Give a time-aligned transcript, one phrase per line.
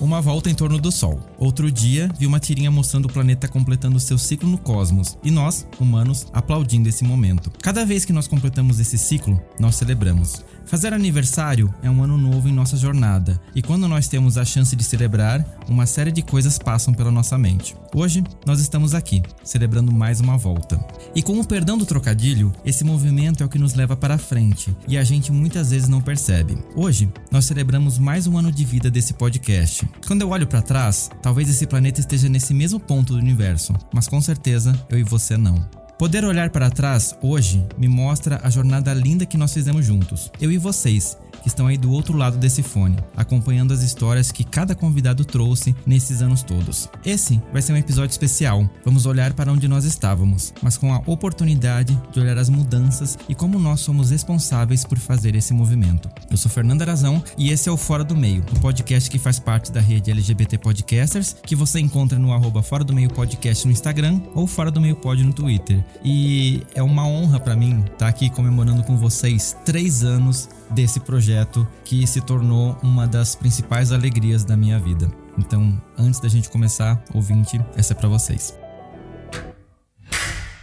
[0.00, 1.18] Uma volta em torno do Sol.
[1.36, 5.66] Outro dia, vi uma tirinha mostrando o planeta completando seu ciclo no cosmos e nós,
[5.80, 7.50] humanos, aplaudindo esse momento.
[7.60, 10.44] Cada vez que nós completamos esse ciclo, nós celebramos.
[10.68, 14.76] Fazer aniversário é um ano novo em nossa jornada e quando nós temos a chance
[14.76, 17.74] de celebrar, uma série de coisas passam pela nossa mente.
[17.94, 20.78] Hoje, nós estamos aqui, celebrando mais uma volta.
[21.14, 24.76] E com o perdão do trocadilho, esse movimento é o que nos leva para frente
[24.86, 26.58] e a gente muitas vezes não percebe.
[26.76, 29.88] Hoje, nós celebramos mais um ano de vida desse podcast.
[30.06, 34.06] Quando eu olho para trás, talvez esse planeta esteja nesse mesmo ponto do universo, mas
[34.06, 35.87] com certeza eu e você não.
[35.98, 40.52] Poder olhar para trás hoje me mostra a jornada linda que nós fizemos juntos, eu
[40.52, 44.76] e vocês, que estão aí do outro lado desse fone, acompanhando as histórias que cada
[44.76, 46.88] convidado trouxe nesses anos todos.
[47.04, 48.68] Esse vai ser um episódio especial.
[48.84, 53.34] Vamos olhar para onde nós estávamos, mas com a oportunidade de olhar as mudanças e
[53.34, 56.08] como nós somos responsáveis por fazer esse movimento.
[56.30, 59.40] Eu sou Fernando Arazão e esse é o Fora do Meio, o podcast que faz
[59.40, 63.72] parte da rede LGBT Podcasters, que você encontra no arroba Fora do Meio Podcast no
[63.72, 65.84] Instagram ou Fora do Meio Pod no Twitter.
[66.04, 71.66] E é uma honra para mim estar aqui comemorando com vocês três anos desse projeto
[71.84, 75.10] que se tornou uma das principais alegrias da minha vida.
[75.36, 78.56] Então, antes da gente começar, ouvinte, essa é para vocês.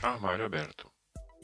[0.02, 0.96] Armário aberto.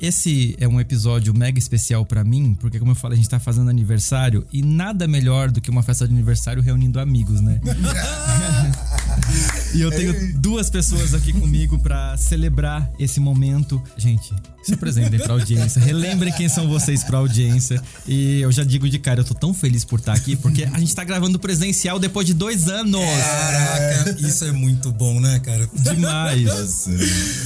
[0.02, 3.40] Esse é um episódio mega especial para mim, porque como eu falei, a gente tá
[3.40, 7.62] fazendo aniversário e nada melhor do que uma festa de aniversário reunindo amigos, né?
[9.74, 13.82] e eu tenho duas pessoas aqui comigo para celebrar esse momento.
[13.98, 14.34] Gente,
[14.64, 17.82] se apresentem pra audiência, relembrem quem são vocês pra audiência.
[18.08, 20.80] E eu já digo de cara, eu tô tão feliz por estar aqui, porque a
[20.80, 23.02] gente tá gravando presencial depois de dois anos.
[23.02, 25.70] Caraca, isso é muito bom, né, cara?
[25.74, 26.44] Demais.
[26.44, 26.92] Nossa,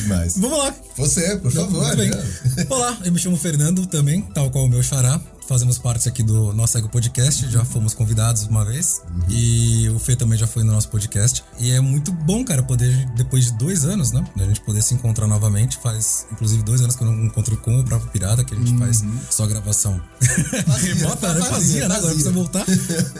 [0.01, 0.37] demais.
[0.37, 0.75] Vamos lá.
[0.97, 1.95] Você, por favor.
[1.95, 2.09] Bem.
[2.09, 2.23] né?
[2.69, 5.21] Olá, eu me chamo Fernando também, tal qual o meu xará.
[5.47, 9.03] Fazemos parte aqui do nosso Ego Podcast, já fomos convidados uma vez.
[9.29, 11.43] E o Fê também já foi no nosso podcast.
[11.59, 14.23] E é muito bom, cara, poder, depois de dois anos, né?
[14.37, 15.77] A gente poder se encontrar novamente.
[15.77, 18.77] Faz, inclusive, dois anos que eu não encontro com o próprio Pirata, que a gente
[18.77, 19.99] faz só gravação
[20.81, 21.41] remota, né?
[21.41, 21.95] fazia, Fazia, né?
[21.95, 22.65] Agora precisa voltar.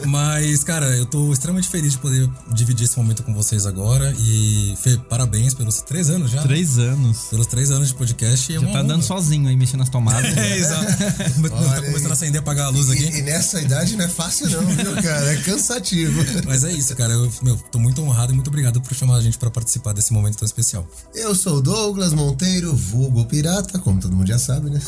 [0.06, 4.14] Mas, cara, eu tô extremamente feliz de poder dividir esse momento com vocês agora.
[4.18, 6.38] E, Fê, parabéns pelos três anos já.
[6.38, 6.44] né?
[6.44, 7.26] Três anos.
[7.30, 8.54] Pelos três anos de podcast.
[8.56, 9.02] é Já tá andando honra.
[9.08, 10.26] sozinho aí, mexendo nas tomadas.
[10.36, 10.86] É, exato.
[10.86, 13.04] tá começando a acender e apagar a luz aqui.
[13.04, 15.34] E, e nessa idade não é fácil não, viu, cara?
[15.34, 16.24] É cansativo.
[16.46, 17.14] Mas é isso, cara.
[17.14, 20.14] Eu meu, tô muito honrado e muito obrigado por chamar a gente pra participar desse
[20.14, 20.88] momento tão especial.
[21.14, 24.80] Eu sou Douglas Monteiro, vulgo pirata, como todo mundo já sabe, né?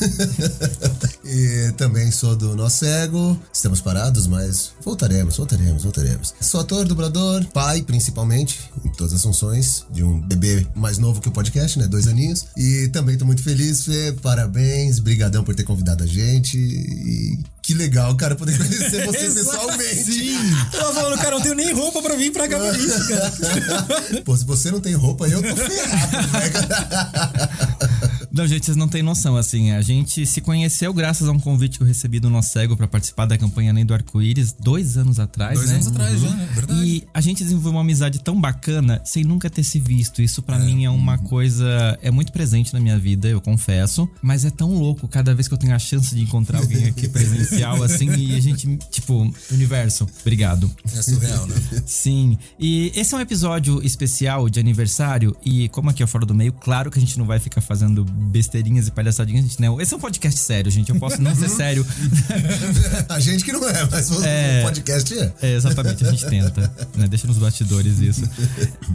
[1.26, 3.38] e também sou do Nosso Ego.
[3.52, 6.34] Estamos parados, mas voltaremos, voltaremos, voltaremos.
[6.40, 11.30] Sou ator, dublador, pai, principalmente, em todas as funções, de um bebê mais novo que
[11.30, 11.88] o podcast, né?
[11.88, 12.46] Dois aninhos.
[12.56, 14.14] E também tô muito feliz, Fê.
[14.22, 16.58] Parabéns, brigadão por ter convidado a gente.
[16.58, 20.04] E que legal, cara, poder conhecer você pessoalmente.
[20.06, 20.38] Sim.
[20.72, 24.22] Eu tava falando, cara, eu não tenho nem roupa pra vir pra isso, cara.
[24.24, 28.10] Pô, se você não tem roupa, eu tô ferrado, né?
[28.32, 31.78] Não, gente, vocês não têm noção, assim, a gente se conheceu graças a um convite
[31.78, 35.20] que eu recebi do Nosso Cego pra participar da campanha Além do Arco-Íris dois anos
[35.20, 35.76] atrás, Dois né?
[35.76, 36.86] anos atrás já, é verdade.
[36.86, 40.22] E a gente desenvolveu uma amizade tão bacana sem nunca ter se visto.
[40.22, 41.98] Isso pra mim é uma coisa.
[42.02, 44.10] É muito presente na minha vida, eu confesso.
[44.22, 47.08] Mas é tão louco cada vez que eu tenho a chance de encontrar alguém aqui
[47.10, 50.72] presencial, assim, e a gente, tipo, universo, obrigado.
[50.86, 51.56] É surreal, né?
[51.86, 52.38] Sim.
[52.60, 55.36] E esse é um episódio especial de aniversário.
[55.46, 58.06] E como aqui é Fora do Meio, claro que a gente não vai ficar fazendo
[58.28, 59.46] besteirinhas e palhaçadinhas.
[59.46, 59.80] A gente, não.
[59.82, 60.90] Esse é um podcast sério, gente.
[60.90, 61.86] Eu posso não ser sério.
[63.10, 64.62] A gente que não é, mas o É.
[64.64, 65.34] podcast é.
[65.42, 67.08] É, exatamente, a gente tenta, né?
[67.08, 68.24] Deixa nos bastidores isso.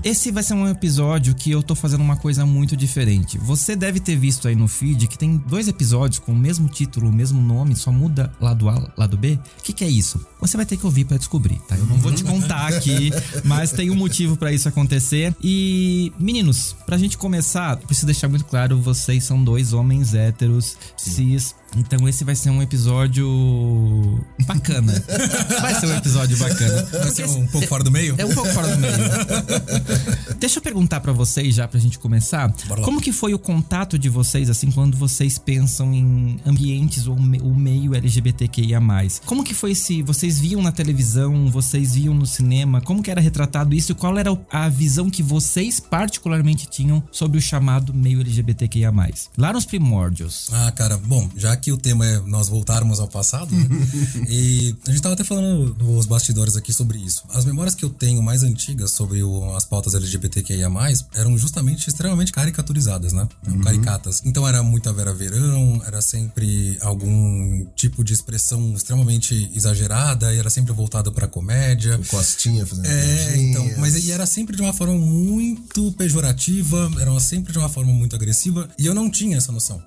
[0.04, 3.38] Esse vai ser um episódio que eu tô fazendo uma coisa muito diferente.
[3.38, 7.08] Você deve ter visto aí no feed que tem dois episódios com o mesmo título,
[7.08, 9.38] o mesmo nome, só muda lado A, lado B.
[9.58, 10.24] O que, que é isso?
[10.40, 11.76] Você vai ter que ouvir pra descobrir, tá?
[11.76, 13.10] Eu não vou te contar aqui,
[13.44, 15.34] mas tem um motivo pra isso acontecer.
[15.42, 18.80] E, meninos, pra gente começar, preciso deixar muito claro:
[19.12, 23.26] vocês são dois homens héteros, cis, Então esse vai ser um episódio
[24.46, 24.92] bacana.
[25.60, 26.82] Vai ser um episódio bacana.
[26.92, 28.14] Vai ser um pouco fora do meio?
[28.18, 28.94] É um pouco fora do meio.
[30.38, 32.52] Deixa eu perguntar pra vocês já pra gente começar.
[32.82, 37.54] Como que foi o contato de vocês assim quando vocês pensam em ambientes ou o
[37.54, 38.80] meio LGBTQIA+.
[39.24, 43.20] Como que foi esse, vocês viam na televisão, vocês viam no cinema, como que era
[43.20, 48.20] retratado isso e qual era a visão que vocês particularmente tinham sobre o chamado meio
[48.20, 48.92] LGBTQIA+.
[49.38, 50.48] Lá nos primórdios.
[50.52, 53.66] Ah, cara, bom, já que o tema é nós voltarmos ao passado, né?
[54.28, 57.22] e a gente tava até falando nos bastidores aqui sobre isso.
[57.32, 60.68] As memórias que eu tenho mais antigas sobre o- as pautas LGBTQIA+,
[61.14, 63.28] eram justamente extremamente caricaturizadas, né?
[63.46, 64.22] Eram Caricatas.
[64.24, 70.50] Então era muita Vera Verão, era sempre algum tipo de expressão extremamente exagerada, e era
[70.50, 71.96] sempre voltado pra comédia.
[71.98, 77.18] O Costinha fazendo É, então, mas e era sempre de uma forma muito pejorativa, era
[77.20, 79.80] sempre de uma forma muito agressiva, e eu não tinha essa noção.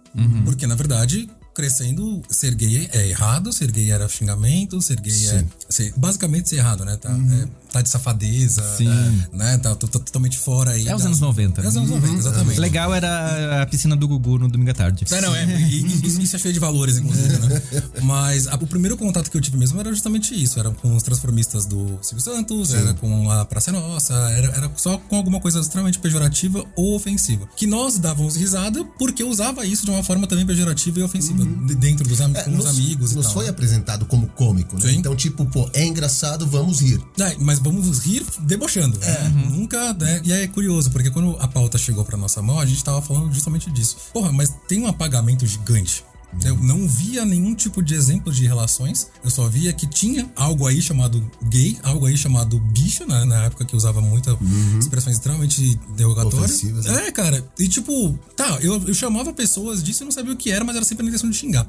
[0.46, 5.46] Porque, na verdade, crescendo, ser gay é errado, ser gay era xingamento, ser gay é.
[5.70, 6.98] ser- basicamente ser errado, né?
[6.98, 8.88] Tá, é, tá de safadeza, Sim.
[8.90, 9.58] é, né?
[9.58, 10.88] Tá, tô- tô totalmente fora aí.
[10.88, 11.62] É os anos 90.
[11.62, 12.60] É os anos 90, exatamente.
[12.60, 15.04] Legal era a piscina do Gugu no domingo à tarde.
[15.12, 15.46] É, não, é.
[15.68, 17.62] Isso, isso é cheio de valores, inclusive, né?
[18.02, 20.58] Mas a- o primeiro contato que eu tive mesmo era justamente isso.
[20.60, 24.98] Era com os transformistas do Silvio Santos, era com a Praça Nossa, era, era só
[24.98, 27.48] com alguma coisa extremamente pejorativa ou ofensiva.
[27.58, 31.44] Que nós dávamos risada porque usava isso de uma forma também pejorativa e ofensiva.
[31.44, 33.34] de- Dentro dos am É, com os nos- amigos e nos tal.
[33.34, 34.82] foi apresentado como cômico, né?
[34.92, 34.98] Sim.
[34.98, 37.02] Então, tipo, pô, é engraçado, vamos rir.
[37.20, 38.98] É, mas vamos rir debochando.
[39.00, 39.34] né?
[39.50, 40.22] Nunca, né?
[40.24, 43.02] E aí é curioso, porque quando a pauta chegou pra nossa mão, a gente tava
[43.02, 43.98] falando justamente disso.
[44.14, 46.04] Porra, mas tem um apagamento gigante.
[46.44, 49.08] Eu não via nenhum tipo de exemplo de relações.
[49.24, 53.24] Eu só via que tinha algo aí chamado gay, algo aí chamado bicho, né?
[53.26, 54.38] Na época que usava muita
[54.80, 56.52] expressões extremamente derrogatórias.
[56.52, 57.08] Ofensivas, né?
[57.08, 57.44] É, cara.
[57.58, 60.76] E tipo, tá, eu, eu chamava pessoas disso e não sabia o que era, mas
[60.76, 61.68] era sempre na intenção de xingar.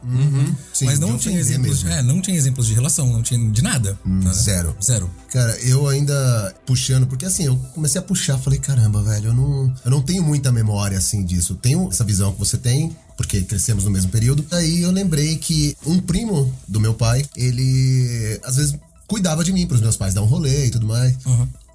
[0.72, 1.82] Sim, mas de não tinha exemplos.
[1.82, 1.88] mesmo.
[1.88, 3.98] É, não tinha exemplos de relação, não tinha de nada.
[4.04, 4.32] né?
[4.32, 4.74] zero.
[4.82, 5.10] Zero.
[5.30, 9.74] Cara, eu ainda puxando, porque assim, eu comecei a puxar, falei, caramba, velho, eu não,
[9.84, 11.52] eu não tenho muita memória assim disso.
[11.52, 14.44] Eu tenho essa visão que você tem, porque crescemos no mesmo período.
[14.52, 18.74] Aí eu lembrei que um primo do meu pai, ele às vezes
[19.06, 21.14] cuidava de mim, pros meus pais dar um rolê e tudo mais.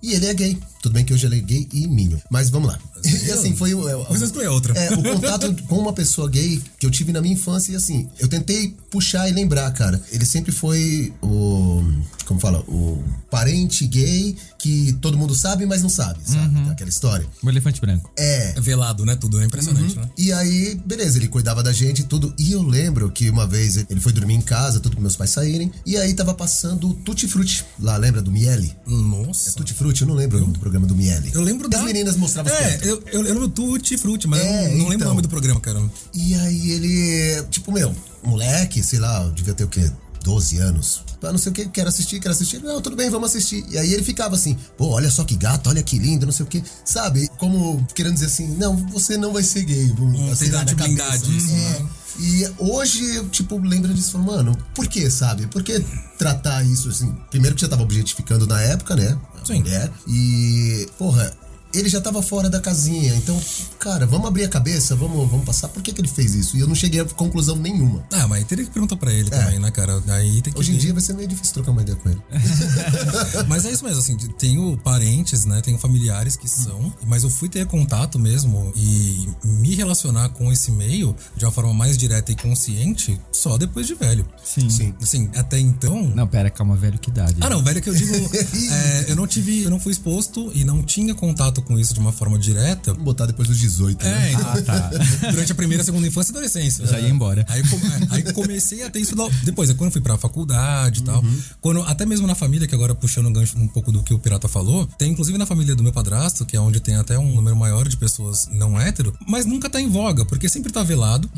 [0.02, 0.60] E ele é gay.
[0.82, 2.22] Tudo bem que hoje ele é gay e minho.
[2.30, 2.80] Mas vamos lá.
[3.04, 4.02] E assim, foi o.
[4.02, 4.74] o- Coisa exclui a outra.
[4.78, 8.08] É, o contato com uma pessoa gay que eu tive na minha infância, e assim,
[8.20, 10.02] eu tentei puxar e lembrar, cara.
[10.12, 11.82] Ele sempre foi o.
[12.26, 12.60] Como fala?
[12.68, 16.70] O parente gay que todo mundo sabe, mas não sabe, sabe?
[16.70, 17.26] Aquela história.
[17.44, 18.10] O elefante branco.
[18.18, 18.54] É.
[18.60, 19.16] velado, né?
[19.16, 20.10] Tudo é impressionante, né?
[20.18, 22.34] E aí, beleza, ele cuidava da gente e tudo.
[22.38, 25.32] E eu lembro que uma vez ele foi dormir em casa, tudo com meus pais
[25.32, 25.72] saírem.
[25.86, 27.66] E aí tava passando o Tutti Frutti.
[27.80, 28.74] Lá, lembra do Miele?
[28.88, 29.52] Nossa.
[29.54, 31.32] Tutti Frutti, eu não lembro o nome do programa do Miele.
[31.34, 31.86] Eu lembro das da...
[31.86, 34.94] meninas mostravam os É, eu, eu lembro Tutti Frutti, mas É, eu não, não lembro
[34.96, 35.08] então.
[35.08, 35.82] o nome do programa, cara.
[36.14, 39.90] E aí ele, tipo, meu, moleque, sei lá, devia ter o quê?
[40.24, 41.02] 12 anos.
[41.24, 42.62] Ah, não sei o que, quero assistir, quero assistir.
[42.64, 43.64] Não, tudo bem, vamos assistir.
[43.70, 46.46] E aí ele ficava assim, pô, olha só que gato, olha que lindo, não sei
[46.46, 46.64] o que.
[46.86, 47.28] Sabe?
[47.38, 49.94] Como querendo dizer assim, não, você não vai ser gay.
[50.00, 51.20] Hum, sei lá, na cabeça.
[51.26, 51.80] disso, É.
[51.80, 51.86] né?
[52.20, 55.48] E hoje eu, tipo, lembro disso, mano, por que, sabe?
[55.48, 55.80] Por que
[56.18, 57.16] tratar isso assim?
[57.30, 59.18] Primeiro que já tava objetificando na época, né?
[59.44, 59.60] Sim.
[59.60, 59.92] mulher.
[60.08, 61.34] E, porra,
[61.74, 63.16] ele já tava fora da casinha.
[63.16, 63.40] Então,
[63.80, 65.68] cara, vamos abrir a cabeça, vamos, vamos passar.
[65.68, 66.58] Por que, que ele fez isso?
[66.58, 68.04] E eu não cheguei a conclusão nenhuma.
[68.12, 70.00] Ah, mas teria que perguntar pra ele também, né, cara?
[70.02, 70.82] Daí tem que Hoje em ver.
[70.82, 72.22] dia vai ser meio difícil trocar uma ideia com ele.
[73.48, 75.62] Mas é isso mesmo, assim, tenho parentes, né?
[75.62, 80.72] Tenho familiares que são, mas eu fui ter contato mesmo e me relacionar com esse
[80.72, 84.26] meio de uma forma mais direta e consciente só depois de velho.
[84.44, 84.70] Sim.
[84.70, 84.94] Sim.
[85.02, 86.04] Assim, até então.
[86.16, 87.38] Não, pera, calma, velho, que idade?
[87.42, 88.14] Ah, não, velho, é que eu digo.
[88.72, 92.00] é, eu não tive, eu não fui exposto e não tinha contato com isso de
[92.00, 92.92] uma forma direta.
[92.92, 94.30] Vamos botar depois dos 18, né?
[94.30, 94.92] É, então, Ah, tá.
[95.32, 96.86] durante a primeira, segunda infância e adolescência.
[96.86, 97.46] Já ia embora.
[97.50, 101.04] Aí, é, aí comecei a ter isso depois, é quando eu fui pra faculdade e
[101.04, 101.24] tal.
[101.60, 104.20] Quando, até mesmo na família, que agora puxando o gancho um pouco do que o
[104.20, 107.36] Pirata falou, tem inclusive na família do meu padrasto, que é onde tem até um
[107.36, 111.30] número maior de pessoas não hétero, mas nunca tá em voga, porque sempre tá velado,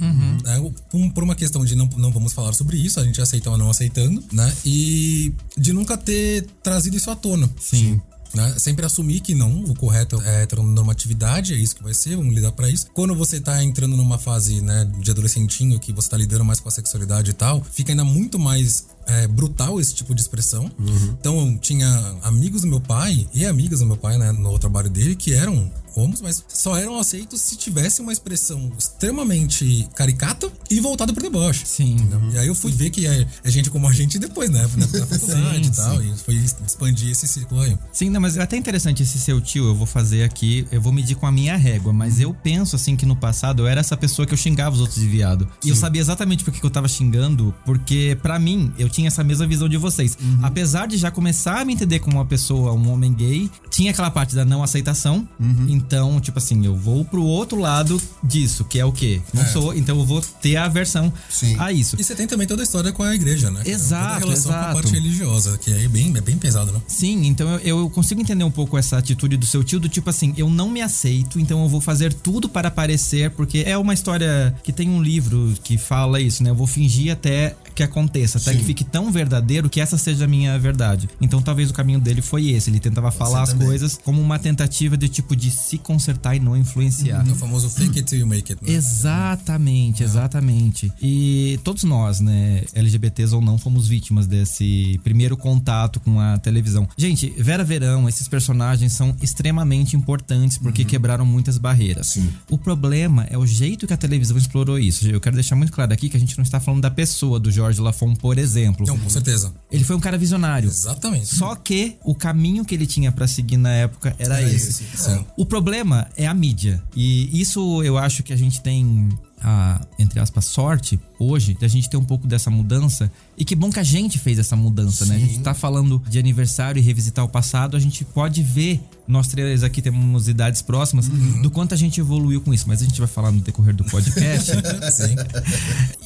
[0.43, 0.59] né?
[0.93, 3.57] Um- por uma questão de não, não vamos falar sobre isso, a gente aceita ou
[3.57, 4.51] não aceitando, né?
[4.65, 7.49] E de nunca ter trazido isso à tona.
[7.59, 8.01] Sim.
[8.33, 8.55] Né?
[8.57, 12.51] Sempre assumir que não, o correto é heteronormatividade, é isso que vai ser, vamos lidar
[12.51, 12.87] pra isso.
[12.93, 16.69] Quando você tá entrando numa fase, né, de adolescentinho, que você tá lidando mais com
[16.69, 20.71] a sexualidade e tal, fica ainda muito mais é, brutal esse tipo de expressão.
[21.19, 21.87] Então, eu tinha
[22.23, 25.71] amigos do meu pai e amigas do meu pai, né, no trabalho dele, que eram
[25.95, 31.65] homos, mas só eram aceitos se tivesse uma expressão extremamente caricata e voltada pro deboche.
[31.65, 31.97] Sim.
[32.31, 34.67] E aí eu fui ver que é, é gente como a gente depois, né?
[34.75, 36.03] Na, na faculdade Sim, e tal.
[36.03, 37.77] E foi expandir esse ciclo aí.
[37.91, 40.91] Sim, não, mas é até interessante esse seu tio, eu vou fazer aqui, eu vou
[40.91, 43.95] medir com a minha régua, mas eu penso assim que no passado eu era essa
[43.95, 45.47] pessoa que eu xingava os outros de viado.
[45.63, 49.23] E eu sabia exatamente por que eu tava xingando, porque pra mim eu tinha essa
[49.23, 50.17] mesma visão de vocês.
[50.41, 54.11] Apesar de já começar a me entender como uma pessoa, um homem gay, tinha aquela
[54.11, 55.27] parte da não aceitação.
[55.67, 59.21] Então, tipo assim, eu vou pro outro lado disso, que é o quê?
[59.33, 61.55] Não sou, então eu vou ter a aversão Sim.
[61.59, 61.95] a isso.
[61.99, 63.59] E você tem também toda a história com a igreja, né?
[63.63, 63.69] cara?
[63.69, 64.73] Exato, Toda a relação com a exato.
[64.75, 66.81] parte religiosa, que aí é bem, é bem pesado, né?
[66.87, 70.09] Sim, então eu, eu consigo entender um pouco essa atitude do seu tio, do tipo
[70.09, 73.93] assim, eu não me aceito, então eu vou fazer tudo para aparecer, porque é uma
[73.93, 76.49] história que tem um livro que fala isso, né?
[76.49, 78.57] Eu vou fingir até que aconteça, até Sim.
[78.59, 81.09] que fique tão verdadeiro que essa seja a minha verdade.
[81.21, 83.67] Então talvez o caminho dele foi esse, ele tentava falar as também.
[83.67, 87.27] coisas como uma tentativa de tipo de se consertar e não influenciar.
[87.27, 88.73] É o famoso fake it till you make it, né?
[88.73, 90.91] Exatamente, exatamente.
[91.01, 96.87] E todos nós, né, LGBTs ou não, fomos vítimas desse primeiro contato com a televisão.
[96.97, 102.07] Gente, Vera Verão, esses personagens são extremamente importantes porque quebraram muitas barreiras.
[102.07, 102.29] Sim.
[102.49, 105.07] O problema é o jeito que a televisão explorou isso.
[105.07, 107.51] Eu quero deixar muito claro aqui que a gente não está falando da pessoa do
[107.51, 108.72] Jorge Lafon, por exemplo.
[108.79, 109.53] Não, com certeza.
[109.71, 110.67] Ele foi um cara visionário.
[110.69, 111.27] Exatamente.
[111.35, 114.83] Só que o caminho que ele tinha pra seguir na época era, Era esse.
[114.83, 115.25] esse.
[115.37, 116.81] O problema é a mídia.
[116.95, 119.09] E isso eu acho que a gente tem
[119.41, 123.11] a, entre aspas, sorte hoje da gente ter um pouco dessa mudança.
[123.37, 125.15] E que bom que a gente fez essa mudança, né?
[125.15, 129.27] A gente tá falando de aniversário e revisitar o passado, a gente pode ver, nós
[129.27, 132.65] três aqui temos idades próximas, do quanto a gente evoluiu com isso.
[132.67, 134.51] Mas a gente vai falar no decorrer do podcast.
[134.91, 135.15] Sim.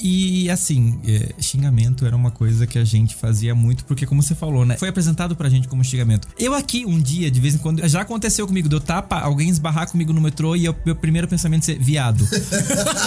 [0.01, 4.35] E assim, é, xingamento era uma coisa que a gente fazia muito, porque como você
[4.35, 4.77] falou, né?
[4.77, 6.27] Foi apresentado pra gente como xingamento.
[6.37, 9.49] Eu aqui, um dia, de vez em quando, já aconteceu comigo, de eu tapa, alguém
[9.49, 12.27] esbarrar comigo no metrô e o meu primeiro pensamento ser viado.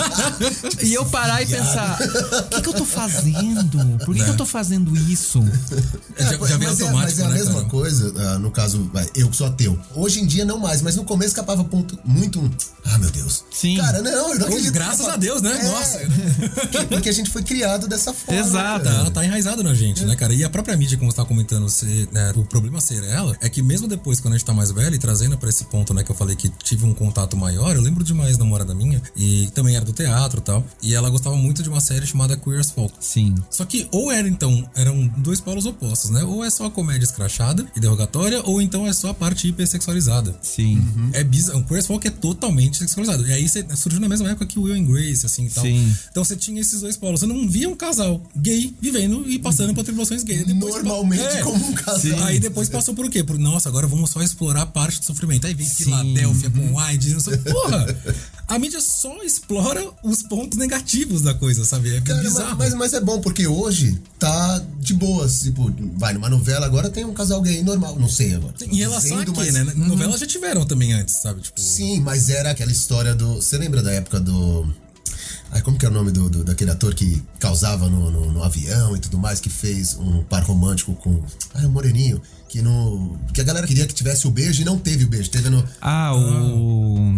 [0.83, 3.99] e eu parar e pensar, o que, que eu tô fazendo?
[4.05, 5.43] Por que, que eu tô fazendo isso?
[6.19, 7.67] Já- já vem mas, é, automático, mas é a né, mesma cara?
[7.67, 9.79] coisa, ah, no caso, eu que sou ateu.
[9.95, 12.51] Hoje em dia não mais, mas no começo capava ponto, muito um.
[12.85, 13.45] Ah, meu Deus.
[13.53, 13.77] Sim.
[13.77, 14.73] Cara, não, eu não Pô, acredito.
[14.73, 15.59] graças a Deus, né?
[15.61, 16.01] É, Nossa.
[16.61, 18.41] Porque, porque a gente foi criado dessa forma.
[18.41, 18.85] Exato.
[18.85, 19.11] cara?
[19.11, 20.33] tá enraizado na gente, né, cara?
[20.35, 23.49] E a própria mídia, como você tá comentando, ser, né, o problema ser ela, é
[23.49, 26.03] que mesmo depois, quando a gente tá mais velho e trazendo pra esse ponto, né,
[26.03, 29.51] que eu falei que tive um contato maior, eu lembro de uma ex-namorada minha, e
[29.55, 32.61] também era do teatro e tal, e ela gostava muito de uma série chamada Queer
[32.61, 32.95] as Folk.
[33.01, 33.35] Sim.
[33.51, 36.23] Só que ou era então, eram dois polos opostos, né?
[36.23, 40.39] Ou é só a comédia escrachada e derrogatória, ou então é só a parte hipersexualizada.
[40.41, 40.81] Sim.
[41.13, 41.61] É bizarro.
[41.61, 43.27] O Queer as Folk é totalmente sexualizado.
[43.27, 45.65] E aí você surgiu na mesma época que o Will and Grace, assim e tal.
[45.65, 45.93] Sim.
[46.11, 47.21] Então você tinha esses dois polos.
[47.21, 50.47] Você não via um casal gay vivendo e passando por tribulações gays.
[50.47, 51.43] Depois- Normalmente, É.
[51.43, 52.23] como um casal.
[52.25, 53.25] Aí depois passou por quê?
[53.25, 55.47] Por, nossa, agora vamos só explorar a parte do sofrimento.
[55.47, 55.85] Aí vem Sim.
[55.85, 57.37] Filadélfia com AIDS, não sei.
[57.39, 57.97] Porra!
[58.47, 61.97] A mídia só explora os pontos negativos da coisa, sabe?
[61.97, 62.57] É Cara, bizarro.
[62.59, 65.43] mas, mas é bom, porque hoje tá de boas.
[65.43, 67.97] Tipo, vai numa novela, agora tem um casal gay normal.
[67.99, 68.55] Não sei agora.
[68.63, 69.73] Em relação Dizendo, aqui, mas- né?
[69.77, 71.41] Novelas já tiveram também antes, sabe?
[71.41, 73.37] Tipo, Sim, mas era aquela história do.
[73.37, 74.69] Você lembra da época do.
[75.53, 78.43] Ai, como que é o nome do, do- daquele ator que causava no, no, no
[78.45, 81.21] avião e tudo mais, que fez um par romântico com.
[81.55, 82.21] Ai, o Moreninho.
[82.49, 83.17] Que no.
[83.33, 85.31] Que a galera queria que tivesse o beijo e não teve o beijo.
[85.31, 85.65] Teve no.
[85.81, 87.10] Ah, o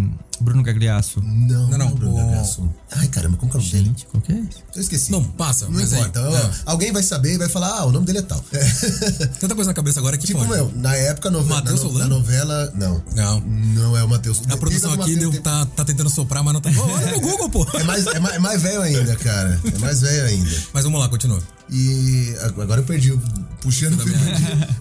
[0.42, 1.20] Bruno Gagliasso.
[1.22, 2.68] Não, Não, não, não, Bruno o- Gagliasso.
[2.90, 3.84] Ai, caramba, como que é o nome dele?
[3.86, 4.42] Gente, qual que é?
[4.74, 5.10] Eu esqueci.
[5.12, 6.20] Não, passa, Não importa.
[6.28, 6.50] ó, é.
[6.66, 8.42] Alguém vai saber e vai falar, ah, o nome dele é tal.
[8.52, 8.64] É.
[9.40, 10.50] Tanta coisa na cabeça agora que tipo, pode.
[10.50, 12.72] meu, na época, no, na, Matheus no- na novela.
[12.74, 13.02] Não.
[13.14, 13.40] Não.
[13.40, 14.42] Não é o Matheus.
[14.50, 16.70] A produção aqui deu, tá, tá tentando soprar, mas não tá.
[16.76, 17.66] Olha no Google, pô.
[17.78, 19.60] É mais, é, mais, é mais velho ainda, cara.
[19.74, 20.56] É mais velho ainda.
[20.72, 21.40] Mas vamos lá, continua.
[21.72, 23.20] E agora eu perdi, o-
[23.62, 24.20] puxando o perdi.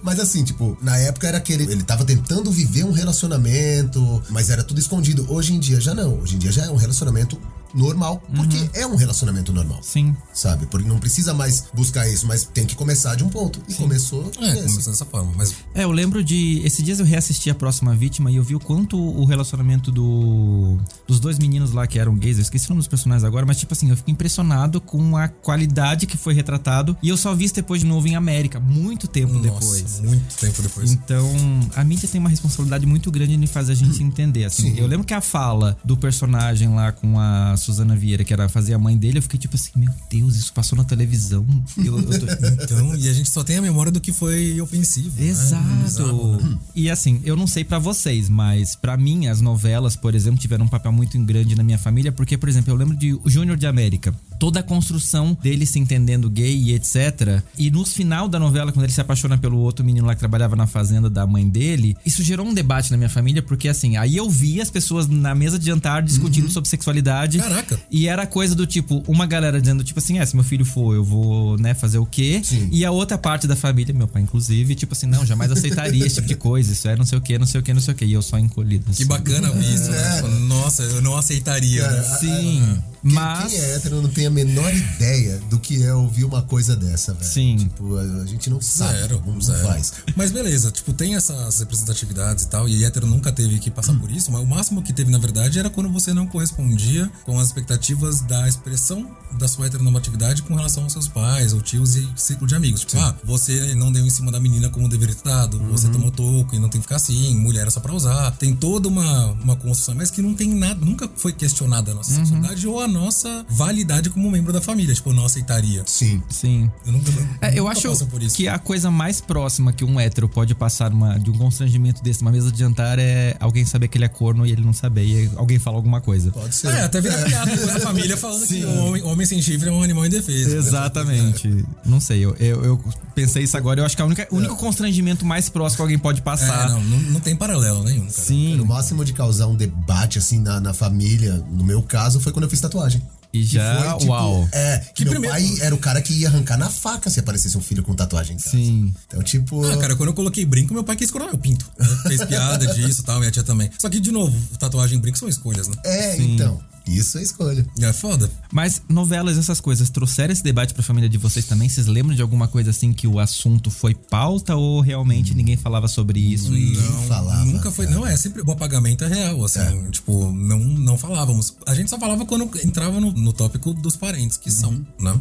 [0.04, 1.64] Mas assim, tipo, na época era aquele.
[1.64, 5.26] Ele tava tentando viver um relacionamento, mas era tudo escondido.
[5.32, 6.20] Hoje em dia já não.
[6.20, 7.40] Hoje em dia já é um relacionamento
[7.74, 8.22] normal.
[8.36, 9.80] Porque é um relacionamento normal.
[9.82, 10.16] Sim.
[10.34, 10.66] Sabe?
[10.68, 13.62] Porque não precisa mais buscar isso, mas tem que começar de um ponto.
[13.68, 14.32] E começou.
[14.40, 14.68] É, nesse.
[14.68, 15.32] começou dessa forma.
[15.36, 16.62] Mas É, eu lembro de.
[16.64, 20.78] Esses dias eu reassisti a próxima vítima e eu vi o quanto o relacionamento do.
[21.08, 23.58] dos dois meninos lá que eram gays, eu esqueci o nome dos personagens agora, mas
[23.58, 26.96] tipo assim, eu fico impressionado com a qualidade que foi retratado.
[27.02, 30.00] E eu só vi isso depois de novo em América, muito tempo nossa, depois.
[30.02, 30.92] muito tempo depois.
[30.92, 31.32] Então,
[31.76, 34.46] a mídia tem uma responsabilidade muito grande em fazer a gente entender.
[34.46, 34.80] Assim, Sim.
[34.80, 38.74] eu lembro que a fala do personagem lá com a Suzana Vieira, que era fazer
[38.74, 41.46] a mãe dele, eu fiquei tipo assim, meu Deus, isso passou na televisão.
[41.78, 42.26] Eu, eu tô...
[42.64, 45.10] Então, e a gente só tem a memória do que foi ofensivo.
[45.20, 45.28] né?
[45.28, 45.84] Exato.
[45.84, 46.58] Bizarro, né?
[46.76, 50.66] E assim, eu não sei pra vocês, mas pra mim as novelas, por exemplo, tiveram
[50.66, 53.58] um papel muito grande na minha família, porque, por exemplo, eu lembro de o Júnior
[53.58, 54.14] de América.
[54.42, 57.44] Toda a construção dele se entendendo gay e etc.
[57.56, 60.56] E no final da novela, quando ele se apaixona pelo outro menino lá que trabalhava
[60.56, 64.18] na fazenda da mãe dele, isso gerou um debate na minha família, porque assim, aí
[64.18, 67.38] eu vi as pessoas na mesa de jantar discutindo sobre sexualidade.
[67.38, 67.80] Caraca.
[67.92, 70.96] E era coisa do tipo, uma galera dizendo, tipo assim, é, se meu filho for,
[70.96, 72.42] eu vou, né, fazer o quê?
[72.44, 72.68] Sim.
[72.72, 76.16] E a outra parte da família, meu pai, inclusive, tipo assim, não, jamais aceitaria esse
[76.16, 76.74] tipo de coisa.
[76.74, 78.06] Isso é não sei o quê, não sei o quê, não sei o quê.
[78.06, 78.86] E eu só encolhido.
[78.86, 79.06] Que assim.
[79.06, 80.22] bacana ver isso, né?
[80.48, 82.18] Nossa, eu não aceitaria, Cara, né?
[82.20, 82.28] Sim.
[82.28, 83.52] Quem, Mas.
[83.52, 87.14] quem é hétero não tem a menor ideia do que é ouvir uma coisa dessa,
[87.14, 87.26] velho.
[87.26, 87.58] Sim.
[87.58, 89.00] Tipo, a, a gente não sabe.
[89.00, 89.68] Zero, não, zero.
[89.68, 89.94] faz.
[90.16, 94.12] Mas beleza, tipo, tem essas representatividades e tal, e hétero nunca teve que passar por
[94.12, 97.48] isso, mas o máximo que teve, na verdade, era quando você não correspondia com as
[97.48, 102.48] expectativas da expressão da sua heteronormatividade com relação aos seus pais, ou tios e círculo
[102.48, 102.82] de amigos.
[102.82, 106.12] Tipo, ah, você não deu em cima da menina como deveria ter dado, você tomou
[106.12, 108.32] toco e não tem que ficar assim, mulher é só pra usar.
[108.32, 112.14] Tem toda uma, uma construção, mas que não tem nada, nunca foi questionada a nossa
[112.14, 114.94] sexualidade ou a nossa validade como membro da família.
[114.94, 115.84] Tipo, eu não aceitaria.
[115.86, 116.22] Sim.
[116.30, 116.70] Sim.
[116.86, 118.36] Eu nunca, É, eu nunca acho passo por isso.
[118.36, 122.22] que a coisa mais próxima que um hétero pode passar uma, de um constrangimento desse,
[122.22, 125.06] uma mesa de jantar, é alguém saber que ele é corno e ele não saber,
[125.06, 126.32] e alguém fala alguma coisa.
[126.32, 126.68] Pode ser.
[126.68, 129.72] É, até vira piada com a família falando que o homem, homem sem chifre é
[129.72, 130.56] um animal indefeso.
[130.56, 131.66] Exatamente.
[131.86, 132.84] Não sei, eu, eu, eu
[133.22, 133.80] pensei isso agora.
[133.82, 136.70] Eu acho que o único constrangimento mais próximo que alguém pode É, passar.
[136.70, 138.12] não, não, não tem paralelo nenhum, cara.
[138.12, 138.56] Sim.
[138.56, 142.44] No máximo de causar um debate, assim, na, na família, no meu caso, foi quando
[142.46, 143.02] eu fiz tatuagem.
[143.34, 144.46] E Que já, foi, tipo, uau.
[144.52, 147.18] É, que, Que meu primeiro- pai era o cara que ia arrancar na faca se
[147.22, 148.50] aparecesse um filho com tatuagem em casa.
[148.58, 148.94] Sim.
[149.08, 149.64] Então, tipo.
[149.66, 151.66] Ah, cara, quando eu coloquei brinco, meu pai quis coroar meu pinto.
[151.80, 151.88] né?
[152.10, 153.70] Fez piada disso e tal, minha tia também.
[153.80, 155.76] Só que, de novo, tatuagem e brinco são escolhas, né?
[155.86, 156.60] É, então.
[156.88, 157.66] Isso é escolha.
[157.80, 158.30] É foda.
[158.52, 161.70] Mas novelas, essas coisas, trouxeram esse debate pra família de vocês também?
[161.70, 165.88] Vocês lembram de alguma coisa assim que o assunto foi pauta ou realmente ninguém falava
[165.88, 166.56] sobre isso?
[166.56, 166.78] E...
[166.78, 167.46] Não falava.
[167.46, 167.88] Nunca foi.
[167.88, 168.42] Não, é sempre.
[168.42, 169.90] O apagamento é real, assim.
[169.92, 171.56] Tipo, não, não falávamos.
[171.68, 175.20] A gente só falava quando entrava no, no tópico dos parentes, que são, né?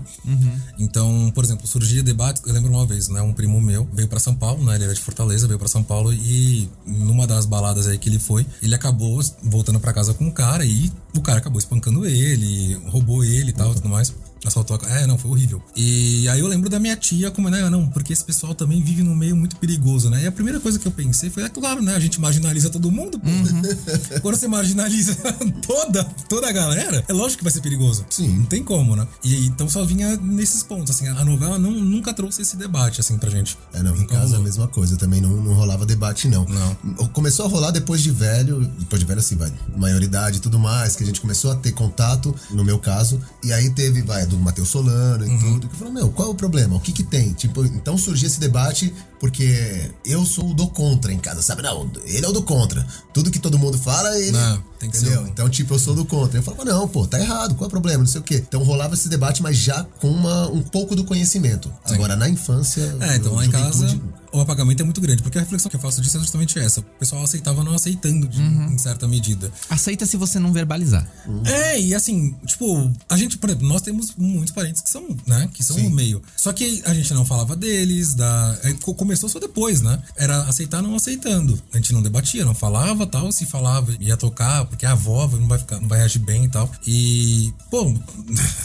[0.78, 2.40] Então, por exemplo, surgia debate.
[2.46, 3.20] Eu lembro uma vez, né?
[3.22, 4.74] Um primo meu veio pra São Paulo, né?
[4.74, 8.18] Ele era de Fortaleza, veio pra São Paulo e numa das baladas aí que ele
[8.18, 12.74] foi, ele acabou voltando pra casa com um cara e o cara acabou espancando ele,
[12.88, 14.14] roubou ele e tal, tudo mais.
[14.44, 14.90] Assaltou a...
[15.00, 15.62] É, não, foi horrível.
[15.76, 19.02] E aí eu lembro da minha tia como, né, não, porque esse pessoal também vive
[19.02, 20.24] num meio muito perigoso, né?
[20.24, 22.90] E a primeira coisa que eu pensei foi, é claro, né, a gente marginaliza todo
[22.90, 23.28] mundo, pô.
[24.20, 25.14] Quando você marginaliza
[25.66, 28.04] toda, toda a galera, é lógico que vai ser perigoso.
[28.10, 28.28] Sim.
[28.38, 29.06] Não tem como, né?
[29.22, 33.18] E então só vinha nesses pontos, assim, a novela não, nunca trouxe esse debate, assim,
[33.18, 33.58] pra gente.
[33.72, 34.44] É, não, em Nunca casa é a rolou.
[34.44, 36.46] mesma coisa, também não, não rolava debate, não.
[36.46, 37.06] Não.
[37.08, 40.96] Começou a rolar depois de velho, depois de velho assim, vai, maioridade e tudo mais,
[40.96, 44.38] que a gente começou a ter contato, no meu caso, e aí teve, vai, do
[44.38, 46.76] Matheus Solano e tudo, que falou, meu, qual é o problema?
[46.76, 47.32] O que que tem?
[47.32, 51.62] Tipo, então surgia esse debate, porque eu sou o do contra em casa, sabe?
[51.62, 52.86] Não, ele é o do contra.
[53.12, 54.32] Tudo que todo mundo fala, ele...
[54.32, 55.22] Não, tem que ser entendeu?
[55.24, 56.38] o- Então, tipo, eu sou do contra.
[56.38, 57.98] Eu falava, não, pô, tá errado, qual é o problema?
[57.98, 58.42] Não sei o quê.
[58.46, 61.70] Então rolava esse debate, mas já com uma, um pouco do conhecimento.
[61.84, 62.96] Agora, na infância...
[63.00, 64.00] É, então lá em casa
[64.32, 66.80] o apagamento é muito grande, porque a reflexão que eu faço disso é justamente essa.
[66.80, 69.50] O pessoal aceitava não aceitando de- em certa medida.
[69.68, 71.06] Aceita se você não verbalizar.
[71.46, 75.48] É, e assim, tipo, a gente, por exemplo, nós temos muitos parentes que são, né,
[75.52, 76.22] que são no meio.
[76.36, 80.00] Só que a gente não falava deles, da, é, co- começou só depois, né?
[80.16, 81.60] Era aceitar não aceitando.
[81.72, 85.48] A gente não debatia, não falava, tal, se falava, ia tocar, porque a avó não
[85.48, 86.70] vai ficar, não vai reagir bem e tal.
[86.86, 87.92] E, pô,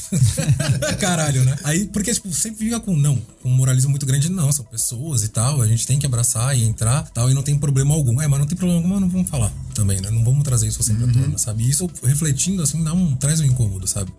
[1.00, 1.56] caralho, né?
[1.64, 5.24] Aí, porque, tipo, sempre fica com não, com um moralismo muito grande, não, são pessoas
[5.24, 8.22] e tal, a gente tem que abraçar e entrar, tal, e não tem problema algum.
[8.22, 10.10] É, mas não tem problema algum, mas não vamos falar também, né?
[10.10, 11.64] Não vamos trazer isso sempre à tona, sabe?
[11.64, 14.12] E isso, refletindo, assim, dá um, traz um incômodo, sabe?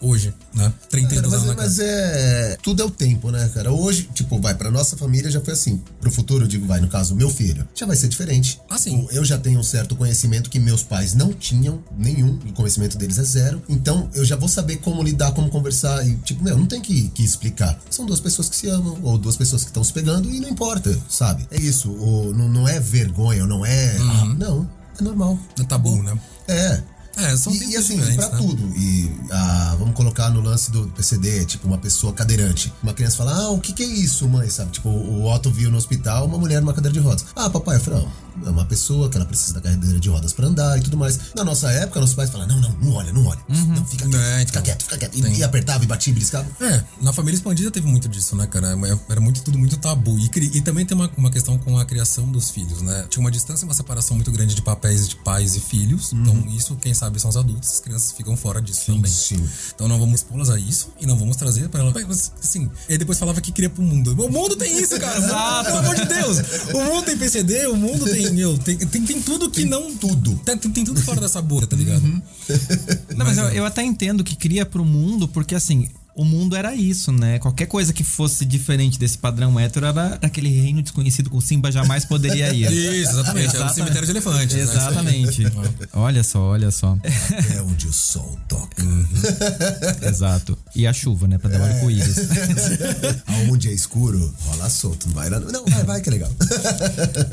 [0.00, 0.72] Hoje, né?
[0.90, 2.56] 32 Cara, anos na mas, mas é.
[2.62, 3.72] Tudo é o tempo, né, cara?
[3.72, 5.80] Hoje, tipo, vai, pra nossa família já foi assim.
[6.00, 8.60] Pro futuro, eu digo, vai, no caso, meu filho, já vai ser diferente.
[8.68, 9.08] Ah, sim.
[9.10, 13.18] Eu já tenho um certo conhecimento que meus pais não tinham nenhum, o conhecimento deles
[13.18, 13.62] é zero.
[13.68, 16.06] Então, eu já vou saber como lidar, como conversar.
[16.06, 17.80] E, tipo, meu, não tem que, que explicar.
[17.90, 20.48] São duas pessoas que se amam, ou duas pessoas que estão se pegando, e não
[20.48, 20.69] importa,
[21.08, 21.46] sabe?
[21.50, 21.90] É isso.
[21.90, 23.96] O, não, não é vergonha, não é.
[23.98, 24.34] Uhum.
[24.34, 25.38] não, é normal.
[25.58, 26.18] É tabu, né?
[26.48, 26.82] É.
[27.16, 28.36] É, são E, e assim, pra né?
[28.38, 28.62] tudo.
[28.76, 32.72] E ah, vamos colocar no lance do PCD, tipo, uma pessoa cadeirante.
[32.82, 34.48] Uma criança fala, ah, o que que é isso, mãe?
[34.48, 34.70] Sabe?
[34.70, 37.26] Tipo, o Otto viu no hospital uma mulher numa cadeira de rodas.
[37.34, 38.08] Ah, papai, eu falei, não,
[38.48, 41.18] uma pessoa que ela precisa da cadeira de rodas pra andar e tudo mais.
[41.36, 43.40] Na nossa época, nossos pais falavam, não, não, não olha, não olha.
[43.48, 44.62] Não, fica quieto, É, fica então.
[44.62, 45.14] quieto, fica quieto.
[45.16, 46.46] E, e apertava, e batia, e beliscava.
[46.60, 48.76] É, na família expandida teve muito disso, né, cara?
[49.08, 50.18] Era muito tudo muito tabu.
[50.18, 53.06] E, e também tem uma, uma questão com a criação dos filhos, né?
[53.08, 56.12] Tinha uma distância, uma separação muito grande de papéis de pais e filhos.
[56.12, 59.10] Então, isso, quem sabe, são os adultos, as crianças ficam fora disso também.
[59.10, 59.40] sim.
[59.74, 61.92] Então não vamos expô-las a isso e não vamos trazer pra ela.
[62.06, 64.12] Mas, Assim, e depois falava que queria pro mundo.
[64.24, 65.64] O mundo tem isso, cara.
[65.64, 66.38] Pelo amor de Deus.
[66.74, 68.29] O mundo tem PCD, o mundo tem.
[68.32, 69.94] Meu, tem, tem, tem tudo que não.
[69.96, 70.36] Tudo.
[70.44, 72.02] Tem, tem, tem tudo fora dessa bolha, tá ligado?
[73.16, 75.88] Não, mas eu, eu até entendo que cria pro mundo, porque assim,
[76.20, 77.38] o mundo era isso, né?
[77.38, 82.04] Qualquer coisa que fosse diferente desse padrão hétero era daquele reino desconhecido o Simba jamais
[82.04, 82.70] poderia ir.
[82.70, 83.56] Isso, exatamente.
[83.56, 84.56] Era o cemitério de elefantes.
[84.56, 84.62] né?
[84.62, 85.42] Exatamente.
[85.94, 86.98] olha só, olha só.
[87.56, 88.82] É onde o sol toca.
[90.02, 90.58] Exato.
[90.74, 91.38] E a chuva, né?
[91.38, 92.16] Pra dar o arco-íris.
[93.26, 95.06] Aonde é escuro, rola solto.
[95.08, 95.40] Não vai lá.
[95.40, 96.30] Não, vai, vai, que é legal.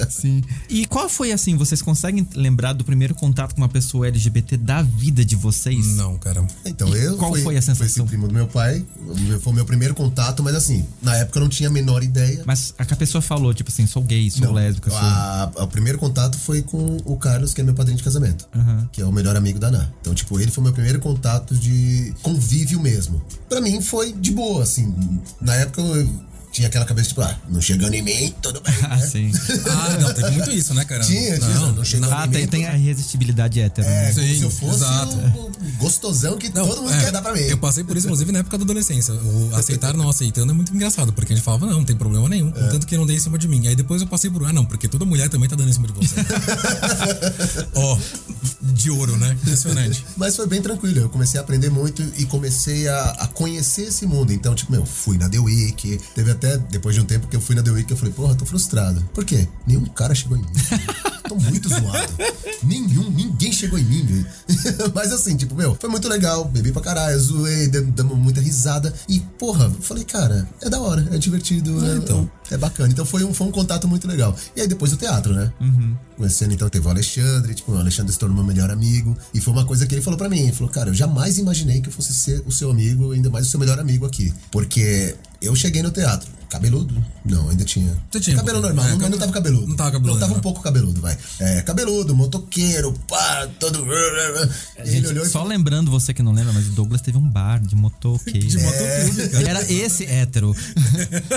[0.10, 0.42] Sim.
[0.70, 1.56] E qual foi assim?
[1.58, 5.96] Vocês conseguem lembrar do primeiro contato com uma pessoa LGBT da vida de vocês?
[5.96, 6.46] Não, cara.
[6.66, 7.18] Então, eu.
[7.18, 7.78] qual fui- foi a sensação?
[7.78, 8.77] Foi esse primo do meu pai.
[9.42, 12.42] Foi o meu primeiro contato, mas assim, na época eu não tinha a menor ideia.
[12.46, 15.00] Mas a pessoa falou, tipo assim, sou gay, sou Não, lésbica, sou.
[15.00, 18.48] a- a- o primeiro contato foi com o Carlos, que é meu padrinho de casamento,
[18.92, 19.94] que é o melhor amigo da Ana.
[20.02, 23.22] Então, tipo, ele foi meu primeiro contato de convívio mesmo.
[23.50, 24.94] Pra mim foi de boa, assim.
[25.42, 26.08] Na época eu
[26.58, 28.74] tinha aquela cabeça tipo, ah, não chegando em mim, tudo bem.
[28.90, 29.06] Ah, né?
[29.08, 29.32] sim.
[29.70, 31.04] Ah, não, teve muito isso, né, cara?
[31.04, 32.48] Tinha, tinha, não, chegou Ah, em tem, mim.
[32.48, 33.86] tem a irresistibilidade hétero.
[33.88, 34.14] É, né?
[34.14, 35.16] como Sim, se eu fosse exato.
[35.18, 37.42] o gostosão que Não, todo mundo é, quer dar pra mim.
[37.42, 39.14] Eu passei por isso, inclusive, na época da adolescência.
[39.14, 42.28] O aceitar não aceitando é muito engraçado, porque a gente falava, não, não tem problema
[42.28, 42.52] nenhum, É.
[42.54, 43.68] contanto que não dê em cima de mim.
[43.68, 45.88] Aí depois eu passei por, ah, não, porque toda mulher também tá dando em cima
[45.88, 46.16] de você.
[47.76, 47.98] Ó,
[48.62, 49.32] de ouro, né?
[49.42, 50.04] Impressionante.
[50.16, 51.00] Mas foi bem tranquilo.
[51.02, 54.32] Eu comecei a aprender muito e comecei a, a conhecer esse mundo.
[54.34, 56.00] Então, tipo, meu, fui na The Week.
[56.16, 58.36] Teve até, depois de um tempo que eu fui na The Week, eu falei, porra,
[58.36, 59.04] tô frustrado.
[59.14, 59.48] Por quê?
[59.66, 60.48] Nenhum cara chegou em mim.
[61.28, 62.14] tô muito zoado.
[62.64, 64.26] Nenhum, ninguém chegou em mim, velho.
[64.96, 66.46] Mas assim, tipo, meu, foi muito legal.
[66.46, 68.94] Bebi pra caralho, zoei, damos muita risada.
[69.08, 72.30] E, porra, falei, cara, é da hora, é divertido, é, então.
[72.50, 72.92] é bacana.
[72.92, 74.36] Então foi um, foi um contato muito legal.
[74.56, 75.52] E aí depois o teatro, né?
[76.16, 79.16] Conhecendo, então teve o Alexandre, tipo, o Alexandre se tornou meu melhor amigo.
[79.34, 80.40] E foi uma coisa que ele falou pra mim.
[80.40, 83.48] Ele falou, cara, eu jamais imaginei que eu fosse ser o seu amigo, ainda mais
[83.48, 84.34] o seu melhor amigo aqui.
[84.52, 86.37] Porque eu cheguei no teatro.
[86.50, 86.96] Cabeludo?
[87.26, 87.96] Não, ainda tinha.
[88.12, 88.76] Você tinha um cabelo pouquinho.
[88.76, 89.68] normal, É, mas cabelo- não tava cabeludo.
[89.68, 90.38] não tava cabeludo, Não, tava né?
[90.38, 91.18] um pouco cabeludo, vai.
[91.40, 93.86] É, cabeludo, motoqueiro, pá, todo.
[93.86, 97.18] E ele Gente, olhou e só lembrando você que não lembra, mas o Douglas teve
[97.18, 98.48] um bar de motoqueiro.
[98.48, 99.40] De motoclube, cara.
[99.42, 100.56] Ele era esse hétero.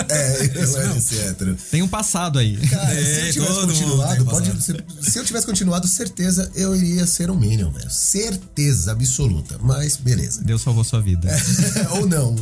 [0.09, 1.57] É, eu era esse hétero.
[1.69, 2.55] Tem um passado aí.
[2.67, 7.05] Cara, É, se eu tivesse continuado, pode, se, se eu tivesse continuado, certeza eu iria
[7.07, 7.89] ser um Minion, velho.
[7.89, 9.57] Certeza absoluta.
[9.61, 10.43] Mas beleza.
[10.43, 11.29] Deus salvou sua vida.
[11.91, 12.35] Ou não.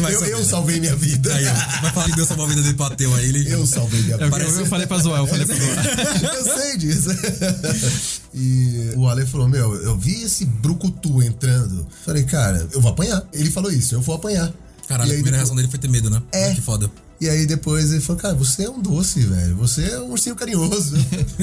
[0.00, 0.44] Vai eu, saber, eu né?
[0.44, 1.34] salvei minha vida.
[1.34, 2.76] Aí, ó, vai falar que Deus salvou a vida dele
[3.16, 3.50] aí, ele.
[3.52, 4.44] Eu salvei minha Eu, vida.
[4.44, 6.34] eu, eu falei pra zoar, eu falei pra zoar.
[6.36, 7.08] eu sei disso.
[8.34, 11.86] E o Ale falou: Meu, eu vi esse brucutu entrando.
[12.04, 13.22] Falei, cara, eu vou apanhar.
[13.32, 14.52] Ele falou isso, eu vou apanhar.
[14.88, 16.22] Caralho, a primeira depois- reação dele foi ter medo, né?
[16.32, 16.52] É.
[16.54, 16.90] Que foda.
[17.20, 19.56] E aí depois ele falou, cara, você é um doce, velho.
[19.56, 20.96] Você é um ursinho carinhoso.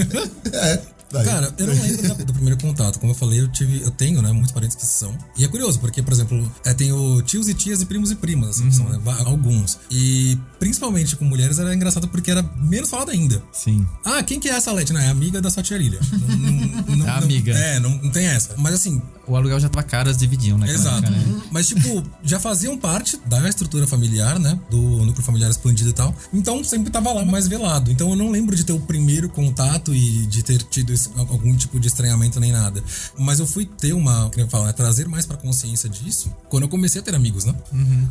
[0.54, 0.82] é.
[1.12, 1.26] Vai.
[1.26, 3.00] Cara, eu não lembro da- do primeiro contato.
[3.00, 5.18] Como eu falei, eu tive, eu tenho, né, muitos parentes que são.
[5.38, 8.50] E é curioso, porque, por exemplo, é, tenho tios e tias e primos e primas,
[8.52, 9.78] assim, que são, né, va- alguns.
[9.90, 13.42] E principalmente com mulheres era engraçado porque era menos falado ainda.
[13.52, 13.86] Sim.
[14.06, 14.94] Ah, quem que é essa Leti?
[14.94, 16.00] Não, é amiga da sua tia Lilia.
[16.88, 17.52] Não- não- É amiga.
[17.54, 18.56] É, não, não tem essa.
[18.58, 20.70] Mas assim, O aluguel já tava caro, elas dividiam, né?
[20.70, 21.04] Exato.
[21.04, 21.42] Cara, né?
[21.52, 24.60] Mas, tipo, já faziam parte da estrutura familiar, né?
[24.70, 26.14] Do núcleo familiar expandido e tal.
[26.34, 27.92] Então, sempre tava lá mais velado.
[27.92, 31.80] Então, eu não lembro de ter o primeiro contato e de ter tido algum tipo
[31.80, 32.84] de estranhamento nem nada.
[33.18, 34.74] Mas eu fui ter uma, que eu falo, né?
[34.74, 37.54] Trazer mais pra consciência disso quando eu comecei a ter amigos, né?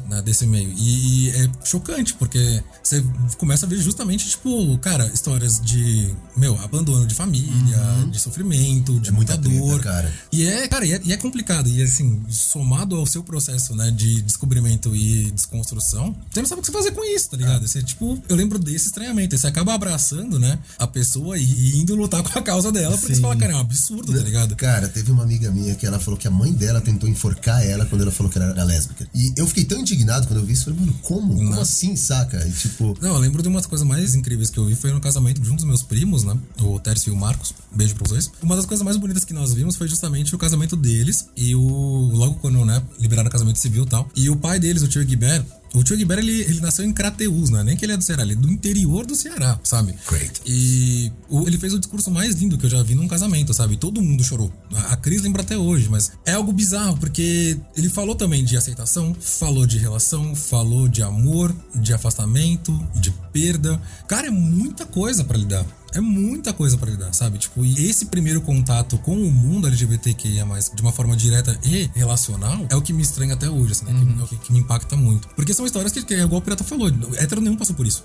[0.09, 0.73] né, desse meio.
[0.77, 3.05] E, e é chocante, porque você
[3.39, 7.79] começa a ver justamente, tipo, cara, histórias de, meu, abandono de família,
[8.11, 9.81] de sofrimento, de muita, muita treta, dor.
[9.81, 10.13] cara.
[10.33, 11.69] E é, cara, e é, e é complicado.
[11.69, 16.63] E assim, somado ao seu processo, né, de descobrimento e desconstrução, você não sabe o
[16.63, 17.67] que você fazer com isso, tá ligado?
[17.67, 19.37] Você, tipo, eu lembro desse estranhamento.
[19.37, 23.15] Você acaba abraçando, né, a pessoa e, e indo lutar com a causa dela, porque
[23.15, 24.57] você fala, cara, é um absurdo, tá ligado?
[24.57, 27.87] Cara, teve uma amiga minha que ela falou que a mãe dela tentou enforcar ela
[27.87, 29.09] quando ela falou que ela era lésbica.
[29.15, 30.65] E eu fiquei tão indignado quando eu vi isso.
[30.65, 31.35] Falei, mano, como?
[31.35, 32.47] Como assim, saca?
[32.47, 34.93] E tipo, Não, eu lembro de uma das coisas mais incríveis que eu vi foi
[34.93, 36.37] no casamento de um dos meus primos, né?
[36.61, 37.55] O Tércio e o Marcos.
[37.75, 38.31] Beijo pros dois.
[38.43, 41.27] Uma das coisas mais bonitas que nós vimos foi justamente o casamento deles.
[41.37, 42.11] E o.
[42.13, 42.83] Logo quando, né?
[42.99, 44.09] Liberaram o casamento civil e tal.
[44.15, 45.45] E o pai deles, o tio Guibert.
[45.73, 47.63] O tio Guibert, ele, ele nasceu em Crateús, né?
[47.63, 49.95] Nem que ele é do Ceará, ele é do interior do Ceará, sabe?
[50.09, 50.41] Great.
[50.45, 53.77] E o- ele fez o discurso mais lindo que eu já vi num casamento, sabe?
[53.77, 54.53] Todo mundo chorou.
[54.75, 58.57] A, a Cris lembra até hoje, mas é algo bizarro, porque ele falou também de
[58.57, 63.81] aceitação, falou de relação, falou de amor, de afastamento, de perda.
[64.09, 65.65] Cara, é muita coisa pra lidar.
[65.95, 67.39] É muita coisa pra lidar, sabe?
[67.39, 72.67] Tipo, e esse primeiro contato com o mundo LGBTQIA+, de uma forma direta e relacional,
[72.69, 73.93] é o que me estranha até hoje, assim, né?
[73.93, 75.29] Que, é o que, que me impacta muito.
[75.29, 78.05] Porque são histórias que, que é igual o Pirata falou, hétero nenhum passou por isso.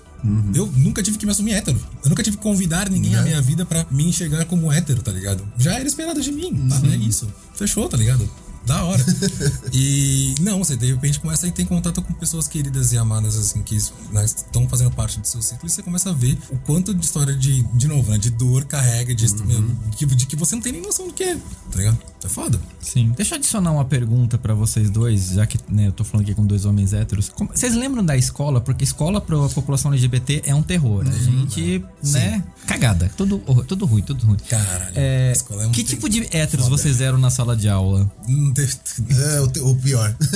[0.54, 1.78] Eu nunca tive que me assumir hétero.
[2.02, 5.12] Eu nunca tive que convidar ninguém na minha vida pra me enxergar como hétero, tá
[5.12, 5.46] ligado?
[5.58, 6.80] Já era esperado de mim, tá?
[6.88, 7.28] É isso.
[7.54, 8.28] Fechou, tá ligado?
[8.66, 9.04] Da hora.
[9.72, 13.62] e não, você de repente começa a ter contato com pessoas queridas e amadas, assim,
[13.62, 13.76] que
[14.12, 17.04] né, estão fazendo parte do seu ciclo, e você começa a ver o quanto de
[17.04, 18.18] história de, de novo, né?
[18.18, 21.12] De dor carrega, de, meu, de, que- de que você não tem nem noção do
[21.12, 21.98] que é, tá ligado?
[22.24, 22.58] É foda.
[22.80, 23.12] Sim.
[23.16, 26.34] Deixa eu adicionar uma pergunta pra vocês dois, já que né, eu tô falando aqui
[26.34, 27.28] com dois homens héteros.
[27.28, 28.60] Como- vocês lembram da escola?
[28.60, 31.06] Porque escola pra população LGBT é um terror.
[31.06, 32.42] A gente, né?
[32.66, 33.08] Cagada.
[33.16, 34.38] Tudo, tudo ruim, tudo ruim.
[34.48, 34.92] Caralho.
[34.96, 38.10] É, é um que tipo de héteros vocês eram na sala de aula?
[38.26, 40.14] Não teve- É o, pior.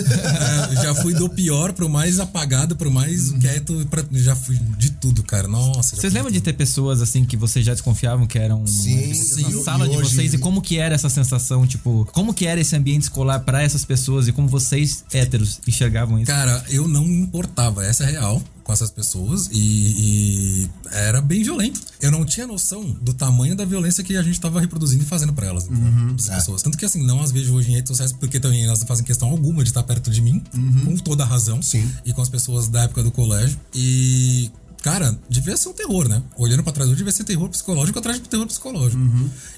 [0.71, 4.91] É, já fui do pior pro mais apagado, pro mais quieto, pra- já fui de
[4.91, 5.49] tudo, cara.
[5.49, 5.97] Nossa.
[5.97, 9.51] Vocês lembram de ter pessoas assim que vocês já desconfiavam que eram Sim, LGBT na
[9.51, 9.65] sim.
[9.65, 12.61] sala E de hoje- vocês e como que era essa sensação, tipo, como que era
[12.61, 16.27] esse ambiente escolar pra essas pessoas e como vocês héteros enxergavam isso?
[16.27, 21.43] Cara, eu não me importava, essa é real, com essas pessoas e, e era bem
[21.43, 21.81] violento.
[22.01, 25.33] Eu não tinha noção do tamanho da violência que a gente tava reproduzindo e fazendo
[25.33, 25.69] pra elas?
[26.17, 26.35] Essas é.
[26.37, 26.63] pessoas.
[26.63, 29.05] Tanto que assim, não as vejo hoje em redes sociais porque também elas não fazem
[29.05, 30.41] questão alguma de estar perto de mim,
[30.85, 31.61] com toda a razão.
[31.61, 31.91] Sim.
[32.05, 33.59] E com as pessoas da época do colégio.
[33.75, 34.51] E.
[34.83, 36.23] Cara, devia ser um terror, né?
[36.39, 39.03] Olhando pra trás hoje, devia ser terror psicológico atrás de terror psicológico.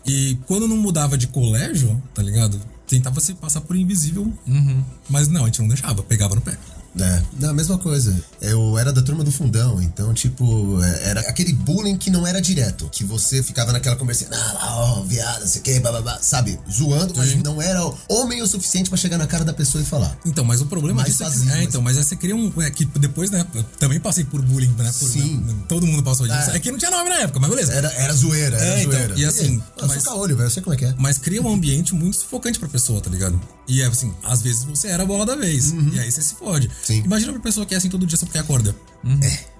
[0.05, 2.61] E quando não mudava de colégio, tá ligado?
[2.89, 4.33] Tentava se passar por invisível.
[5.09, 6.59] Mas não, a gente não deixava, pegava no pé.
[6.99, 8.15] É, não, a mesma coisa.
[8.41, 12.41] Eu era da turma do fundão, então, tipo, é, era aquele bullying que não era
[12.41, 12.89] direto.
[12.93, 16.59] Que você ficava naquela conversinha, ah, lá, ó, viado, sei que, bababá, sabe?
[16.71, 20.17] Zoando, mas não era homem o suficiente pra chegar na cara da pessoa e falar.
[20.27, 22.17] Então, mas o problema Mais disso é, vazio, que, é, mas- então, mas é você
[22.17, 22.53] cria um.
[22.63, 23.47] É que depois, né?
[23.55, 24.93] Eu também passei por bullying, né?
[24.99, 25.37] Por, Sim.
[25.47, 26.51] né, todo mundo passou disso.
[26.51, 26.57] É.
[26.57, 26.61] É.
[26.61, 27.73] que não tinha nome na época, mas beleza.
[27.73, 29.15] Era, era zoeira, era É, então, zoeira.
[29.19, 30.95] e assim, eu mas- sou caolho, velho, eu sei como é que é.
[30.99, 33.41] Mas cria um ambiente muito sufocante pra pessoa, tá ligado?
[33.67, 35.73] E é assim, às vezes você era a bola da vez.
[35.93, 36.69] E aí você se fode.
[36.83, 37.03] Sim.
[37.05, 38.75] Imagina uma pessoa que é assim todo dia só porque acorda.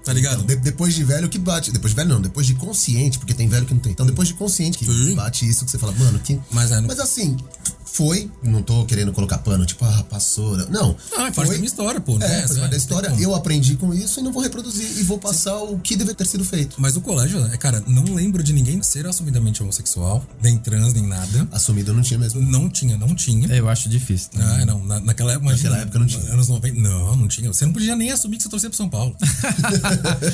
[0.03, 0.43] Tá ligado?
[0.43, 1.71] De- depois de velho que bate.
[1.71, 3.91] Depois de velho não, depois de consciente, porque tem velho que não tem.
[3.93, 5.15] Então depois de consciente que Sim.
[5.15, 6.37] bate isso que você fala, mano, que.
[6.51, 7.37] Mas é, não- Mas assim,
[7.85, 8.29] foi.
[8.43, 10.57] Não tô querendo colocar pano, tipo, ah, passou.
[10.69, 10.93] Não.
[11.15, 12.17] Ah, é parte foi- da minha história, pô.
[12.17, 12.25] né?
[12.25, 13.15] É, faz Essa- parte da não história.
[13.17, 14.97] Eu aprendi com isso e não vou reproduzir.
[14.97, 16.75] E vou passar o que deve ter sido feito.
[16.79, 21.07] Mas o colégio, é, cara, não lembro de ninguém ser assumidamente homossexual, nem trans, nem
[21.07, 21.47] nada.
[21.49, 22.41] Assumido eu não tinha mesmo.
[22.41, 23.47] Não tinha, não tinha.
[23.55, 24.31] Eu acho difícil.
[24.33, 24.59] né?
[24.61, 24.83] Ah, não.
[24.85, 26.23] Na, naquela época, imagina, Naquela época não tinha.
[26.33, 26.77] Anos 90.
[26.81, 27.47] Não, não tinha.
[27.53, 29.15] Você não podia nem assumir que você torcia pro São Paulo.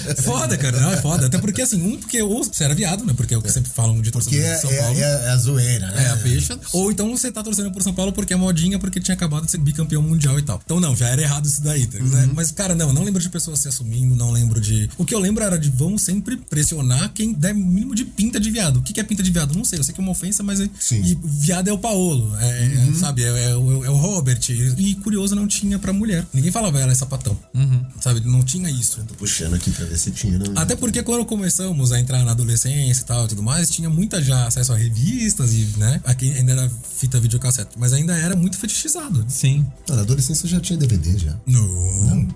[0.08, 0.80] É foda, cara.
[0.80, 1.26] Não, é foda.
[1.28, 3.14] Até porque, assim, um, porque ou você era viado, né?
[3.16, 5.00] Porque é o que sempre falam de pro é, São é- Paulo.
[5.00, 6.06] é a- é a zoeira, né?
[6.06, 6.60] É, a peixa.
[6.74, 9.52] Ou então você tá torcendo por São Paulo porque é modinha, porque tinha acabado de
[9.52, 10.62] ser bicampeão mundial e tal.
[10.64, 11.98] Então, não, já era errado isso daí, tá?
[12.00, 12.32] Uhum.
[12.34, 14.90] Mas, cara, não, não lembro de pessoas se assumindo, não lembro de.
[14.98, 18.50] O que eu lembro era de vamos sempre pressionar quem der mínimo de pinta de
[18.52, 18.78] viado.
[18.78, 19.56] O que é pinta de viado?
[19.56, 20.60] Não sei, eu sei que é uma ofensa, mas.
[20.60, 21.00] é- Sim.
[21.02, 21.06] Uhum.
[21.06, 23.24] E viado é o Paolo, é, sabe?
[23.24, 24.40] É, é o- é o Robert.
[24.50, 26.26] E curioso, não tinha pra mulher.
[26.34, 27.38] Ninguém falava ela é sapatão.
[27.54, 27.86] Uhum.
[28.02, 28.22] Sabe?
[28.22, 28.89] Não tinha isso.
[28.98, 30.38] Tô puxando aqui pra ver se tinha.
[30.38, 30.62] Não...
[30.62, 34.22] Até porque quando começamos a entrar na adolescência e tal e tudo mais, tinha muita
[34.22, 36.02] já acesso a revistas e, né?
[36.04, 39.26] Aqui ainda era fita videocassete, mas ainda era muito fetichizado.
[39.28, 39.66] Sim.
[39.88, 41.40] Na adolescência já tinha DVD já.
[41.46, 41.68] Não.
[42.06, 42.28] Não,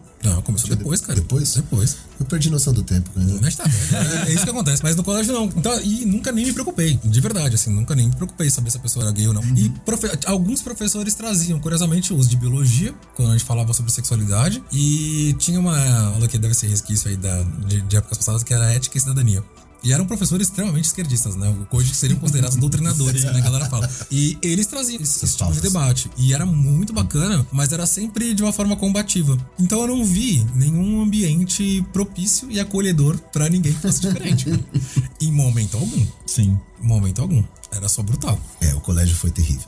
[0.41, 1.19] começou depois, cara.
[1.19, 1.53] Depois?
[1.53, 1.97] Depois.
[2.19, 3.09] Eu perdi noção do tempo.
[3.15, 3.39] Né?
[3.41, 4.81] Mas tá, é, é isso que acontece.
[4.83, 5.45] Mas no colégio não.
[5.45, 6.99] Então, e nunca nem me preocupei.
[7.03, 9.43] De verdade, assim, nunca nem me preocupei saber se a pessoa era gay ou não.
[9.57, 14.63] E profe- alguns professores traziam, curiosamente, os de biologia, quando a gente falava sobre sexualidade.
[14.71, 15.77] E tinha uma
[16.13, 19.01] aula que deve ser resquício aí da, de, de épocas passadas, que era ética e
[19.01, 19.43] cidadania.
[19.83, 21.53] E eram professores extremamente esquerdistas, né?
[21.71, 23.31] Hoje que seriam considerados doutrinadores, né?
[23.37, 23.89] A galera fala.
[24.09, 26.09] E eles traziam esse, esse tipo de debate.
[26.17, 29.37] E era muito bacana, mas era sempre de uma forma combativa.
[29.59, 34.45] Então eu não vi nenhum ambiente propício e acolhedor pra ninguém que fosse diferente.
[35.19, 36.05] em momento algum.
[36.25, 36.57] Sim.
[36.81, 37.43] Em momento algum.
[37.75, 38.39] Era só brutal.
[38.61, 39.65] É, o colégio foi terrível.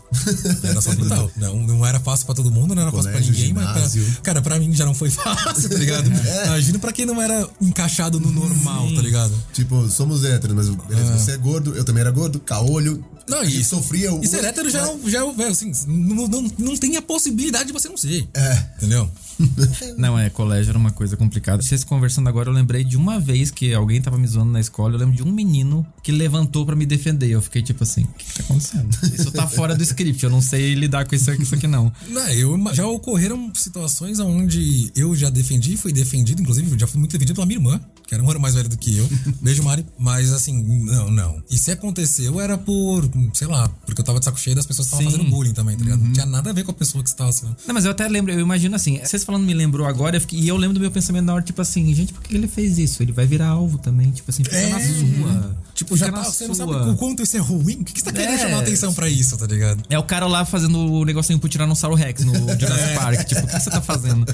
[0.64, 1.30] Era só brutal.
[1.38, 4.06] Não, não era fácil pra todo mundo, não era fácil pra Colégio, ninguém, mas ginásio.
[4.14, 6.08] pra, cara, pra mim já não foi fácil, tá ligado?
[6.46, 9.34] Imagina pra quem não era encaixado no normal, tá ligado?
[9.54, 11.18] tipo, somos héteros, mas beleza, Ah.
[11.18, 13.04] você é gordo, eu também era gordo, caolho.
[13.28, 14.24] Não, e sofria o.
[14.24, 17.02] E ser hétero já, é um- já é velho, assim, não, não, não tem a
[17.02, 18.28] possibilidade de você não ser.
[18.36, 18.66] É.
[18.78, 19.10] Entendeu?
[19.98, 21.62] Não, é, colégio era uma coisa complicada.
[21.62, 24.96] Vocês conversando agora, eu lembrei de uma vez que alguém tava me zoando na escola.
[24.96, 27.30] Eu lembro de um menino que levantou pra me defender.
[27.30, 28.90] Eu fiquei tipo assim: o que tá acontecendo?
[29.04, 30.24] Isso tá fora do script.
[30.24, 31.92] Eu não sei lidar com isso, isso aqui, não.
[32.08, 37.12] Não, eu, já ocorreram situações onde eu já defendi, fui defendido, inclusive, já fui muito
[37.12, 39.10] defendido pela minha irmã, que era um ano mais velha do que eu.
[39.42, 39.86] Beijo, Mari.
[39.98, 41.44] Mas assim, não, não.
[41.50, 44.88] E se aconteceu, era por, sei lá, porque eu tava de saco cheio das pessoas
[44.88, 46.04] que estavam fazendo bullying também, tá ligado?
[46.04, 47.56] Não tinha nada a ver com a pessoa que estava sendo.
[47.68, 50.40] Não, mas eu até lembro, eu imagino assim, vocês falando me lembrou agora, eu fiquei-
[50.40, 52.78] e eu lembro do meu pensamento na hora, tipo assim, gente, por que ele fez
[52.78, 53.02] isso?
[53.04, 55.58] Ele vai virar alvo também, tipo assim, fica na sua.
[55.76, 56.74] Tipo, já tá, você não sua.
[56.74, 57.82] sabe o quanto isso é ruim.
[57.82, 58.38] O que, que você tá querendo É.
[58.40, 59.84] chamar atenção pra isso, tá ligado?
[59.90, 63.26] É o cara lá fazendo o negocinho pro Tiranossauro Rex no Jurassic Park.
[63.28, 64.26] Tipo, o que você tá fazendo?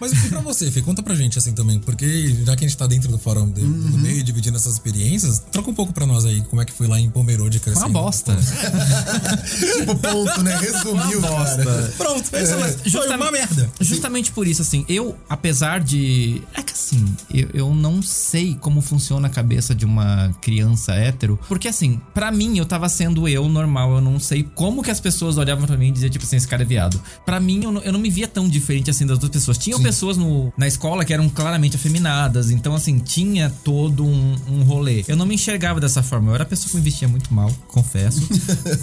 [0.00, 0.82] Mas e pra você, Fê?
[0.82, 3.60] Conta pra gente assim também, porque já que a gente tá dentro do fórum de-
[3.60, 6.88] do meio, dividindo essas experiências, troca um pouco pra nós aí, como é que foi
[6.88, 7.86] lá em Pomerode crescendo.
[7.86, 8.36] uma bosta.
[9.78, 10.56] tipo, ponto, né?
[10.58, 11.92] Resumiu, cara.
[11.96, 13.70] Pronto, é, foi Justamente- uma merda.
[13.80, 16.42] Justamente por isso, assim, eu, apesar de.
[16.54, 21.38] É que assim, eu, eu não sei como funciona a cabeça de uma criança hétero.
[21.48, 23.94] Porque, assim, pra mim, eu tava sendo eu normal.
[23.94, 26.46] Eu não sei como que as pessoas olhavam pra mim e diziam, tipo assim, esse
[26.48, 27.00] cara é viado.
[27.26, 29.58] Pra mim, eu não, eu não me via tão diferente assim das outras pessoas.
[29.58, 32.50] Tinham pessoas no, na escola que eram claramente afeminadas.
[32.50, 35.04] Então, assim, tinha todo um, um rolê.
[35.08, 36.30] Eu não me enxergava dessa forma.
[36.30, 38.20] Eu era a pessoa que me vestia muito mal, confesso.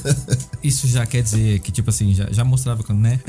[0.63, 3.19] Isso já quer dizer que, tipo assim, já, já mostrava quando, né?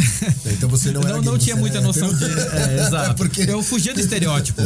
[0.46, 2.24] Então você não era não, gay, não tinha você muita era noção de.
[2.24, 3.14] É, exato.
[3.18, 4.60] Porque- Eu fugia do estereótipo.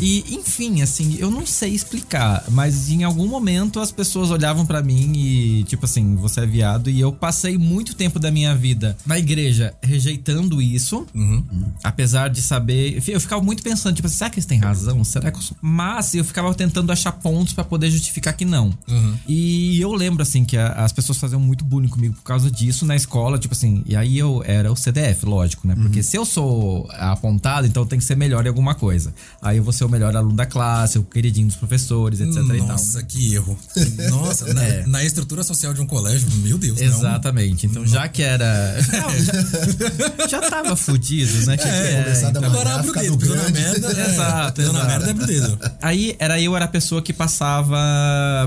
[0.00, 4.82] E, enfim, assim, eu não sei explicar, mas em algum momento as pessoas olhavam pra
[4.82, 6.88] mim e, tipo assim, você é viado.
[6.90, 11.06] E eu passei muito tempo da minha vida na igreja rejeitando isso,
[11.82, 13.02] apesar de saber.
[13.08, 15.02] Eu ficava muito pensando, tipo, será que eles têm razão?
[15.04, 15.56] Será que eu sou.
[15.60, 18.72] Mas eu ficava tentando achar pontos pra poder justificar que não.
[19.28, 22.84] E eu lembro, assim, que a- as pessoas faziam muito bullying comigo por causa disso
[22.86, 23.82] na escola, tipo assim.
[23.86, 25.74] E aí eu era o CDF, lógico, né?
[25.74, 29.12] Porque se eu sou apontado, então tenho que ser melhor em alguma coisa.
[29.42, 32.58] Aí eu vou ser o melhor aluno da classe, o queridinho dos professores, etc e
[32.58, 32.66] tal.
[32.68, 33.58] Nossa, que erro.
[34.10, 34.86] Nossa, na, É.
[34.86, 36.78] na estrutura social de um colégio, meu Deus.
[36.80, 36.86] não.
[36.86, 37.66] Exatamente.
[37.66, 38.76] Então, já que era.
[38.92, 41.56] Não, já, já tava fudido, né?
[41.56, 43.88] Tinha que- é, da Agora abre o dedo, pisou na merda.
[44.00, 44.92] é, Exato, pisou na exato.
[45.06, 45.58] merda, abre o dedo.
[45.82, 47.76] Aí era eu, era a pessoa que passava.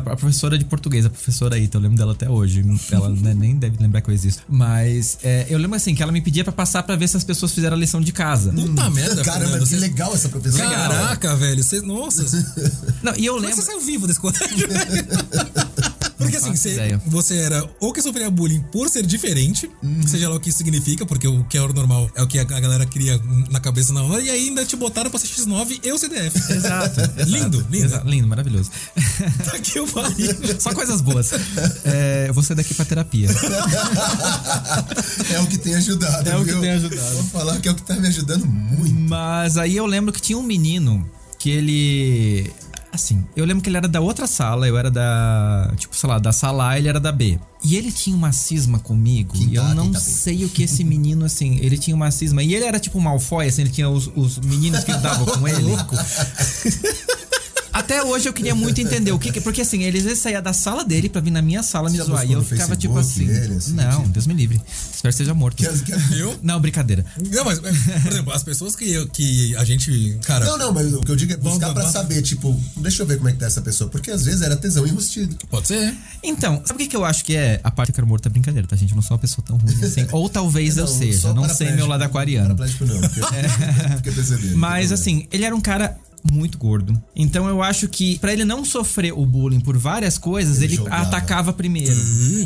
[0.05, 2.63] A professora de português, a professora Ita, eu lembro dela até hoje.
[2.91, 4.43] Ela né, nem deve lembrar que eu existo.
[4.47, 7.23] Mas é, eu lembro assim que ela me pedia pra passar pra ver se as
[7.23, 8.51] pessoas fizeram a lição de casa.
[8.51, 10.69] Puta merda, Caramba, Fernando, que você- legal essa professora.
[10.69, 11.63] Caraca, velho.
[11.63, 12.23] Você, nossa.
[13.03, 13.55] Não, e eu é lembro.
[13.55, 14.67] você saiu vivo desse colégio?
[16.21, 17.01] Porque assim, você, ideia.
[17.07, 19.69] você era ou que sofria bullying por ser diferente,
[20.07, 22.37] seja lá o que isso significa, porque o que é o normal é o que
[22.37, 25.91] a galera cria na cabeça na hora, e ainda te botaram pra ser X9 e
[25.91, 26.37] o CDF.
[26.53, 26.99] Exato.
[27.01, 27.85] exato, Lindo, lindo.
[27.85, 28.69] exato, lindo, maravilhoso.
[29.43, 29.87] Tá aqui o.
[30.59, 31.31] Só coisas boas.
[31.83, 33.27] É, eu vou sair daqui pra terapia.
[35.33, 36.29] É o que tem ajudado.
[36.29, 36.61] É o que viu?
[36.61, 37.13] tem ajudado.
[37.15, 38.93] Vou falar que é o que tá me ajudando muito.
[39.09, 41.09] Mas aí eu lembro que tinha um menino
[41.41, 42.53] que ele.
[42.93, 45.73] Assim, eu lembro que ele era da outra sala, eu era da.
[45.75, 47.39] Tipo, sei lá, da sala A, ele era da B.
[47.63, 49.33] E ele tinha uma cisma comigo.
[49.33, 49.99] Quinta e eu não B.
[49.99, 52.43] sei o que esse menino, assim, ele tinha uma cisma.
[52.43, 55.47] E ele era tipo um Malfoy, assim, ele tinha os, os meninos que davam com
[55.47, 55.71] ele.
[57.73, 60.41] Até hoje eu queria muito entender o que, que porque assim, ele às vezes saía
[60.41, 62.25] da sala dele pra vir na minha sala me zoar.
[62.25, 63.27] E eu ficava tipo assim.
[63.27, 64.61] ele, assim, não, tipo- Deus me livre.
[64.93, 65.57] Espero que seja morto.
[65.57, 65.71] Quer-
[66.09, 66.35] Viu?
[66.43, 67.05] Não, brincadeira.
[67.31, 70.17] Não, mas, é, por exemplo, as pessoas que, que a gente.
[70.23, 71.91] Cara, Não, não, mas o que eu digo é buscar Vamos, pra vamos.
[71.93, 73.89] saber, tipo, deixa eu ver como é que tá essa pessoa.
[73.89, 75.35] Porque às vezes era tesão enrustido.
[75.49, 75.93] pode ser.
[76.23, 77.59] Então, sabe o que, que eu acho que é?
[77.63, 78.91] A parte do cara morto é brincadeira, tá, gente?
[78.91, 80.05] Eu não sou uma pessoa tão ruim assim.
[80.11, 82.55] Ou talvez eu Não, seja, só não sei meu lado aquariano.
[82.55, 83.21] Paraplégico não, porque
[83.97, 84.57] fiquei percebendo.
[84.57, 85.97] Mas assim, ele era um cara
[86.29, 87.01] muito gordo.
[87.15, 90.83] Então eu acho que pra ele não sofrer o bullying por várias coisas, Ele ele,
[90.89, 91.95] atacava primeiro.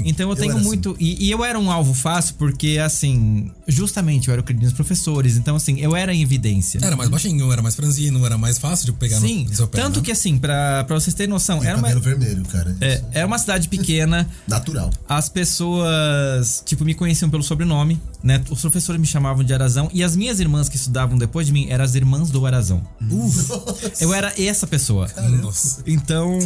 [0.05, 0.63] Então eu Eu tenho assim.
[0.65, 0.95] muito.
[0.99, 4.73] E, e eu era um alvo fácil porque, assim, justamente eu era o querido dos
[4.73, 5.37] professores.
[5.37, 6.79] Então, assim, eu era em evidência.
[6.83, 9.81] Era mais baixinho, era mais franzino, era mais fácil de pegar Sim, no seu pé.
[9.81, 10.05] tanto né?
[10.05, 12.75] que assim, pra, pra vocês terem noção, E era uma, vermelho, cara.
[12.81, 14.27] é, era uma cidade pequena.
[14.47, 14.89] Natural.
[15.07, 18.41] As pessoas, tipo, me conheciam pelo sobrenome, né?
[18.49, 19.89] Os professores me chamavam de Arazão.
[19.93, 22.81] E as minhas irmãs que estudavam depois de mim eram as irmãs do Arazão.
[23.99, 25.07] Eu era essa pessoa.
[25.41, 25.81] Nossa.
[25.85, 26.37] Então,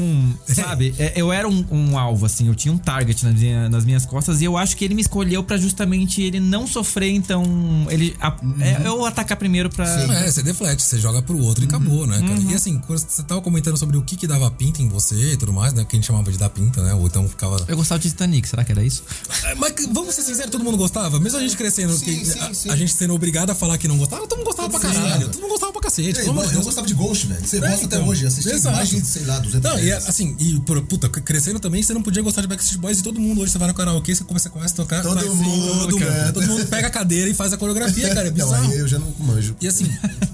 [0.48, 3.86] sabe, é, eu era um, um alvo, assim, eu tinha um target nas, minha- nas
[3.86, 7.44] minhas costas e eu acho que ele me escolheu pra justamente ele não sofrer, então.
[7.90, 8.16] Ele.
[8.20, 9.86] a- é, eu atacar primeiro pra.
[9.86, 10.12] Sim.
[10.14, 12.32] É, você deflete, você joga pro outro e acabou, né, cara?
[12.40, 12.52] Uhum.
[12.52, 15.38] E assim, quando você tava comentando sobre o que que dava pinta em você e
[15.38, 15.84] tudo mais, né?
[15.86, 16.94] Que a gente chamava de dar pinta, né?
[16.94, 17.58] Ou então ficava.
[17.68, 19.04] Eu gostava de Titanic, será que era isso?
[19.46, 21.20] É, Mas vamos ser sinceros, todo mundo gostava?
[21.20, 22.70] Mesmo a gente crescendo, Sim, que sim, a, sim.
[22.70, 24.94] a gente sendo obrigado a falar que não gostava, todo mundo gostava pra Sim.
[24.96, 25.30] caralho.
[25.30, 26.20] Todo mundo gostava pra cacete.
[26.20, 27.42] Ei, eu gostava de Ghost, velho.
[27.48, 28.00] Você É, gosta então.
[28.02, 28.26] até hoje.
[28.28, 28.76] Assisti Exato.
[28.76, 30.08] mais de, sei lá, 200 Não, e vezes.
[30.10, 33.20] assim, e por, puta, crescendo também, você não podia gostar de Backstreet Boys e todo
[33.20, 35.02] mundo hoje você vai no karaokê, você começa, começa a tocar.
[35.02, 36.32] Todo vai- mundo, todo, cara.
[36.34, 38.28] todo mundo pega a cadeira e faz a coreografia, cara.
[38.28, 38.72] É Não, bizarro.
[38.72, 39.56] aí eu já não manjo.
[39.62, 39.86] E assim,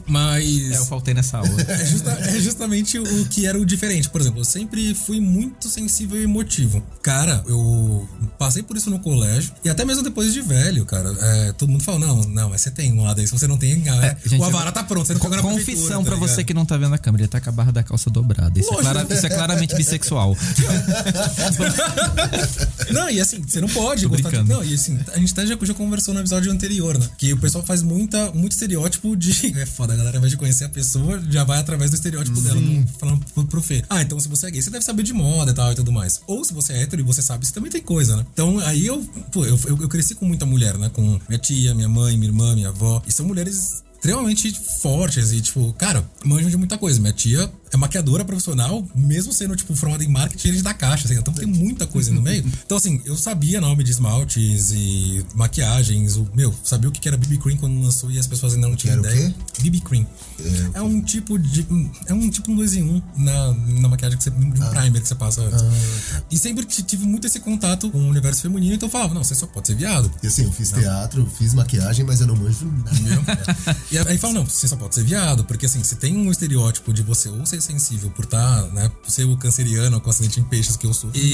[0.08, 0.72] mas.
[0.72, 1.50] É, eu faltei nessa aula.
[1.68, 4.10] É, justa- é justamente o que era o diferente.
[4.10, 6.82] Por exemplo, eu sempre fui muito sensível e emotivo.
[7.02, 8.08] Cara, eu
[8.38, 9.52] passei por isso no colégio.
[9.64, 11.16] E até mesmo depois de velho, cara.
[11.20, 13.26] é, todo mundo fala, não, não, mas você tem um lado aí.
[13.28, 15.06] Se você não tem, É, gente, o Avara tá pronto.
[15.08, 17.24] Você não na Confissão prefeitura, tá pra você que não não tá vendo a câmera,
[17.24, 18.60] ele tá com a barra da calça dobrada.
[18.60, 20.36] Isso, é, clara- isso é claramente bissexual.
[22.92, 24.38] Não, e assim, você não pode Tô gostar de.
[24.38, 24.54] brincando.
[24.60, 27.08] Não, e assim, a gente até já, já conversou no episódio anterior, né?
[27.18, 29.36] Que o pessoal faz muita, muito estereótipo de.
[29.60, 32.40] É foda, a galera, ao invés de conhecer a pessoa, já vai através do estereótipo
[32.42, 33.84] dela, não- falando pro, pro Fê.
[33.90, 35.92] Ah, então se você é gay, você deve saber de moda e tal e tudo
[35.92, 36.22] mais.
[36.28, 38.26] Ou se você é hétero e você sabe, você também tem coisa, né?
[38.34, 40.90] Então aí eu, pô, eu, eu, eu cresci com muita mulher, né?
[40.94, 43.02] Com minha tia, minha mãe, minha irmã, minha avó.
[43.08, 47.00] E são mulheres extremamente fortes e, tipo, cara, manjam de muita coisa.
[47.00, 51.18] Minha tia é maquiadora profissional, mesmo sendo, tipo, formada em marketing eles da caixa, assim,
[51.18, 52.46] então tem muita coisa no meio.
[52.66, 57.16] Então, assim, eu sabia nome de esmaltes e maquiagens, o, meu, sabia o que era
[57.16, 59.36] BB Cream quando lançou e as pessoas ainda não tinham Era o ideia.
[59.54, 59.62] quê?
[59.62, 60.08] BB Cream.
[60.74, 61.66] É, um tipo de.
[62.08, 64.30] É um tipo um dois em um na, na maquiagem que você.
[64.30, 65.64] um primer que você passa antes.
[66.30, 69.36] E sempre tive muito esse contato com o universo feminino, então eu falava, não, você
[69.36, 70.12] só pode ser viado.
[70.24, 73.78] E assim, eu fiz teatro, fiz maquiagem, mas eu não manjo nada.
[73.92, 76.92] E aí fala, não, você só pode ser viado, porque assim, se tem um estereótipo
[76.92, 80.44] de você ou ser sensível por estar, né, por ser o canceriano com acidente em
[80.44, 81.10] peixes que eu sou.
[81.14, 81.34] E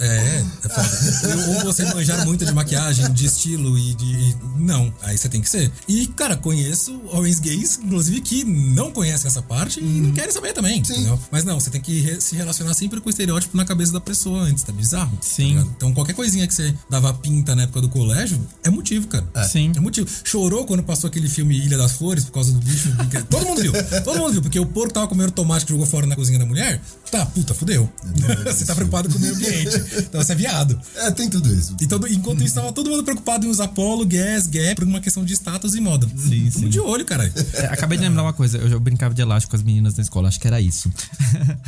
[0.00, 1.48] é, é foda.
[1.58, 4.36] ou você manjar muito de maquiagem, de estilo e de.
[4.56, 5.70] Não, aí você tem que ser.
[5.88, 10.52] E, cara, conheço homens gays, inclusive, que não conhecem essa parte e não querem saber
[10.52, 10.78] também.
[10.78, 11.18] entendeu?
[11.30, 14.00] Mas não, você tem que re- se relacionar sempre com o estereótipo na cabeça da
[14.00, 15.16] pessoa antes, tá bizarro?
[15.16, 15.48] tá Sim.
[15.48, 15.70] ligado?
[15.76, 19.26] então qualquer coisinha que você dava pinta na época do colégio é motivo, cara.
[19.48, 19.72] Sim.
[19.76, 20.08] É motivo.
[20.24, 22.88] Chorou quando passou aquele filme Ilha das Flores por causa do bicho.
[23.30, 23.72] Todo mundo viu.
[24.04, 26.46] Todo mundo viu, porque o porco tava comendo tomate que jogou fora na cozinha da
[26.46, 26.80] mulher.
[27.10, 27.88] Tá, puta, fudeu.
[28.46, 29.76] você tá preocupado com o meio ambiente.
[29.98, 30.78] Então você é viado.
[30.96, 31.76] É, tem tudo isso.
[31.80, 35.00] E todo- enquanto isso, tava todo mundo preocupado em usar polo, gas, gap, por uma
[35.00, 36.06] questão de status e moda.
[36.16, 36.68] Sim, Tamo sim.
[36.68, 37.32] de olho, caralho.
[37.54, 40.02] É, acabei de lembrar uma coisa, eu já brincava de elástico com as meninas na
[40.02, 40.90] escola, acho que era isso.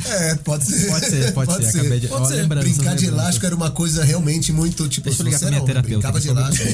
[0.05, 0.87] É, pode ser.
[0.87, 1.79] Pode ser, pode, ser.
[1.79, 2.07] Acabei de.
[2.07, 2.35] Pode ó, ser.
[2.35, 5.49] lembranças, Brincar de elástico era uma coisa realmente muito, tipo, Deixa eu ligar você pra
[5.51, 6.69] minha não terapeuta, brincava de elástico.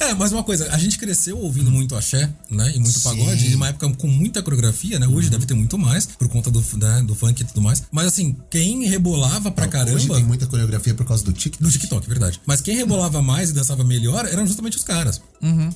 [0.00, 2.72] É, mas uma coisa, a gente cresceu ouvindo muito axé, né?
[2.74, 3.02] E muito Sim.
[3.08, 5.06] pagode, e uma época com muita coreografia, né?
[5.06, 7.82] Hoje deve ter muito mais, por conta do, né, do funk e tudo mais.
[7.90, 9.96] Mas assim, quem rebolava pra caramba.
[9.96, 11.62] Hoje tem muita coreografia por causa do TikTok.
[11.62, 12.40] No TikTok, verdade.
[12.46, 15.20] Mas quem rebolava mais e dançava melhor eram justamente os caras.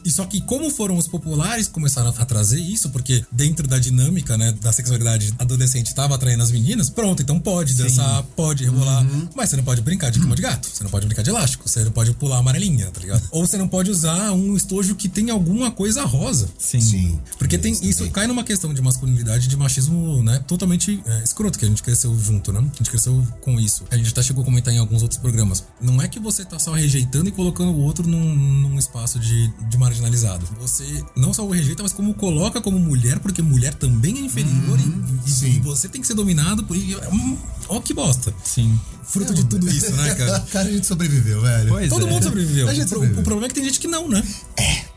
[0.05, 3.79] E só que como foram os populares que começaram a trazer isso, porque dentro da
[3.79, 9.07] dinâmica, né, da sexualidade adolescente tava atraindo as meninas, pronto, então pode dançar, pode rebolar,
[9.35, 11.69] mas você não pode brincar de cama de gato, você não pode brincar de elástico,
[11.69, 13.23] você não pode pular amarelinha, tá ligado?
[13.31, 16.49] Ou você não pode usar um estojo que tem alguma coisa rosa.
[16.59, 16.81] Sim.
[16.81, 17.21] Sim.
[17.39, 20.39] Porque tem isso cai numa questão de masculinidade de machismo, né?
[20.47, 22.61] Totalmente é, escroto, que a gente cresceu junto, né?
[22.61, 23.85] A gente cresceu com isso.
[23.91, 25.65] A gente até chegou a comentar em alguns outros programas.
[25.81, 29.49] Não é que você tá só rejeitando e colocando o outro num, num espaço de,
[29.69, 30.47] de marginalizado.
[30.61, 34.79] Você não só o rejeita, mas como coloca como mulher, porque mulher também é inferior
[34.79, 36.77] e- e, e você tem que ser dominado por.
[36.77, 37.37] e- hum,
[37.69, 38.35] Ó, que bosta.
[38.43, 38.79] Sim.
[39.05, 40.41] Fruto de tudo isso, né, cara?
[40.53, 41.69] Cara, a gente sobreviveu, velho.
[41.71, 42.11] Pois Todo é.
[42.11, 42.69] mundo sobreviveu.
[42.69, 43.21] A gente sobreviveu.
[43.21, 44.23] O problema é que tem gente que não, né?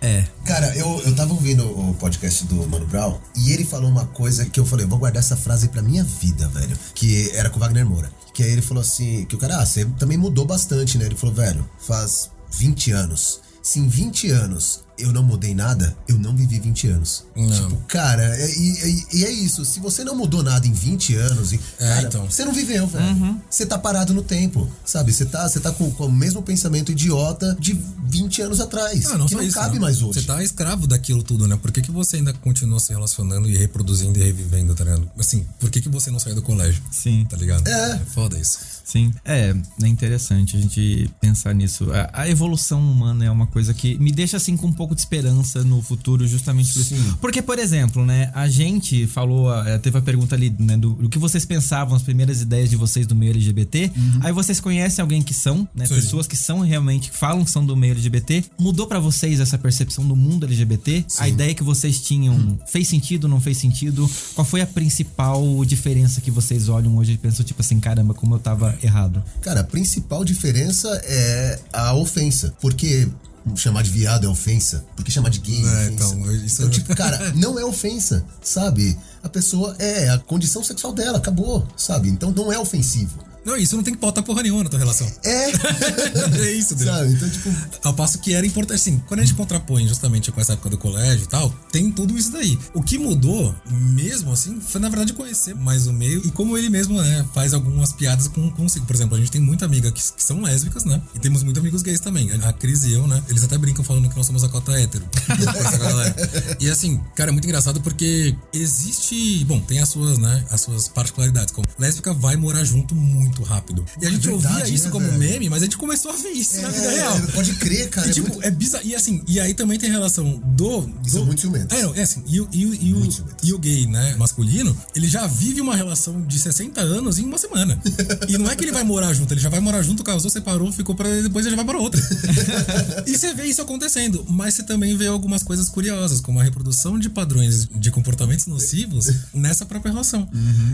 [0.02, 0.26] É.
[0.46, 4.46] Cara, eu, eu tava ouvindo o podcast do Mano Brown e ele falou uma coisa
[4.46, 6.78] que eu falei, eu vou guardar essa frase pra minha vida, velho.
[6.94, 8.12] Que era com o Wagner Moura.
[8.34, 11.06] Que aí ele falou assim, que o cara, ah, você também mudou bastante, né?
[11.06, 13.40] Ele falou, velho, faz 20 anos.
[13.62, 17.24] Se em 20 anos eu não mudei nada, eu não vivi 20 anos.
[17.36, 17.49] Não.
[17.49, 19.64] Tipo, cara, é- e, e- e é isso.
[19.66, 22.26] Se você não mudou nada em 20 anos, e, cara, então.
[22.30, 23.39] você não viveu, velho.
[23.49, 25.12] Você tá parado no tempo, sabe?
[25.14, 29.06] Você tá, você tá com, com o mesmo pensamento idiota de 20 anos atrás.
[29.08, 29.82] Ah, não que não isso, cabe né?
[29.82, 30.20] mais hoje.
[30.20, 31.58] Você tá escravo daquilo tudo, né?
[31.58, 35.10] Por que, que você ainda continua se relacionando e reproduzindo e revivendo, tá ligado?
[35.18, 36.82] Assim, por que, que você não saiu do colégio?
[36.91, 37.26] Sim.
[37.30, 37.68] Tá ligado?
[37.68, 37.99] É.
[38.14, 38.60] foda isso.
[38.84, 41.88] Sim, é, é interessante a gente pensar nisso.
[41.93, 45.02] A, a evolução humana é uma coisa que me deixa assim com um pouco de
[45.02, 46.96] esperança no futuro, justamente por isso.
[46.96, 47.16] Sim.
[47.20, 51.10] Porque, por exemplo, né, a gente falou, eh, teve a pergunta ali, né, do, do
[51.10, 53.92] que vocês pensavam, as primeiras ideias de vocês do meio LGBT.
[54.22, 55.96] Aí vocês conhecem alguém que são, né, Sim.
[55.96, 58.44] pessoas que são realmente, que falam que são do meio LGBT.
[58.60, 61.06] Mudou pra vocês essa percepção do mundo LGBT?
[61.18, 64.10] A ideia que vocês tinham fez sentido, não fez sentido?
[64.36, 68.36] Qual foi a principal diferença que vocês olham hoje e pensam, tipo assim, caramba, como
[68.36, 69.24] eu tava errado?
[69.42, 72.54] Cara, a principal diferença é a ofensa.
[72.62, 73.08] Porque
[73.56, 74.86] chamar de viado é ofensa.
[74.96, 78.98] Porque chamar de gay é, É, então, isso- Então, tipo, cara, não é ofensa, sabe?
[79.24, 82.10] A pessoa é a condição sexual dela, acabou, sabe?
[82.10, 83.24] Então não é ofensivo.
[83.46, 85.12] Não, isso não tem que pautar porra nenhuma na tua relação.
[85.24, 85.52] É,
[86.42, 86.94] é isso, entendeu?
[86.94, 87.14] sabe?
[87.14, 87.50] Então, tipo,
[87.84, 90.78] Ao passo que era importante, assim, quando a gente contrapõe justamente com essa época do
[90.78, 92.58] colégio e tal, tem tudo isso daí.
[92.74, 96.70] O que mudou, mesmo assim, foi na verdade conhecer mais o meio e como ele
[96.70, 98.86] mesmo, né, faz algumas piadas com consigo.
[98.86, 101.02] Por exemplo, a gente tem muita amiga que, que são lésbicas, né?
[101.16, 102.32] E temos muitos amigos gays também.
[102.32, 103.22] A Cris e eu, né?
[103.30, 105.06] Eles até brincam falando que nós somos a cota hétero.
[106.60, 109.44] E assim, cara, é muito engraçado porque existe.
[109.46, 110.46] Bom, tem as suas, né?
[110.50, 111.54] As suas particularidades.
[111.54, 113.86] Como lésbica vai morar junto muito muito rápido.
[114.02, 115.18] E a gente É verdade, ouvia isso né, como velho?
[115.20, 117.22] meme, mas a gente começou a ver isso na vida É, real.
[117.34, 118.08] Pode crer, cara.
[118.08, 118.86] E, é tipo, muito- é bizarro.
[118.86, 120.90] E assim, e aí também tem relação do.
[121.06, 121.74] Isso do é muito ciumento.
[121.74, 124.76] É, não, é assim, e, o- e, e, Muito o, e o gay, né, masculino,
[124.96, 127.80] ele já vive uma relação de 60 anos em uma semana.
[128.28, 130.72] e não é que ele vai morar junto, ele já vai morar junto, casou, separou,
[130.72, 132.02] ficou pra depois ele já vai para outra.
[133.06, 136.98] e você vê isso acontecendo, mas você também vê algumas coisas curiosas, como a reprodução
[137.00, 140.28] de padrões de comportamentos nocivos nessa própria relação.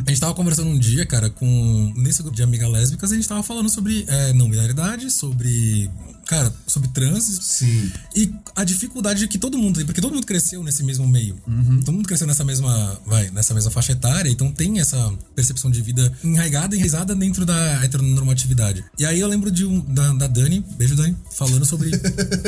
[0.06, 1.94] A gente tava conversando um dia, cara, com.
[1.96, 5.90] Nesse grupo de amigas lésbicas, a gente tava falando sobre é, não binaridade, sobre.
[6.28, 7.24] Cara, sobre trans.
[7.42, 7.92] Sim.
[8.16, 11.38] E a dificuldade que todo mundo tem, porque todo mundo cresceu nesse mesmo meio.
[11.48, 11.80] Uhum.
[11.84, 15.82] Todo mundo cresceu nessa mesma, vai, nessa mesma faixa etária, então tem essa percepção de
[15.82, 18.84] vida enraigada e enraizada dentro da heteronormatividade.
[19.00, 21.92] E aí eu lembro de um, da, da Dani, beijo Dani, falando sobre.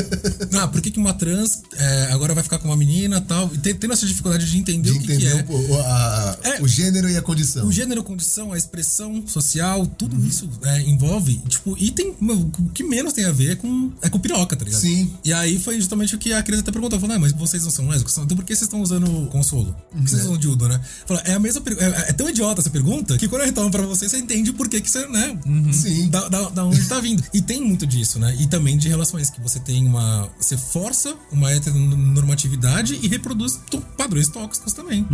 [0.60, 3.50] ah, por que, que uma trans é, agora vai ficar com uma menina e tal?
[3.54, 5.56] E tem- tendo essa dificuldade de entender De o que, entender que é.
[5.56, 6.62] o, a- É.
[6.62, 7.66] o gênero e a condição.
[7.66, 10.28] O gênero, condição, a expressão social, tudo Uhum.
[10.28, 12.10] isso é, envolve, tipo, e tem.
[12.20, 14.82] O que menos tem a ver é com, é com piroca, tá ligado?
[14.82, 15.12] Sim.
[15.24, 17.72] E aí foi justamente o que a Cris até perguntou: falou, ah, mas vocês não
[17.72, 18.18] são lésbicos?
[18.18, 19.76] Então por que vocês estão usando consolo?
[19.92, 20.80] Por que vocês usam dildo, né?
[21.06, 21.86] Falou, é a mesma pergunta.
[21.86, 24.68] É, é tão idiota essa pergunta que quando eu retorno pra você, você entende por
[24.68, 25.38] que, que você, né?
[25.72, 26.10] Sim.
[26.10, 27.24] Da, da, da onde tá vindo.
[27.34, 28.36] E tem muito disso, né?
[28.40, 30.30] E também de relações que você tem uma.
[30.40, 33.60] Você força uma heteronormatividade e reproduz
[33.98, 35.06] padrões tóxicos também.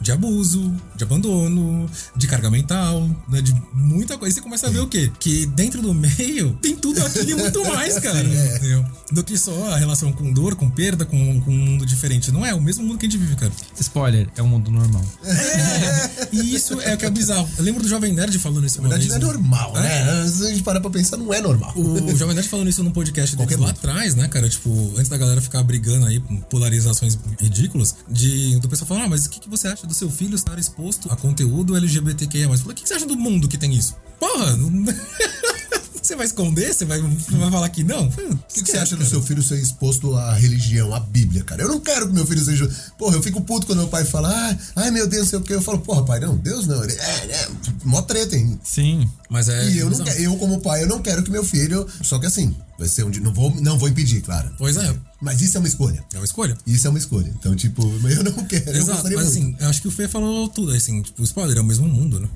[0.00, 3.40] De abuso, de abandono, de carga mental, né?
[3.40, 4.32] De muita coisa.
[4.32, 5.10] E você começa a ver o quê?
[5.18, 8.22] Que dentro do meio tem tudo aquilo e muito mais, cara.
[8.22, 8.84] entendeu?
[9.10, 12.30] Do que só a relação com dor, com perda, com, com um mundo diferente.
[12.30, 13.52] Não é o mesmo mundo que a gente vive, cara.
[13.80, 15.04] Spoiler, é um mundo normal.
[15.24, 17.48] É, e isso é o que é bizarro.
[17.58, 19.20] Eu lembro do Jovem Nerd falando isso Na verdade, vez.
[19.20, 19.38] não é né?
[19.40, 20.04] normal, É.
[20.22, 20.28] né?
[20.28, 21.72] Se a gente parar pra pensar, não é normal.
[21.76, 24.48] O Jovem Nerd falando isso num podcast deles Qualquer lá atrás, né, cara?
[24.48, 29.08] Tipo, antes da galera ficar brigando aí com polarizações ridículas, de, do pessoal falando, ah,
[29.08, 32.48] mas o que, que você acha do seu filho estar exposto a conteúdo LGBTQIA+.
[32.48, 33.94] Falei, o que, que você acha do mundo que tem isso?
[34.18, 34.56] Porra!
[34.56, 34.70] não-
[36.02, 36.74] Você vai esconder?
[36.74, 38.08] Você vai, vai falar que não?
[38.08, 41.62] O que, que você acha do seu filho ser exposto à religião, à Bíblia, cara?
[41.62, 42.68] Eu não quero que meu filho seja.
[42.98, 45.42] Porra, eu fico puto quando meu pai fala, ah, ai meu Deus, não sei o
[45.42, 45.54] quê.
[45.54, 46.82] Eu falo, porra, pai, não, Deus não.
[46.82, 47.48] Ele, é, é,
[47.84, 48.58] mó treta, hein?
[48.64, 49.08] Sim.
[49.30, 49.70] Mas é.
[49.70, 51.86] E eu, não quero, eu, como pai, eu não quero que meu filho.
[52.02, 53.22] Só que assim, vai ser um dia.
[53.22, 54.50] Não vou, não vou impedir, claro.
[54.58, 56.04] Pois é, Mas isso é uma escolha.
[56.12, 56.58] é uma escolha.
[56.66, 57.32] Isso é uma escolha.
[57.38, 58.70] Então, tipo, eu não quero.
[58.70, 59.54] eu Exato, gostaria mas muito.
[59.54, 62.18] assim, eu acho que o Fê falou tudo, assim, tipo, spoiler, é o mesmo mundo,
[62.18, 62.28] né?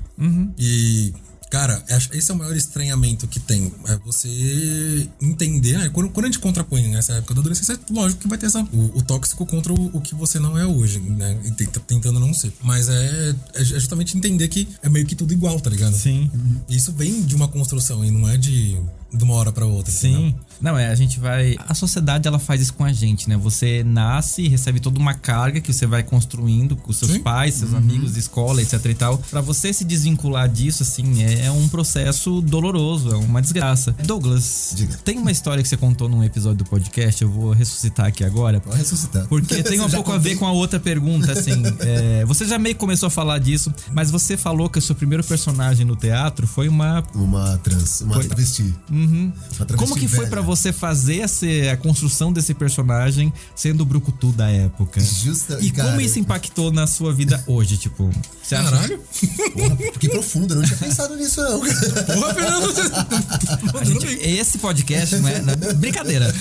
[0.57, 1.13] E,
[1.49, 3.71] cara, acho- esse é o maior estranhamento que tem.
[3.87, 5.89] É você entender, né?
[5.89, 8.61] Quando, quando a gente contrapõe nessa época da adolescência, é lógico que vai ter essa,
[8.73, 11.37] o, o tóxico contra o, o que você não é hoje, né?
[11.45, 12.51] E tenta- tentando não ser.
[12.63, 15.95] Mas é, é justamente entender que é meio que tudo igual, tá ligado?
[15.95, 16.29] Sim.
[16.69, 18.77] E Isso vem de uma construção e não é de,
[19.13, 19.91] de uma hora pra outra.
[19.93, 20.19] entendeu?
[20.19, 20.35] Sim.
[20.59, 21.55] Não, é, a gente vai.
[21.67, 23.37] A sociedade ela faz isso com a gente, né?
[23.37, 27.19] Você nasce e recebe toda uma carga que você vai construindo com seus Sim.
[27.19, 29.17] pais, seus amigos de escola, etc e tal.
[29.19, 33.95] Pra você se desvincular disso, assim, é, é um processo doloroso, é uma desgraça.
[34.03, 34.97] Douglas, Diga.
[35.05, 38.59] tem uma história que você contou num episódio do podcast, eu vou ressuscitar aqui agora.
[38.59, 39.27] Pode ressuscitar.
[39.27, 40.33] Porque tem um pouco a contei?
[40.33, 41.61] ver com a outra pergunta, assim.
[41.81, 44.95] é, você já meio que começou a falar disso, mas você falou que o seu
[44.95, 47.03] primeiro personagem no teatro foi uma.
[47.13, 48.25] Uma trans, uma Foi.
[48.25, 48.73] travesti.
[48.97, 49.31] Uhum.
[49.77, 54.49] Como que foi pra você fazer esse- a construção desse personagem sendo o Brucutu da
[54.49, 54.99] época?
[54.99, 58.09] Justa- e cara, como isso impactou na sua vida hoje, tipo?
[58.41, 58.99] Você acha- Caralho?
[59.53, 61.59] Porra, que profundo, eu não tinha pensado nisso, não.
[61.59, 62.73] Porra, Fernando!
[63.85, 65.39] Gente, esse podcast não é,
[65.75, 66.33] brincadeira.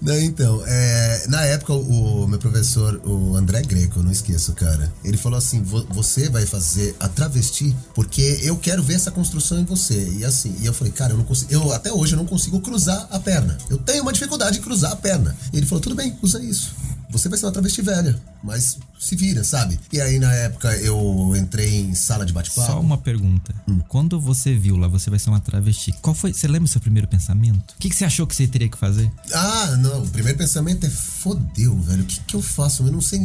[0.00, 4.52] Não, então, é, na época o, o meu professor, o André Greco, eu não esqueço,
[4.52, 9.10] cara, ele falou assim: "Vo- você vai fazer a travesti porque eu quero ver essa
[9.10, 10.12] construção em você.
[10.18, 12.60] E assim, e eu falei, cara, eu não consigo, eu até hoje eu não consigo
[12.60, 13.56] cruzar a perna.
[13.68, 15.36] Eu tenho uma dificuldade de cruzar a perna.
[15.52, 16.74] E ele falou: tudo bem, usa isso.
[17.12, 19.78] Você vai ser uma travesti velha, mas se vira, sabe?
[19.92, 22.72] E aí na época eu entrei em sala de bate-papo.
[22.72, 23.54] Só uma pergunta.
[23.68, 23.80] Hum.
[23.86, 26.32] Quando você viu lá, você vai ser uma travesti, qual foi.
[26.32, 27.72] Você lembra o seu primeiro pensamento?
[27.72, 29.10] O que, que você achou que você teria que fazer?
[29.34, 30.04] Ah, não.
[30.04, 32.02] O primeiro pensamento é fodeu, velho.
[32.02, 32.84] O que, que eu faço?
[32.86, 33.20] Eu não sei.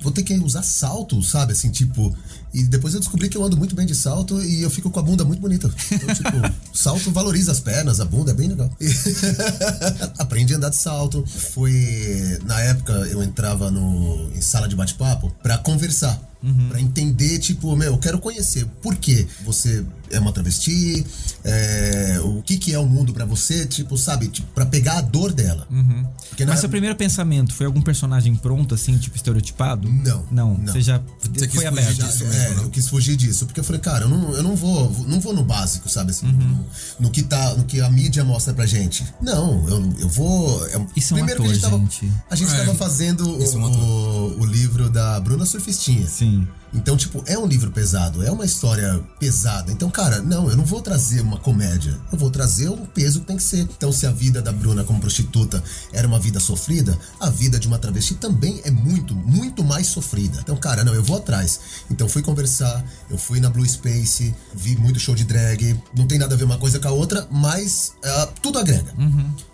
[0.00, 1.52] Vou ter que usar salto, sabe?
[1.52, 2.16] Assim, tipo.
[2.52, 5.00] E depois eu descobri que eu ando muito bem de salto e eu fico com
[5.00, 5.70] a bunda muito bonita.
[5.92, 6.30] Então, tipo,
[6.72, 8.70] salto valoriza as pernas, a bunda é bem legal.
[10.18, 11.24] Aprendi a andar de salto.
[11.26, 12.38] Foi.
[12.44, 16.20] Na época eu entrava no, em sala de bate-papo pra conversar.
[16.68, 21.04] Pra entender, tipo, meu, eu quero conhecer por que você é uma travesti,
[21.44, 25.00] é, o que que é o mundo pra você, tipo, sabe, tipo, pra pegar a
[25.00, 25.66] dor dela.
[25.70, 29.88] Na- Mas seu primeiro pensamento foi algum personagem pronto, assim, tipo estereotipado?
[29.90, 30.72] Não, Não, não.
[30.72, 31.94] você já Você quis foi fugir aberto.
[31.96, 32.24] disso.
[32.24, 32.54] é, né?
[32.62, 35.34] eu quis fugir disso, porque eu falei, cara, eu não, eu não vou, não vou
[35.34, 36.66] no básico, sabe assim, no,
[37.00, 39.04] no que tá, no que a mídia mostra pra gente.
[39.20, 40.66] Não, eu, eu vou.
[40.68, 42.12] é- Isso é um primeiro que a gente ator, tava, gente.
[42.30, 46.06] a gente É, tava fazendo isso é um o, o livro da Bruna Surfistinha.
[46.06, 46.46] Sim.
[46.72, 49.72] Então, tipo, é um livro pesado, é uma história pesada.
[49.72, 51.98] Então, cara, não, eu não vou trazer uma comédia.
[52.12, 53.60] Eu vou trazer um peso que tem que ser.
[53.60, 55.62] Então, se a vida da Bruna como prostituta
[55.92, 60.40] era uma vida sofrida, a vida de uma travesti também é muito, muito mais sofrida.
[60.40, 61.60] Então, cara, não, eu vou atrás.
[61.90, 65.80] Então, fui conversar, eu fui na Blue Space, vi muito show de drag.
[65.96, 68.92] Não tem nada a ver uma coisa com a outra, mas uh, tudo agrega.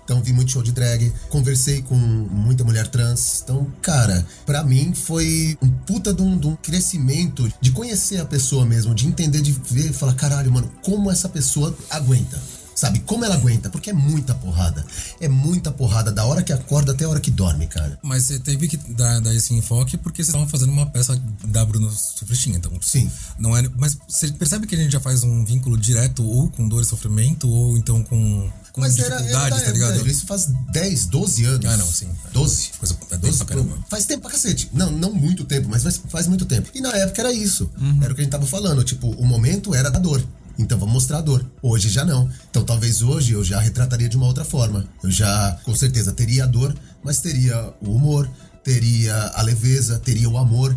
[0.04, 3.40] Então vi muito show de drag, conversei com muita mulher trans.
[3.42, 8.24] Então, cara, pra mim foi um puta de um, de um crescimento de conhecer a
[8.24, 12.40] pessoa mesmo, de entender, de ver falar, caralho, mano, como essa pessoa aguenta.
[12.84, 13.70] Sabe, como ela aguenta?
[13.70, 14.84] Porque é muita porrada.
[15.18, 17.98] É muita porrada, da hora que acorda até a hora que dorme, cara.
[18.02, 21.64] Mas você teve que dar, dar esse enfoque porque vocês estavam fazendo uma peça da
[21.64, 22.70] Bruna Sufristinha, então.
[22.82, 23.10] Sim.
[23.38, 26.68] Não é, mas você percebe que a gente já faz um vínculo direto ou com
[26.68, 30.06] dor e sofrimento ou então com, com Mas era, dificuldades, era, tá ligado?
[30.06, 31.64] isso faz 10, 12 anos.
[31.64, 32.08] Ah, não, sim.
[32.34, 32.70] 12.
[32.78, 33.78] Coisa- é tempo 12 pra caramba.
[33.88, 34.68] Faz tempo pra cacete.
[34.74, 36.68] Não, não muito tempo, mas faz, faz muito tempo.
[36.74, 37.70] E na época era isso.
[37.80, 38.02] Uhum.
[38.02, 38.84] Era o que a gente tava falando.
[38.84, 40.22] Tipo, o momento era da dor.
[40.58, 41.44] Então vamos mostrar a dor.
[41.62, 42.28] Hoje já não.
[42.50, 44.86] Então talvez hoje eu já retrataria de uma outra forma.
[45.02, 48.28] Eu já, com certeza, teria a dor, mas teria o humor,
[48.62, 50.74] teria a leveza, teria o amor.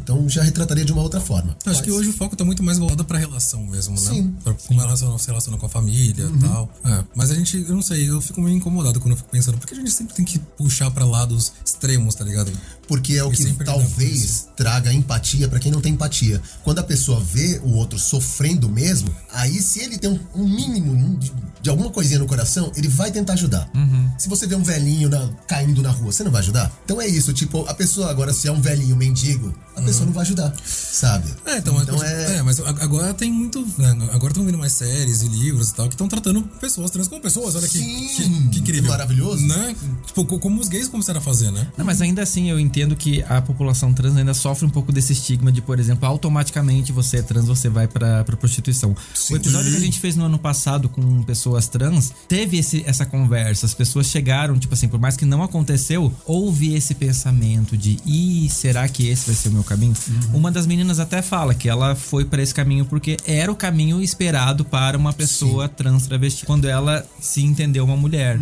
[0.00, 1.50] Então já retrataria de uma outra forma.
[1.50, 1.56] Uhum.
[1.66, 4.00] Eu acho que hoje o foco tá muito mais voltado pra relação mesmo, né?
[4.00, 4.36] Sim.
[4.44, 6.70] Pra como ela se relaciona com a família e tal.
[6.84, 9.58] É, mas a gente, eu não sei, eu fico meio incomodado quando eu fico pensando,
[9.58, 12.52] porque a gente sempre tem que puxar pra lados extremos, tá ligado?
[12.88, 16.40] Porque é o que talvez traga empatia pra quem não tem empatia.
[16.62, 21.18] Quando a pessoa vê o outro sofrendo mesmo, aí se ele tem um, um mínimo
[21.18, 21.32] de,
[21.62, 23.68] de alguma coisinha no coração, ele vai tentar ajudar.
[23.74, 24.10] Uhum.
[24.18, 26.72] Se você vê um velhinho na- caindo na rua, você não vai ajudar?
[26.84, 30.12] Então é isso, tipo, a pessoa agora, se é um velhinho mendigo, a pessoa não
[30.12, 31.28] vai ajudar, sabe?
[31.44, 32.36] É, então, então é...
[32.36, 33.60] é, mas a- agora tem muito.
[33.76, 37.08] né, agora estão vindo mais séries e livros e tal que estão tratando pessoas trans
[37.08, 37.54] como pessoas.
[37.56, 38.90] Olha que, Sim, que, que incrível.
[38.90, 39.44] maravilhoso.
[39.46, 39.74] Né?
[40.06, 41.68] Tipo, co- como os gays começaram a fazer, né?
[41.76, 45.12] Não, mas ainda assim eu entendo que a população trans ainda sofre um pouco desse
[45.12, 48.94] estigma de, por exemplo, automaticamente você é trans, você vai pra, pra prostituição.
[49.30, 53.06] O episódio que a gente fez no ano passado com pessoas trans teve esse, essa
[53.06, 53.64] conversa.
[53.66, 58.48] As pessoas chegaram, tipo assim, por mais que não aconteceu, houve esse pensamento de, ih,
[58.50, 59.94] será que esse vai ser o meu caminho?
[60.34, 64.02] Uma das meninas até fala que ela foi pra esse caminho porque era o caminho
[64.02, 68.38] esperado para uma pessoa trans travesti quando ela se entendeu uma mulher.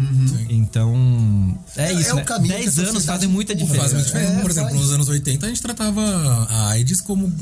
[0.48, 2.22] Então, é, É- isso, é né?
[2.22, 3.80] caminho que a 10 anos fazem muita diferença.
[3.80, 4.23] Faz muito diferença.
[4.24, 6.00] É, Por exemplo, nos anos 80 a gente tratava
[6.48, 7.32] a AIDS como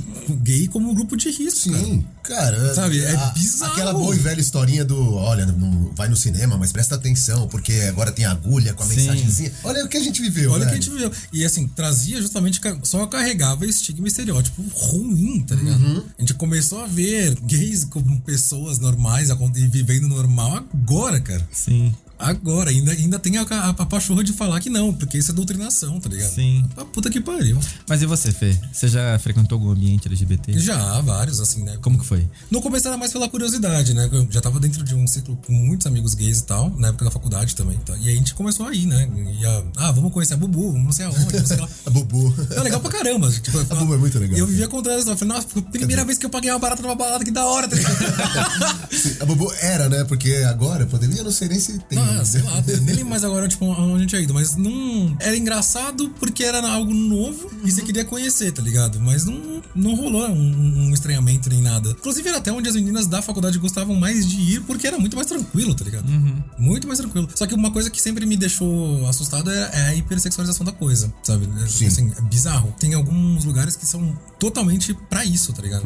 [0.42, 1.70] gay como um grupo de risco.
[1.70, 1.84] cara.
[1.84, 2.74] Sim, cara.
[2.74, 3.72] Sabe, é a- bizarro.
[3.72, 7.72] Aquela boa e velha historinha do, olha, não vai no cinema, mas presta atenção, porque
[7.88, 8.96] agora tem agulha com a Sim.
[8.96, 9.52] mensagenzinha.
[9.64, 11.10] Olha o que a gente viveu, Olha o que a gente viveu.
[11.32, 15.80] E assim, trazia justamente, só carregava estigma e estereótipo ruim, tá ligado?
[15.82, 16.02] Uhum.
[16.18, 21.46] A gente começou a ver gays como pessoas normais e vivendo normal agora, cara.
[21.52, 21.94] Sim.
[22.22, 25.34] Agora, ainda, ainda tem a, a, a pachorra de falar que não, porque isso é
[25.34, 26.32] doutrinação, tá ligado?
[26.32, 26.64] Sim.
[26.76, 27.58] A puta que pariu.
[27.88, 28.56] Mas e você, Fê?
[28.72, 30.58] Você já frequentou algum ambiente LGBT?
[30.58, 31.76] Já, vários, assim, né?
[31.82, 32.24] Como que foi?
[32.48, 34.08] No começo era mais pela curiosidade, né?
[34.12, 37.06] Eu já tava dentro de um ciclo com muitos amigos gays e tal, na época
[37.06, 37.78] da faculdade também.
[37.78, 37.96] Tá?
[37.96, 39.08] E aí a gente começou a ir, né?
[39.40, 41.68] Ia, ah, vamos conhecer a Bubu, vamos não sei aonde, não sei lá.
[41.86, 42.34] A Bubu.
[42.50, 43.30] É legal pra caramba.
[43.30, 44.36] Tipo, a Bubu é muito legal.
[44.36, 45.10] E eu vivia contando essa.
[45.10, 47.30] Eu falei, nossa, foi a primeira vez que eu paguei uma barata numa balada, que
[47.30, 47.96] da hora, tá ligado?
[48.92, 50.04] Sim, a Bubu era, né?
[50.04, 51.98] Porque agora, poderia, eu não sei nem se tem.
[52.20, 55.16] Ah, sei lá, nem lembro mais agora, tipo, onde a gente tinha ido, mas não.
[55.20, 59.00] Era engraçado porque era algo novo e você queria conhecer, tá ligado?
[59.00, 61.90] Mas não, não rolou um, um estranhamento nem nada.
[61.90, 65.16] Inclusive, era até onde as meninas da faculdade gostavam mais de ir porque era muito
[65.16, 66.06] mais tranquilo, tá ligado?
[66.58, 67.28] Muito mais tranquilo.
[67.34, 71.12] Só que uma coisa que sempre me deixou assustado é, é a hipersexualização da coisa,
[71.22, 71.48] sabe?
[71.68, 71.86] Sim.
[71.86, 72.74] Assim, é bizarro.
[72.78, 75.84] Tem alguns lugares que são totalmente pra isso, tá ligado?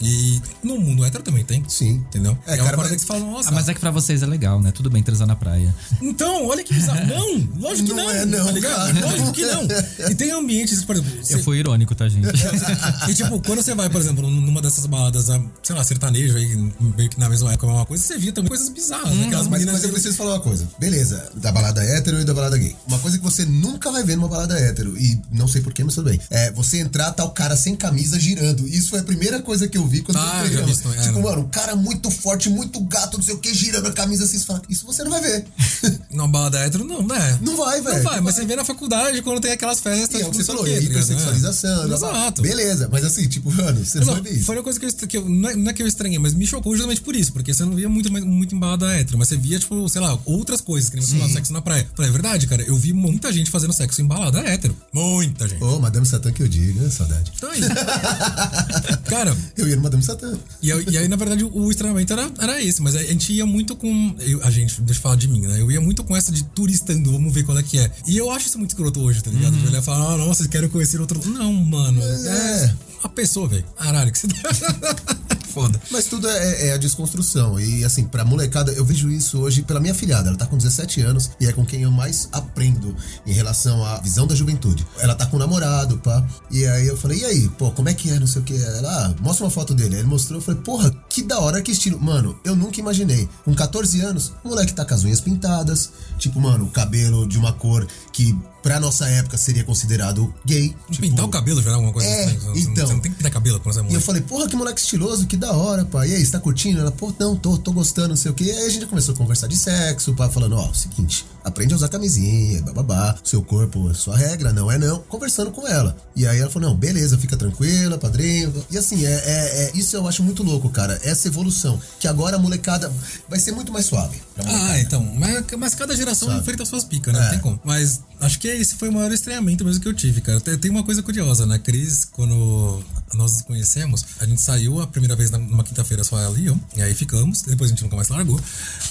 [0.00, 1.62] E no mundo hétero também tem.
[1.68, 1.94] Sim.
[2.08, 2.36] Entendeu?
[2.46, 3.48] É, É, cara, uma parada mas- que você fala, nossa.
[3.48, 4.70] Ah, mas é que pra vocês é legal, né?
[4.72, 5.67] Tudo bem transar na praia.
[6.02, 7.06] Então, olha que bizarro.
[7.06, 8.10] Não, lógico que Não não.
[8.10, 8.94] é não, tá ligado?
[8.94, 9.06] cara.
[9.06, 9.68] Lógico que não.
[10.10, 11.12] E tem ambientes, por exemplo.
[11.18, 12.28] Eu você- fui irônico, tá, gente?
[13.08, 15.26] E tipo, quando você vai, por exemplo, numa dessas baladas,
[15.62, 18.48] sei lá, sertanejo aí, meio que na mesma época é uma coisa, você via também
[18.48, 19.26] coisas bizarras, né?
[19.26, 19.74] Aquelas Mas, meninas.
[19.74, 20.68] mas eu preciso falar uma coisa.
[20.78, 22.74] Beleza, da balada hétero e da balada gay.
[22.86, 25.94] Uma coisa que você nunca vai ver numa balada hétero, e não sei porquê, mas
[25.94, 26.20] tudo bem.
[26.30, 28.66] É você entrar, tá o cara sem camisa girando.
[28.68, 31.22] Isso foi a primeira coisa que eu vi quando Ah, eu vi é, Tipo, não.
[31.22, 34.38] mano, um cara muito forte, muito gato, não sei o que, girando a camisa assim,
[34.38, 35.44] você fala, isso você não vai ver.
[36.10, 37.38] Numa balada hétero, não, né?
[37.42, 37.96] Não vai, velho.
[37.96, 38.42] Não vai, Não mas vai.
[38.42, 40.20] você vê na faculdade quando tem aquelas festas.
[40.20, 41.86] E é o que tipo, você não falou, quê, tá hipersexualização.
[41.86, 41.96] blá.
[41.96, 42.42] Exato.
[42.42, 44.44] Beleza, mas assim, tipo, mano, você Mas, não vai isso.
[44.44, 46.34] foi uma coisa que eu, que eu- não, é, não é que eu estranhei, mas
[46.34, 49.28] me chocou justamente por isso, porque você não via muito, muito em balada hétero, mas
[49.28, 51.88] você via, tipo, sei lá, outras coisas, que nem você falou, sexo na praia.
[51.94, 54.76] Falei, é verdade, cara, eu vi muita gente fazendo sexo em balada hétero.
[54.92, 55.62] Muita gente.
[55.62, 57.32] Ô, Madame Satã que eu diga, saudade.
[57.36, 57.60] Então aí.
[59.06, 60.36] cara, Eu ia no Madame Satã.
[60.62, 63.46] e, aí- e aí, na verdade, o estranhamento era, era esse, mas a gente ia
[63.46, 64.14] muito com.
[64.20, 65.60] eu- a gente, deixa eu falar de mim, né?
[65.60, 67.90] Eu ia muito com essa de turistando, vamos ver qual é que é.
[68.06, 69.56] E eu acho isso muito escroto hoje, tá ligado?
[69.56, 71.20] De olhar e falar, ah, nossa, quero conhecer outro.
[71.28, 72.00] Não, mano.
[72.02, 72.74] É.
[73.02, 73.64] a pessoa, velho.
[73.76, 74.26] Caralho, que você.
[75.48, 75.80] foda.
[75.90, 77.58] Mas tudo é, é a desconstrução.
[77.58, 80.28] E assim, pra molecada, eu vejo isso hoje pela minha filhada.
[80.28, 82.94] Ela tá com 17 anos e é com quem eu mais aprendo
[83.26, 84.86] em relação à visão da juventude.
[84.98, 86.24] Ela tá com um namorado, pá.
[86.50, 88.18] E aí eu falei, e aí, pô, como é que é?
[88.18, 88.54] Não sei o que.
[88.54, 89.94] Ela, ah, mostra uma foto dele.
[89.94, 92.00] Aí ele mostrou, eu falei, porra, que da hora, que estilo.
[92.00, 93.28] Mano, eu nunca imaginei.
[93.44, 95.90] Com 14 anos, o moleque tá com as unhas pintadas.
[96.18, 100.74] Tipo, mano, o cabelo de uma cor que pra nossa época seria considerado gay.
[100.90, 102.38] Tipo, Pintar o cabelo já alguma coisa É, assim.
[102.38, 102.86] Você então.
[102.86, 104.80] Você não tem que pintar cabelo quando você é E eu falei, porra, que moleque
[104.80, 106.10] estiloso, que da hora, pai.
[106.10, 106.80] E aí, você tá curtindo?
[106.80, 108.44] Ela, pô, não, tô, tô gostando, não sei o quê.
[108.50, 111.88] Aí a gente começou a conversar de sexo, pá, falando, ó, seguinte, aprende a usar
[111.88, 114.98] camisinha, bababá, seu corpo é sua regra, não é não.
[115.08, 115.96] Conversando com ela.
[116.16, 118.52] E aí ela falou, não, beleza, fica tranquila, padrinho.
[118.70, 121.80] E assim, é, é, é- isso eu acho muito louco, cara, essa evolução.
[122.00, 122.92] Que agora a molecada
[123.28, 124.20] vai ser muito mais suave.
[124.44, 125.02] Ah, então.
[125.16, 126.40] Mas, mas cada geração Sabe?
[126.40, 127.20] enfrenta as suas picas, né?
[127.20, 127.30] Não É.
[127.30, 127.60] tem como.
[127.64, 130.40] Mas acho que esse foi o maior estranhamento mesmo que eu tive, cara.
[130.40, 131.58] Tem, uma coisa curiosa, né?
[131.58, 132.82] Cris, quando
[133.14, 136.58] nós nos conhecemos, a gente saiu a primeira vez numa quinta-feira só ela e eu.
[136.76, 137.42] E aí ficamos.
[137.42, 138.40] Depois a gente nunca mais largou.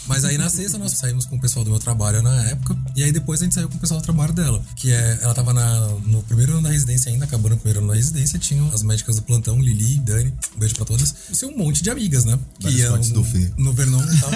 [0.08, 2.76] Mas aí na sexta nós saímos com o pessoal do meu trabalho na época.
[2.96, 4.64] E aí depois a gente saiu com o pessoal do trabalho dela.
[4.76, 5.20] Que é.
[5.22, 8.40] Ela tava na, no primeiro ano da residência ainda, acabando o primeiro ano da residência.
[8.40, 10.34] Tinham as médicas do plantão, Lili, Dani.
[10.56, 11.14] Um beijo pra todas.
[11.42, 12.38] É um monte de amigas, né?
[12.60, 13.52] Vários iam Fê.
[13.58, 14.32] no Vernon e tal.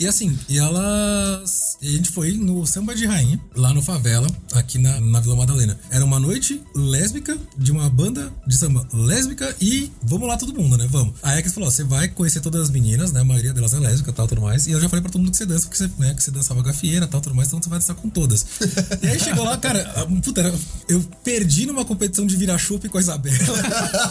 [0.00, 1.76] e assim, e elas.
[1.80, 4.26] E a gente foi no Samba de Rainha, lá no Favela,
[4.58, 5.78] aqui na, na Vila Madalena.
[5.90, 10.76] Era uma noite lésbica de uma banda de samba lésbica e vamos lá todo mundo,
[10.76, 10.86] né?
[10.90, 11.14] Vamos.
[11.22, 13.20] Aí a Cris falou: ó, você vai conhecer todas as meninas, né?
[13.20, 14.66] A maioria delas é lésbica tal, tudo mais.
[14.66, 16.30] E eu já falei pra todo mundo que você dança, porque você, né, que você
[16.30, 18.46] dançava gafieira tal, tudo mais, então você vai dançar com todas.
[19.02, 19.84] e aí chegou lá, cara,
[20.24, 20.54] puta,
[20.88, 23.36] eu perdi numa competição de virar chupa com a Isabela.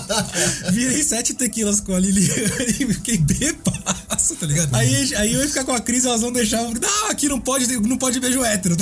[0.72, 4.74] Virei sete tequilas com a Liliane e fiquei bebaço, tá ligado?
[4.76, 6.74] Aí, aí eu ia ficar com a Cris, elas não deixavam.
[6.74, 8.76] Não, aqui não pode, não pode beijo hétero.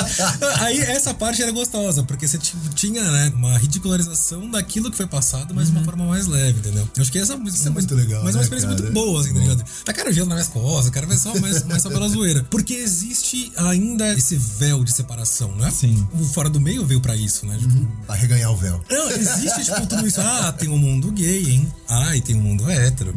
[0.60, 2.38] aí essa parte era gostosa, porque você
[2.74, 6.88] tinha, né, uma ridicularização daquilo que foi passado, mas de uma forma mais leve, entendeu?
[6.96, 8.82] Eu acho que essa isso é muito legal, Mas é uma né, experiência cara?
[8.82, 9.64] muito boa, assim, tá ligado?
[9.84, 12.44] Tacaram gelo nas minhas costas, cara, mas só, mas, mas só pela zoeira.
[12.50, 15.70] Porque existe ainda esse véu de separação, né?
[15.70, 16.06] Sim.
[16.12, 17.56] O fora do meio veio pra isso, né?
[17.58, 18.82] Tipo, Pra reganhar o véu.
[18.90, 20.20] não, existe, tipo, tudo isso.
[20.20, 21.72] Ah, tem um mundo gay, hein?
[21.88, 23.14] Ah, e tem um mundo hétero.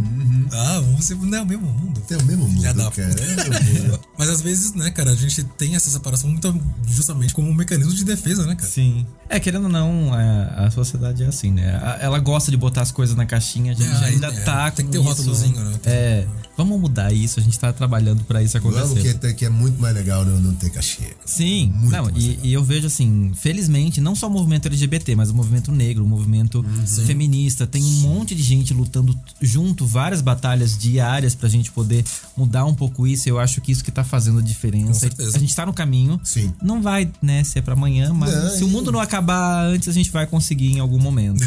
[0.51, 1.15] Ah, vamos ser.
[1.15, 2.01] Não é o mesmo mundo.
[2.07, 3.09] Tem o mesmo mundo, Já dá cara.
[3.11, 3.99] É o mesmo mundo.
[4.17, 7.70] Mas às vezes, né, cara, a gente tem essa separação muito justamente como um mecanismo
[7.77, 8.67] de defesa, né, cara?
[8.67, 9.05] Sim.
[9.29, 11.79] É, querendo ou não, a, a sociedade é assim, né?
[11.81, 14.69] A- Ela gosta de botar as coisas na caixinha, a gente É, ainda é, tá
[14.71, 15.09] tem com que ter o isso.
[15.09, 15.79] rótulozinho, né?
[15.85, 16.25] É,
[16.63, 18.81] vamos mudar isso, a gente tá trabalhando pra isso acontecer.
[18.87, 21.09] Vamos que, tem- que é muito mais legal não, não ter caixinha.
[21.25, 22.45] Sim, Muito não, mais e, legal.
[22.45, 26.07] e eu vejo assim, felizmente, não só o movimento LGBT, mas o movimento negro, o
[26.07, 26.63] movimento
[27.05, 32.03] feminista, tem um monte de gente lutando junto, várias batalhas diárias pra gente poder
[32.37, 33.27] mudar um pouco isso.
[33.27, 34.87] Eu acho que isso que tá fazendo a diferença.
[34.87, 35.37] Com certeza.
[35.37, 36.19] A gente tá no caminho.
[36.23, 36.53] Sim.
[36.61, 39.91] Não vai, né, ser pra amanhã, mas Não, se o mundo não acabar antes, a
[39.91, 41.43] gente vai conseguir em algum momento.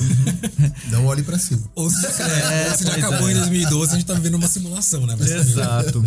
[0.91, 1.63] Não olhe pra cima.
[1.75, 3.33] Ou se, é, ou se já acabou é.
[3.33, 5.17] em 2012, a gente tá vivendo uma simulação, né?
[5.19, 5.31] Mas?
[5.31, 6.05] Exato.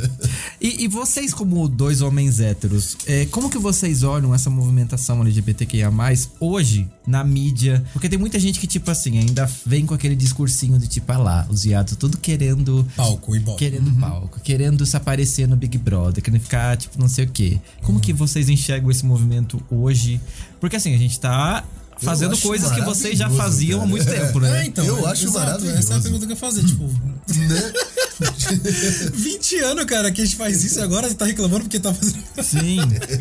[0.60, 5.92] E, e vocês, como dois homens héteros, é, como que vocês olham essa movimentação LGBTQIA+,
[6.40, 7.84] hoje, na mídia?
[7.94, 11.18] Porque tem muita gente que, tipo assim, ainda vem com aquele discursinho de tipo, ah
[11.18, 12.88] lá, os viados tudo querendo...
[12.96, 13.58] Palco e bola.
[13.58, 17.60] Querendo palco, querendo se aparecer no Big Brother, querendo ficar, tipo, não sei o quê.
[17.84, 20.20] Como que vocês enxergam esse movimento hoje?
[20.60, 21.64] Porque assim, a gente tá
[22.00, 23.90] fazendo coisas que vocês já faziam há cara.
[23.90, 24.62] muito tempo, né?
[24.62, 24.86] É, então.
[24.86, 25.80] Eu é, acho exato, maravilhoso.
[25.80, 26.84] Essa é a pergunta que eu ia fazer, tipo.
[27.28, 27.74] Né?
[29.14, 32.24] 20 anos, cara, que a gente faz isso e agora tá reclamando porque tá fazendo.
[32.44, 32.80] Sim.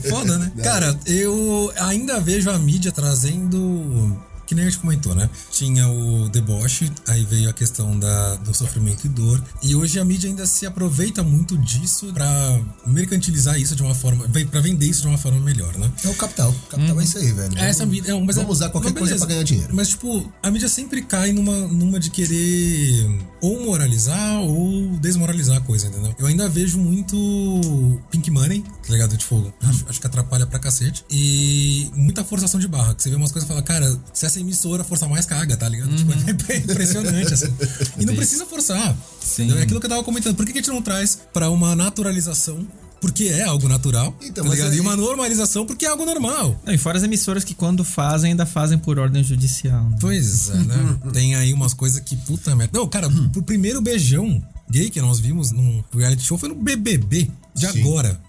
[0.08, 0.50] Foda, né?
[0.62, 4.16] Cara, eu ainda vejo a mídia trazendo.
[4.46, 5.28] Que nem a gente comentou, né?
[5.50, 9.42] Tinha o deboche, aí veio a questão da, do sofrimento e dor.
[9.62, 14.24] E hoje a mídia ainda se aproveita muito disso pra mercantilizar isso de uma forma.
[14.50, 15.90] pra vender isso de uma forma melhor, né?
[16.04, 16.50] É o capital.
[16.50, 17.58] O capital é isso aí, velho.
[17.58, 18.12] É, essa mídia.
[18.12, 19.74] É, mas Vamos é- usar qualquer coisa pra ganhar dinheiro.
[19.74, 25.60] Mas, tipo, a mídia sempre cai numa, numa de querer ou moralizar ou desmoralizar a
[25.60, 26.14] coisa, entendeu?
[26.18, 29.16] Eu ainda vejo muito Pink Money, tá ligado?
[29.16, 31.04] Tipo, acho, acho que atrapalha pra cacete.
[31.10, 32.94] E muita forçação de barra.
[32.94, 35.68] Que você vê umas coisas e fala, cara, se essa emissora força mais, caga, tá
[35.68, 35.94] ligado?
[35.96, 37.52] Tipo, é impressionante, assim.
[37.98, 38.96] E não precisa forçar.
[39.20, 39.56] Sim.
[39.58, 40.34] É aquilo que eu tava comentando.
[40.36, 42.66] Por que que a gente não traz pra uma naturalização?
[43.00, 44.70] Porque é algo natural, Então, tá ligado?
[44.72, 46.58] aí- E uma normalização porque é algo normal.
[46.64, 49.84] Não, e fora as emissoras que quando fazem, ainda fazem por ordem judicial.
[49.90, 49.96] né?
[50.00, 50.98] Pois é, né?
[51.12, 52.76] Tem aí umas coisas que, puta merda.
[52.78, 57.30] Não, cara, pro primeiro beijão gay que nós vimos num reality show foi no BBB
[57.56, 57.80] de Sim.
[57.80, 58.20] agora.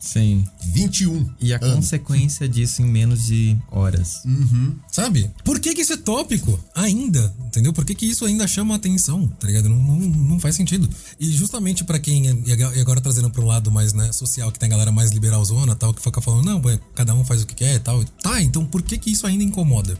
[0.00, 0.44] Sim.
[0.64, 1.30] 21.
[1.40, 1.76] E a anos.
[1.76, 4.22] consequência disso em menos de horas.
[4.90, 5.30] Sabe?
[5.44, 7.32] Por que, que isso é tópico ainda?
[7.46, 7.72] Entendeu?
[7.72, 9.28] Por que, que isso ainda chama atenção?
[9.28, 9.68] Tá ligado?
[9.68, 10.88] Não, não, não faz sentido.
[11.20, 12.28] E justamente pra quem.
[12.28, 15.76] é- E agora trazendo um lado mais né, social, que tem a galera mais liberalzona
[15.76, 16.60] tal, que fica falando, não,
[16.94, 18.04] cada um faz o que quer e tal.
[18.22, 19.96] Tá, então por que, que isso ainda incomoda?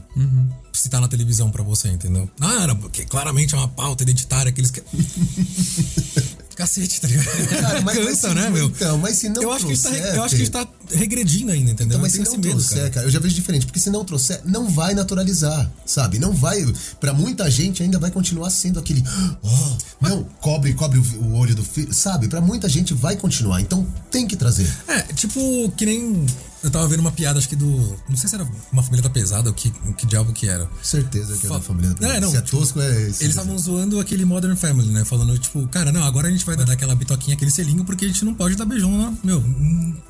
[0.73, 2.29] Se tá na televisão pra você, entendeu?
[2.41, 4.89] Ah, era porque claramente é uma pauta identitária que eles querem.
[6.55, 7.47] Cacete, tá ligado?
[7.49, 8.67] Cara, mas- mas Cansa, se- né, meu?
[8.67, 10.45] então, mas se não eu acho, que a gente tá, trouxer, eu acho que a
[10.45, 11.97] gente tá regredindo ainda, entendeu?
[11.97, 12.89] Então, mas se não medo, trouxer, cara.
[12.91, 13.05] cara.
[13.07, 16.19] eu já vejo diferente, porque se não trouxer, não vai naturalizar, sabe?
[16.19, 16.63] Não vai.
[16.99, 19.03] Pra muita gente ainda vai continuar sendo aquele.
[19.41, 22.27] Oh, não, cobre, cobre o, o olho do filho, sabe?
[22.27, 24.67] Pra muita gente vai continuar, então tem que trazer.
[24.87, 26.25] É, tipo, que nem.
[26.63, 27.67] Eu tava vendo uma piada, acho que do.
[28.07, 30.69] Não sei se era uma família da pesada ou que, que diabo que era.
[30.81, 33.23] Certeza que Fa- da família da É, não, Se é tipo, tosco, é esse.
[33.23, 35.03] Eles estavam zoando aquele Modern Family, né?
[35.03, 38.07] Falando, tipo, cara, não, agora a gente vai dar aquela bitoquinha, aquele selinho, porque a
[38.07, 39.43] gente não pode dar beijão, lá, meu,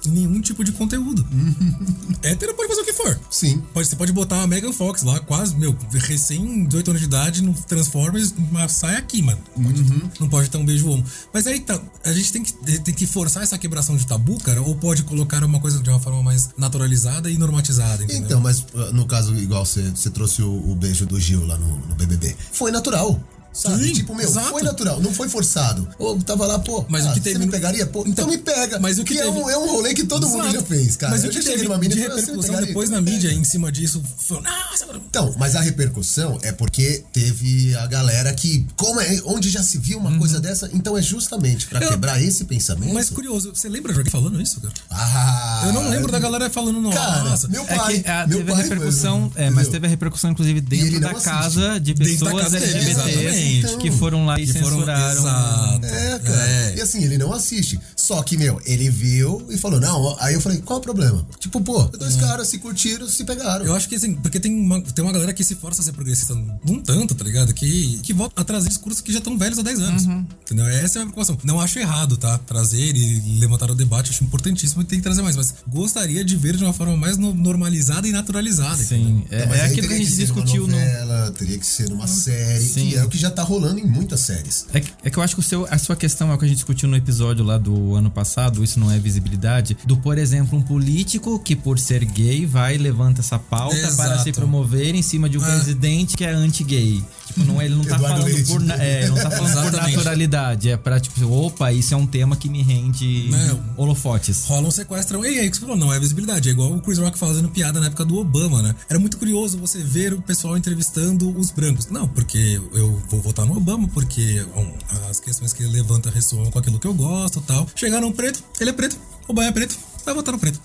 [0.05, 1.25] nenhum tipo de conteúdo.
[2.21, 3.19] Hétero pode fazer o que for.
[3.29, 3.61] Sim.
[3.73, 7.41] Pode, você pode botar a Megan Fox lá, quase, meu, recém 18 anos de idade,
[7.43, 9.39] no Transformers, mas sai aqui, mano.
[9.55, 10.09] Pode- Uhum.
[10.19, 11.03] Não pode ter um beijo homo.
[11.33, 14.61] Mas aí tá, a gente tem que, tem que forçar essa quebração de tabu, cara,
[14.61, 18.25] ou pode colocar uma coisa de uma forma mais naturalizada e normatizada, entendeu?
[18.25, 21.57] Então, mas uh, no caso, igual você, você trouxe o, o beijo do Gil lá
[21.57, 22.35] no, no BBB.
[22.51, 23.19] Foi natural.
[23.53, 23.83] Sabe?
[23.83, 24.49] Sim, tipo, meu, exato.
[24.49, 25.87] foi natural, não foi forçado.
[25.99, 27.85] Ou tava lá, pô, Mas ah, o que você teve me no- pegaria?
[27.85, 28.79] Pô, então, Então, me pega.
[28.79, 30.53] mas o que é, teve- um, é um rolê que todo mundo Exato.
[30.55, 31.11] já fez, cara.
[31.11, 33.31] Mas o Eu que teve numa mina de "Você me repercussão pegaria?" depois na mídia
[33.31, 38.65] em cima disso foi, nossa, Então, mas a repercussão é porque teve a galera que,
[38.75, 42.21] como é, onde já se viu uma coisa dessa, então é justamente pra Eu- quebrar
[42.21, 42.93] esse pensamento.
[42.93, 44.73] Mas curioso, você lembra de alguém falando isso, cara?
[44.89, 46.97] Ah, Eu não lembro da galera falando, nossa.
[46.97, 49.85] Cara, meu É pai, que ah, meu teve a pai, repercussão, mano, é, mas teve
[49.85, 53.81] a repercussão, inclusive, dentro da não casa de Dentro da pessoas casa dele, LGBTs exatamente.
[53.81, 55.19] que foram lá e Que foram- censuraram.
[55.21, 55.85] Exato.
[55.85, 56.47] É, cara.
[56.49, 56.75] É.
[56.77, 57.79] E assim, ele não assiste.
[57.95, 60.15] Só que, meu, ele viu e falou, não.
[60.19, 61.25] Aí eu falei, qual é o problema?
[61.39, 63.65] Tipo, pô, dois caras se curtiram, se pegaram.
[63.65, 65.93] Eu acho que assim, porque tem uma, tem uma galera que se força a ser
[65.93, 67.53] progressista um tanto, tá ligado?
[67.53, 70.03] Que, que volta a trazer discursos que já estão velhos há 10 anos.
[70.03, 70.65] Entendeu?
[70.67, 71.37] Essa é a minha preocupação.
[71.43, 72.37] Não acho errado, tá?
[72.39, 75.35] Trazer e levantar o debate, acho importantíssimo e tem que trazer mais.
[75.35, 78.81] Mas gostaria de ver de uma forma mais no- normalizada e naturalizada.
[78.83, 80.73] Sim, é, Então, é aí aquilo que teria a gente discutiu no.
[80.73, 82.89] novela, Teria que ser numa série, Sim.
[82.89, 84.65] que é o que já tá rolando em muitas séries.
[84.73, 86.47] É que, é que eu acho que seu, a sua questão é o que a
[86.47, 90.57] gente discutiu no episódio lá do ano passado, isso não é visibilidade, do, por exemplo,
[90.57, 93.95] um político que por ser gay vai e levanta essa pauta Exato.
[93.97, 95.47] para se promover em cima de um Ah.
[95.47, 97.03] presidente que é anti-gay.
[97.27, 98.51] Tipo, não, ele não tá Eduardo falando Leite.
[98.51, 99.95] por, na- é, não tá falando por Exatamente.
[99.95, 103.63] naturalidade, é pra tipo, opa, isso é um tema que me rende Não.
[103.77, 104.45] holofotes.
[104.45, 105.23] Rola um sequestro.
[105.25, 106.49] E aí, que você falou, não é visibilidade.
[106.49, 108.75] É igual o Chris Rock fazendo piada na época do Obama, né?
[108.89, 111.87] Era muito curioso você ver o pessoal entrevistando os brancos.
[111.87, 114.71] Não, porque eu vou votar no Obama, porque bom,
[115.09, 117.67] as questões que ele levanta ressoam com aquilo que eu gosto e tal.
[117.75, 118.97] Chegaram um preto, ele é preto,
[119.27, 120.59] Obama é preto, vai votar no preto.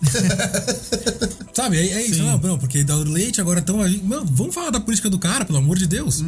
[1.53, 1.79] Sabe?
[1.79, 3.79] É, é isso, não, não, porque o leite, agora estão
[4.25, 6.23] vamos falar da política do cara, pelo amor de Deus.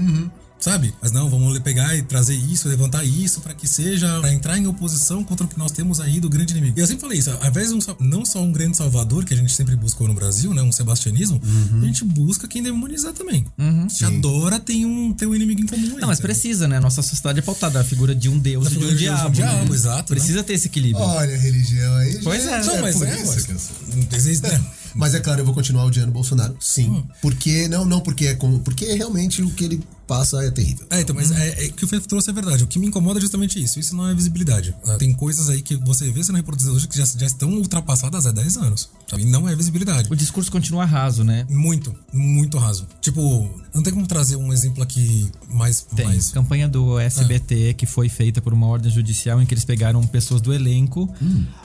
[0.61, 0.93] Sabe?
[1.01, 4.67] Mas não, vamos pegar e trazer isso, levantar isso pra que seja, pra entrar em
[4.67, 6.79] oposição contra o que nós temos aí do grande inimigo.
[6.79, 9.33] E eu sempre falei isso, ao invés de um, não só um grande salvador, que
[9.33, 10.63] a gente sempre buscou no Brasil, né?
[10.63, 11.41] Um sebastianismo,
[11.81, 13.45] a gente busca quem demonizar também.
[13.59, 16.01] A gente adora ter um, ter um inimigo em comum aí.
[16.01, 16.29] Não, mas cara.
[16.33, 16.79] precisa, né?
[16.79, 19.03] Nossa sociedade é pautada na figura de um deus Da e de um figura de
[19.05, 19.29] diabo.
[19.29, 19.75] um diabo, né?
[19.75, 20.19] exato, né?
[20.21, 21.05] Precisa ter esse equilíbrio.
[21.05, 22.21] Olha a religião aí.
[22.23, 22.65] Pois gente, é.
[22.65, 24.61] Não, mas é, isso mas- que eu- Existe, né?
[24.95, 27.05] Mas é claro, eu vou continuar odiando o Bolsonaro, sim.
[27.23, 28.59] Porque, não, não porque é como.
[28.61, 29.81] Porque realmente o que ele
[30.11, 30.85] passa é terrível.
[30.91, 32.65] É, então, mas é, é que o Fê trouxe é verdade.
[32.65, 33.79] O que me incomoda é justamente isso.
[33.79, 34.75] Isso não é visibilidade.
[34.85, 38.27] Ah, Tem coisas aí que você vê sendo reproduzidas hoje que já, já estão ultrapassadas
[38.27, 38.89] há 10 anos.
[39.09, 39.23] Sabe?
[39.23, 40.09] E não é visibilidade.
[40.11, 41.47] O discurso continua raso, né?
[41.49, 42.89] Muito, muito raso.
[43.01, 45.87] Tipo, não tem como trazer um exemplo aqui mais.
[45.95, 46.05] Tem.
[46.07, 46.31] mais...
[46.33, 50.41] Campanha do SBT que foi feita por uma ordem judicial em que eles pegaram pessoas
[50.41, 51.09] do elenco.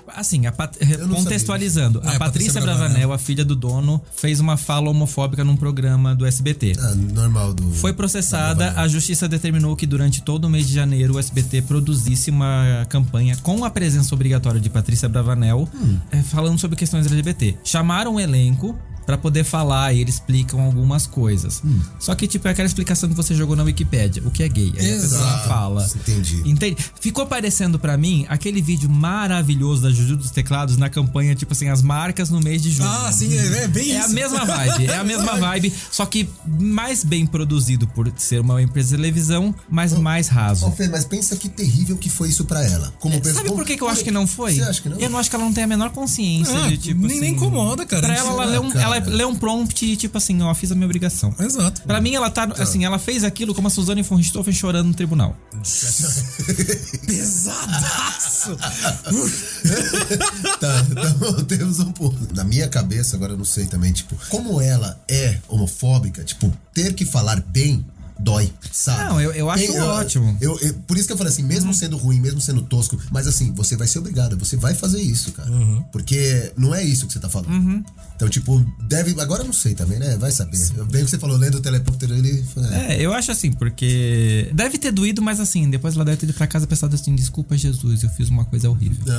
[0.08, 0.78] Assim, a Pat-
[1.10, 5.56] contextualizando, a É, Patrícia Patrícia Bravanel, a filha do dono, fez uma fala homofóbica num
[5.58, 6.74] programa do SBT.
[6.80, 7.72] Ah, normal do.
[7.74, 8.35] Foi processada,
[8.76, 13.36] a justiça determinou que durante todo o mês de janeiro o SBT produzisse uma campanha
[13.38, 15.68] com a presença obrigatória de Patrícia Bravanel,
[16.12, 17.58] eh, falando sobre questões LGBT.
[17.64, 21.62] Chamaram o elenco pra poder falar e eles explicam algumas coisas.
[22.00, 24.22] Só que, tipo, é aquela explicação que você jogou na Wikipédia.
[24.26, 24.74] O que é gay?
[24.78, 25.48] Aí a pessoa Exato.
[25.48, 25.88] fala.
[25.96, 26.42] Entendi.
[26.46, 26.78] Entende?
[27.00, 31.70] Ficou parecendo pra mim aquele vídeo maravilhoso da Juju dos Teclados na campanha, tipo assim,
[31.70, 32.90] as marcas no mês de junho.
[32.90, 34.06] Ah, sim, é, é bem É isso.
[34.06, 36.28] a mesma vibe, é a mesma vibe, só que
[36.60, 40.72] mais bem produzido por ser uma empresa de televisão, mas mais Ó, raso.
[40.72, 42.94] Fê, mas pensa que terrível que foi isso pra ela.
[43.00, 44.56] Como pessoa- Sabe por que, que eu acho que não foi?
[44.56, 44.98] Você acha que não?
[45.00, 47.30] Eu não acho que ela não tem a menor consciência Ah, de tipo nem- nem
[47.30, 48.02] assim, incomoda, cara.
[48.08, 48.86] Pra ela, ela, lá, um- cara.
[48.86, 51.34] ela Ela lê um prompt e, tipo assim, ó, fiz a minha obrigação.
[51.40, 51.82] Exato.
[51.84, 54.94] Pra mim, ela tá, assim, ela fez aquilo como a Suzane von Richthofen chorando no
[54.94, 55.36] tribunal.
[57.06, 58.56] Pesadaço!
[60.60, 62.36] tá, então temos um ponto.
[62.36, 66.94] Na minha cabeça, agora eu não sei também, tipo, como ela é homofóbica, tipo, ter
[66.94, 67.86] que falar bem
[68.20, 69.10] dói, sabe?
[69.10, 70.38] Não, eu- eu acho ótimo.
[70.42, 73.28] Eu, eu- por isso que eu falei assim, mesmo sendo ruim, mesmo sendo tosco, mas
[73.28, 75.50] assim, você vai ser obrigado, você vai fazer isso, cara.
[75.92, 77.84] Porque não é isso que você tá falando.
[78.16, 79.20] Então, tipo, deve.
[79.20, 80.16] Agora eu não sei também, né?
[80.18, 80.58] Vai saber.
[80.90, 82.46] Bem o que você falou, lendo o teleprompter, ele.
[82.72, 82.94] É.
[82.96, 86.34] É, eu acho assim, porque deve ter doído, mas assim, depois ela deve ter ido
[86.34, 89.04] pra casa pensado assim, desculpa Jesus, eu fiz uma coisa horrível.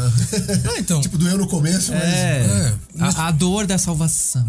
[0.66, 1.00] Ah, então.
[1.00, 2.02] tipo, doeu no começo, mas.
[2.02, 4.46] É, É, a, a dor da salvação.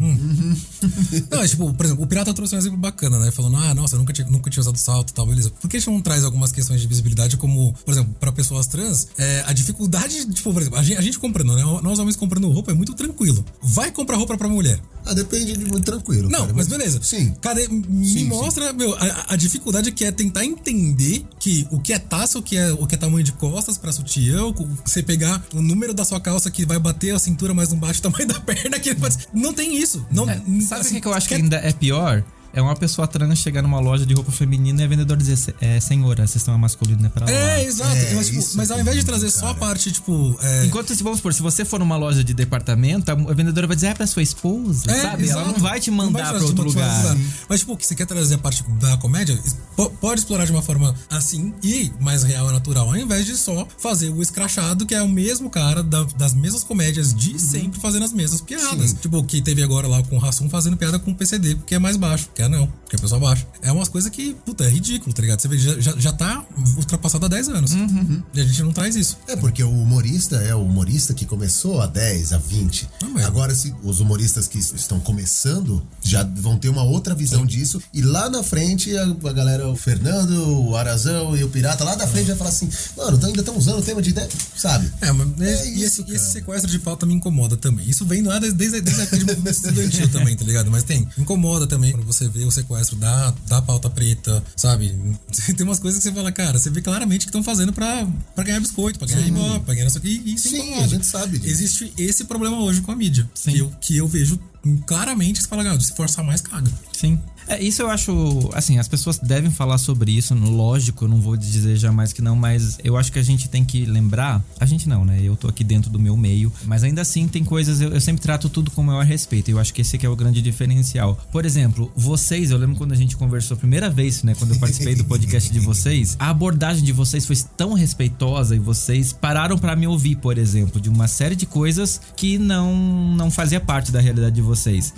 [1.30, 3.32] Não, é tipo, por exemplo, o Pirata trouxe um exemplo bacana, né?
[3.32, 5.51] Falando, ah, nossa, eu nunca tinha, nunca tinha usado salto e tal, beleza.
[5.51, 8.67] Por que a gente não traz algumas questões de visibilidade, como, por exemplo, pra pessoas
[8.67, 11.63] trans, é, a dificuldade, tipo, por exemplo, a gente, a gente comprando, né?
[11.81, 13.43] Nós homens comprando roupa é muito tranquilo.
[13.61, 14.79] Vai comprar roupa pra mulher.
[15.05, 16.29] Ah, depende de muito tranquilo.
[16.29, 16.99] Não, cara, mas beleza.
[17.01, 17.33] Sim.
[17.41, 21.93] Cadê, me Sim, mostra, meu, a, a dificuldade que é tentar entender que o que
[21.93, 24.53] é taça, o que é, o que é tamanho de costas pra sutiã,
[24.85, 28.03] você pegar o número da sua calça que vai bater a cintura mais embaixo, o
[28.03, 28.95] tamanho da perna que.
[29.33, 30.05] Não tem isso.
[30.11, 32.23] Não, É, sabe o assim, que, que eu acho que ainda é pior?
[32.54, 35.56] É uma pessoa trans chegar numa loja de roupa feminina e a vendedora dizer, "Se-
[35.62, 37.32] é, senhora, vocês estão masculino, é pra lá.
[37.32, 37.95] É, exato.
[37.95, 39.56] É, mas, tipo, mas é ao invés de trazer só a cara.
[39.60, 40.38] parte, tipo.
[40.41, 43.76] É, Enquanto, se vamos supor, se você for numa loja de departamento, a vendedora vai
[43.76, 45.30] dizer, é pra sua esposa, é, sabe?
[45.30, 45.52] Ela exato.
[45.54, 47.02] não vai te mandar vai pra outro mandar lugar.
[47.02, 49.38] pra outro Mas, tipo, que você quer trazer a parte da comédia,
[49.76, 53.36] po- pode explorar de uma forma assim e mais real e natural, ao invés de
[53.38, 57.39] só fazer o escrachado, que é o mesmo cara da- das mesmas comédias de Uhum.
[57.39, 58.93] sempre fazendo as mesmas piadas.
[58.93, 61.80] Tipo, que teve agora lá com o Rassum fazendo piada com o PCD, porque é
[61.80, 63.47] mais baixo, que é não, que é pessoa baixa.
[63.63, 65.41] É umas coisas que, puta, é ridículo, tá ligado?
[65.41, 66.45] Você vê, já, já, já tá
[66.77, 67.71] ultrapassado há 10 anos.
[67.73, 68.21] Uhum.
[68.31, 69.17] E a gente não traz isso.
[69.27, 72.88] É, porque o humorista é o humorista que começou há 10, há 20.
[73.01, 77.43] Ah, mas- Agora, se os humoristas que estão começando já vão ter uma outra visão
[77.43, 77.81] disso.
[77.91, 81.95] E lá na frente, a, a galera, o Fernando, o Arazão e o Pirata, lá
[81.95, 84.91] da frente vai falar assim: mano, ainda estão usando o tema de ideia, sabe?
[85.01, 87.89] É, mas É e isso, esse, e esse sequestro de pauta me incomoda também.
[87.89, 90.69] Isso vem lá desde, desde, desde a época de movimento estudantil também, tá ligado?
[90.69, 94.95] Mas tem, incomoda também quando você vê o sequestro da, da pauta preta, sabe?
[95.55, 98.43] Tem umas coisas que você fala, cara, você vê claramente que estão fazendo pra, pra
[98.43, 100.84] ganhar biscoito, pra ganhar ibope, pra ganhar isso aqui, e isso Sim, incomoda.
[100.86, 101.53] a gente sabe disso.
[101.53, 103.51] Existe esse problema hoje com a mídia, Sim.
[103.51, 104.39] que eu, que eu vejo
[104.86, 106.71] claramente que você fala, cara, se forçar mais, caga.
[106.93, 107.19] Sim.
[107.48, 111.38] É, isso eu acho, assim, as pessoas devem falar sobre isso, lógico, eu não vou
[111.38, 114.88] dizer jamais que não, mas eu acho que a gente tem que lembrar, a gente
[114.89, 115.20] não, né?
[115.22, 118.22] Eu tô aqui dentro do meu meio, mas ainda assim tem coisas, eu, eu sempre
[118.22, 121.20] trato tudo com o maior respeito, eu acho que esse aqui é o grande diferencial.
[121.32, 124.60] Por exemplo, vocês, eu lembro quando a gente conversou a primeira vez, né, quando eu
[124.60, 129.58] participei do podcast de vocês, a abordagem de vocês foi tão respeitosa e vocês pararam
[129.58, 132.76] pra me ouvir, por exemplo, de uma série de coisas que não
[133.16, 134.93] não fazia parte da realidade de vocês.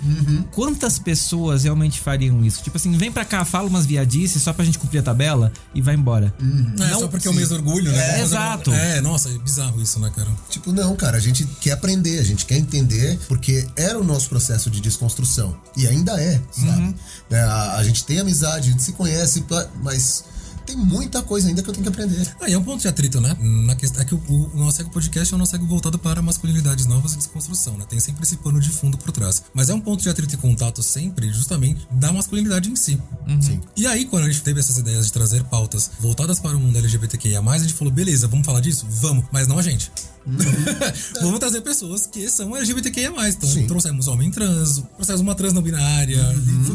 [0.52, 2.62] Quantas pessoas realmente fariam isso?
[2.62, 5.80] Tipo assim, vem pra cá, fala umas viadices só pra gente cumprir a tabela e
[5.80, 6.32] vai embora.
[6.40, 8.18] Não, é só porque é o mês do orgulho, né?
[8.18, 8.72] É, exato.
[8.72, 10.30] É, nossa, é bizarro isso, né, cara?
[10.48, 14.28] Tipo, não, cara, a gente quer aprender, a gente quer entender, porque era o nosso
[14.28, 15.56] processo de desconstrução.
[15.76, 16.94] E ainda é, sabe?
[17.30, 19.44] É, a, a gente tem amizade, a gente se conhece,
[19.82, 20.24] mas
[20.64, 22.34] tem muita coisa ainda que eu tenho que aprender.
[22.40, 23.36] Ah, e é um ponto de atrito, né?
[23.40, 25.98] Na questão, é que o, o, o nosso Ego Podcast é um nosso ego voltado
[25.98, 27.84] para masculinidades novas e desconstrução, né?
[27.88, 29.42] Tem sempre esse pano de fundo por trás.
[29.54, 33.00] Mas é um ponto de atrito e contato sempre, justamente, da masculinidade em si.
[33.40, 33.60] Sim.
[33.76, 36.76] E aí, quando a gente teve essas ideias de trazer pautas voltadas para o mundo
[36.76, 38.86] LGBTQIA+, a gente falou, beleza, vamos falar disso?
[38.88, 39.90] Vamos, mas não a gente.
[41.20, 43.10] vamos trazer pessoas que são LGBTQIA+.
[43.28, 43.66] Então, Sim.
[43.66, 46.18] trouxemos homem trans, trouxemos uma trans não binária,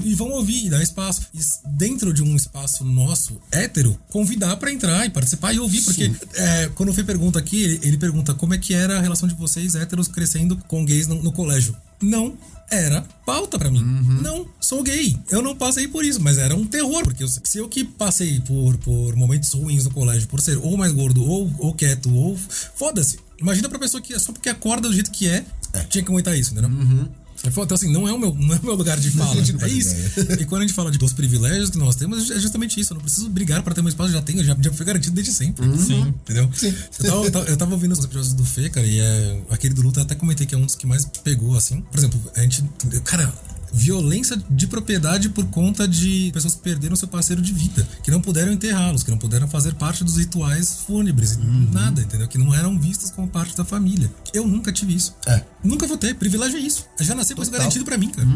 [0.04, 1.22] e, e vão ouvir, e dar espaço.
[1.34, 1.39] E
[1.70, 5.82] dentro de um espaço nosso, hétero, convidar pra entrar e participar e ouvir.
[5.84, 9.02] Porque é, quando o Fê pergunta aqui, ele, ele pergunta como é que era a
[9.02, 11.76] relação de vocês, héteros, crescendo com gays no, no colégio.
[12.02, 12.38] Não
[12.70, 13.82] era pauta pra mim.
[14.22, 15.16] Não, sou gay.
[15.30, 17.04] Eu não passei por isso, mas era um terror.
[17.04, 20.76] Porque eu- se eu que passei por, por momentos ruins no colégio, por ser ou
[20.76, 22.38] mais gordo, ou, ou quieto, ou.
[22.76, 23.20] Foda-se.
[23.40, 25.46] Imagina pra pessoa que é só porque acorda do jeito que é,
[25.90, 27.10] tinha que aguentar isso, entendeu?
[27.44, 29.36] É foda, Então, assim, não é o meu, não é o meu lugar de fala.
[29.38, 29.94] É isso.
[30.20, 30.42] ideia.
[30.42, 32.94] E quando a gente fala de, dos privilégios que nós temos, é justamente isso.
[32.94, 35.14] Eu não preciso brigar pra ter meu espaço, eu já tenho, já, já foi garantido
[35.14, 35.64] desde sempre.
[35.78, 36.08] Sim.
[36.24, 36.50] Entendeu?
[36.56, 36.74] Sim.
[37.04, 39.74] Eu tava, eu tava- eu tava ouvindo os episódios do Fê, cara, e é, aquele
[39.76, 41.82] do Luta eu até comentei que é um dos que mais pegou, assim.
[41.82, 42.64] Por exemplo, a gente.
[43.04, 43.32] Cara.
[43.74, 48.22] Violência de propriedade por conta de pessoas que perderam seu parceiro de vida, que não
[48.22, 51.38] puderam enterrá-los, que não puderam fazer parte dos rituais fúnebres,
[51.72, 52.28] nada, entendeu?
[52.28, 54.11] Que não eram vistos como parte da família.
[54.34, 55.16] Eu nunca tive isso.
[55.28, 55.41] É.
[55.63, 56.16] Nunca vou ter.
[56.16, 56.86] Privilégio é isso.
[56.99, 58.28] Eu já nasci com isso garantido pra mim, cara.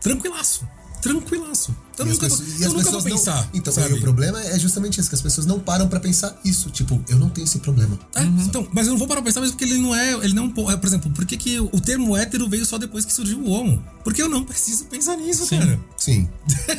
[0.00, 0.66] Tranquilaço.
[1.02, 1.76] Tranquilaço.
[1.98, 3.50] Eu E as nunca, pessoas- vou- e eu as nunca vou pessoas não- pensar.
[3.54, 3.90] Então, sabe?
[3.94, 6.70] e o problema é justamente isso, que as pessoas não param pra pensar isso.
[6.70, 7.98] Tipo, eu não tenho esse problema.
[8.14, 10.12] É, então, mas eu não vou parar pra pensar mesmo porque ele não é.
[10.24, 10.52] Ele não.
[10.70, 13.50] é, Por exemplo, por que, que o termo hétero veio só depois que surgiu o
[13.50, 13.82] homo?
[14.02, 15.80] Porque eu não preciso pensar nisso, cara.
[15.96, 16.28] Sim.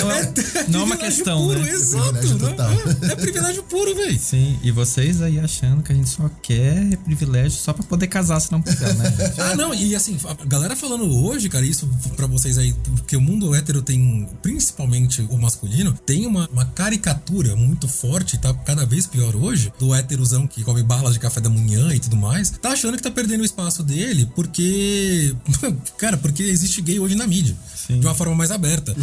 [0.00, 0.32] Não é,
[0.68, 1.70] não é uma privilégio questão, puro, né?
[1.70, 2.12] Exato.
[2.14, 2.56] privilégio né?
[3.02, 4.18] É, é privilégio puro, velho.
[4.18, 8.40] Sim, e vocês aí achando que a gente só quer privilégio só pra poder casar,
[8.40, 9.10] se não puder, né?
[9.18, 9.40] gente?
[9.40, 13.20] Ah, não, e assim, a galera falando hoje, cara, isso pra vocês aí, porque o
[13.20, 14.28] mundo hétero tem,
[14.60, 19.94] principalmente o masculino, tem uma, uma caricatura muito forte, tá cada vez pior hoje, do
[19.94, 23.10] héterozão que come balas de café da manhã e tudo mais, tá achando que tá
[23.10, 25.34] perdendo o espaço dele porque.
[25.96, 27.56] Cara, porque existe gay hoje na mídia.
[27.88, 28.94] De uma forma mais aberta.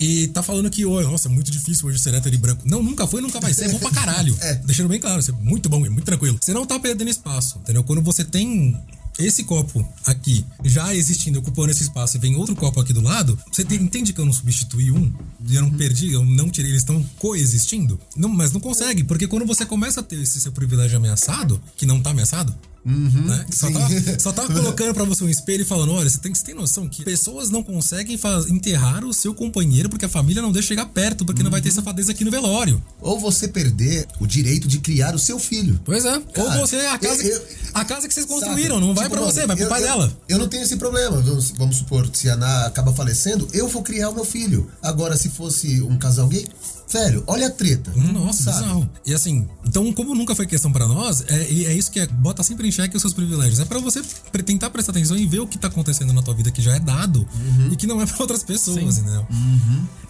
[0.00, 2.62] E tá falando que, "Oi, nossa, é muito difícil hoje ser hétero e branco.
[2.64, 3.66] Não, nunca foi, nunca vai ser.
[3.66, 4.36] É bom pra caralho.
[4.64, 6.38] Deixando bem claro, isso é muito bom, é muito tranquilo.
[6.40, 7.84] Você não tá perdendo espaço, entendeu?
[7.84, 8.80] Quando você tem
[9.18, 13.38] esse copo aqui já existindo, ocupando esse espaço, e vem outro copo aqui do lado,
[13.50, 15.12] você tem- entende que eu não substituí um?
[15.50, 18.00] Eu não perdi, eu não tirei, eles estão coexistindo?
[18.16, 21.86] Não, mas não consegue, porque quando você começa a ter esse seu privilégio ameaçado, que
[21.86, 22.54] não tá ameaçado,
[22.84, 23.46] né?
[23.52, 23.72] Só, sim.
[23.74, 26.54] tá, só tá colocando pra você um espelho e falando: olha, você tem, você tem
[26.54, 30.68] noção que pessoas não conseguem faz- enterrar o seu companheiro porque a família não deixa
[30.68, 32.82] chegar perto, porque não vai ter safadeza aqui no velório.
[33.00, 35.80] Ou você perder o direito de criar o seu filho.
[35.84, 36.20] Pois é.
[36.32, 37.42] Cara, Ou você, a casa, eu- eu-
[37.74, 38.40] a casa que vocês Sabe?
[38.40, 40.18] construíram, não vai Tipo, pra mano, você, vai pro eu- pai eu- dela.
[40.28, 41.20] Eu não tenho esse problema.
[41.20, 44.68] Vamos, vamos supor, se a Ana acaba falecendo, eu vou criar o meu filho.
[44.82, 46.46] Agora, se fosse um casal gay,
[46.90, 47.90] velho, olha a treta.
[47.96, 48.58] Nossa, sabe?
[48.62, 48.90] bizarro.
[49.06, 52.06] E assim, então, como nunca foi questão pra nós, é, e é isso que é,
[52.06, 53.60] bota sempre em xeque os seus privilégios.
[53.60, 56.34] É pra você pre- tentar prestar atenção e ver o que tá acontecendo na tua
[56.34, 57.26] vida que já é dado
[57.70, 59.26] e que não é pra outras pessoas, entendeu?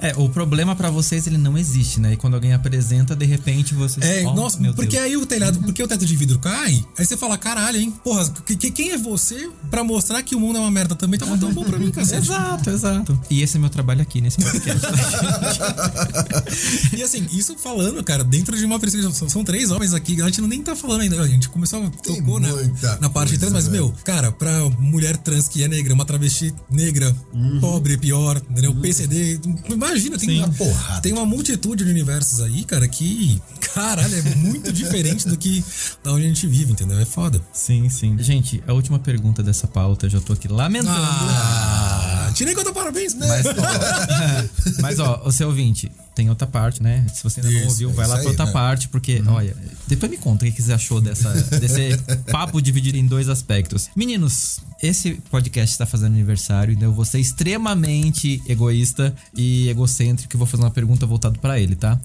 [0.00, 2.12] É, o problema pra vocês ele não existe, né?
[2.14, 4.04] E quando alguém apresenta, de repente vocês.
[4.04, 5.04] É, Oh, nossa, meu porque Deus.
[5.04, 7.92] aí o telhado, porque o teto de vidro cai, aí você fala, caralho, hein?
[8.04, 11.18] Porra, que, que- quem é você pra mostrar que o mundo é uma merda também?
[11.18, 12.22] Tá tão bom pra mim, cacete.
[12.32, 13.20] Exato, exato.
[13.30, 14.80] E esse é meu trabalho aqui nesse podcast.
[16.96, 20.26] E assim, isso falando, cara, dentro de uma pesquisa, são, são três homens aqui, a
[20.26, 23.38] gente não nem tá falando ainda, a gente começou, tocou na, muita na parte de
[23.38, 23.86] trans, mas, velho.
[23.86, 27.60] meu, cara, pra mulher trans que é negra, uma travesti negra, Uhum.
[27.60, 28.74] pobre, pior, entendeu?
[28.74, 31.00] PCD, imagina, tem uma, porrada.
[31.00, 33.40] tem uma multitude de universos aí, cara, que,
[33.72, 35.64] caralho, é muito diferente do que
[36.04, 36.98] da onde a gente vive, entendeu?
[36.98, 37.40] É foda.
[37.52, 38.16] sim, sim.
[38.18, 40.90] Gente, a última pergunta dessa pauta, eu já tô aqui lamentando.
[40.94, 43.26] Ah, tirei conta parabéns, né?
[43.26, 43.52] Mas, ó,
[44.82, 47.06] mas, ó, o seu ouvinte, tem outra parte, né?
[47.12, 48.52] Se você ainda não Isso, ouviu, é vai lá pra outra né?
[48.52, 49.56] parte, porque, olha,
[49.86, 51.96] depois me conta o que você achou dessa, desse
[52.30, 53.88] papo dividido em dois aspectos.
[53.96, 60.38] Meninos, esse podcast está fazendo aniversário, então eu vou ser extremamente egoísta e egocêntrico e
[60.38, 61.98] vou fazer uma pergunta voltada pra ele, tá?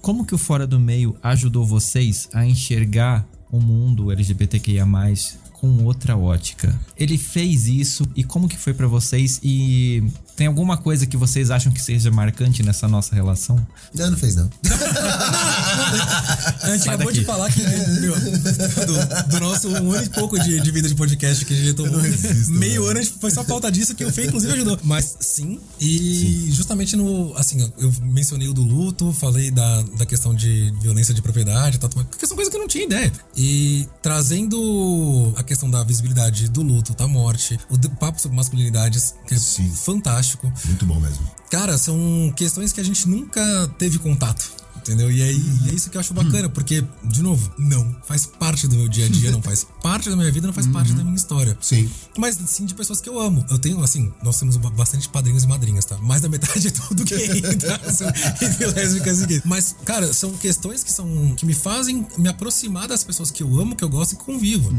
[0.00, 4.86] Como que o Fora do Meio ajudou vocês a enxergar o mundo LGBTQIA+,
[5.52, 6.78] com outra ótica?
[6.96, 9.38] Ele fez isso e como que foi pra vocês?
[9.42, 10.02] E
[10.36, 13.64] tem alguma coisa que vocês acham que seja marcante nessa nossa relação?
[13.94, 14.50] Não, não fez, não.
[16.62, 17.20] A gente Sai acabou daqui.
[17.20, 17.62] de falar que
[18.00, 21.56] meu, do, do nosso um ano e pouco de, de vida de podcast que a
[21.56, 22.00] gente tomou.
[22.48, 24.78] meio ano a gente foi só pauta disso que o Fê, inclusive, ajudou.
[24.84, 27.34] Mas sim, e justamente no.
[27.36, 31.88] Assim, eu mencionei o do luto, falei da, da questão de violência de propriedade, tá,
[31.88, 33.12] porque são coisas que eu não tinha ideia.
[33.36, 39.34] E trazendo a questão da visibilidade do luto, da morte, o papo sobre masculinidades, que
[39.34, 39.70] é Sim.
[39.70, 40.19] fantástico.
[40.66, 41.28] Muito bom mesmo.
[41.50, 44.60] Cara, são questões que a gente nunca teve contato.
[44.76, 45.12] Entendeu?
[45.12, 48.66] E, aí, e é isso que eu acho bacana, porque, de novo, não faz parte
[48.66, 51.04] do meu dia a dia, não faz parte da minha vida, não faz parte da
[51.04, 51.56] minha história.
[51.60, 51.88] Sim.
[52.16, 53.44] Mas sim de pessoas que eu amo.
[53.50, 55.98] Eu tenho, assim, nós temos ba- bastante padrinhos e madrinhas, tá?
[55.98, 57.04] Mais da metade é tudo
[57.58, 57.92] tá?
[57.92, 59.42] São entre lésbicas e gays.
[59.44, 61.34] Mas, cara, são questões que são.
[61.36, 64.24] que me fazem me aproximar das pessoas que eu amo, que eu gosto e que
[64.24, 64.72] convivo.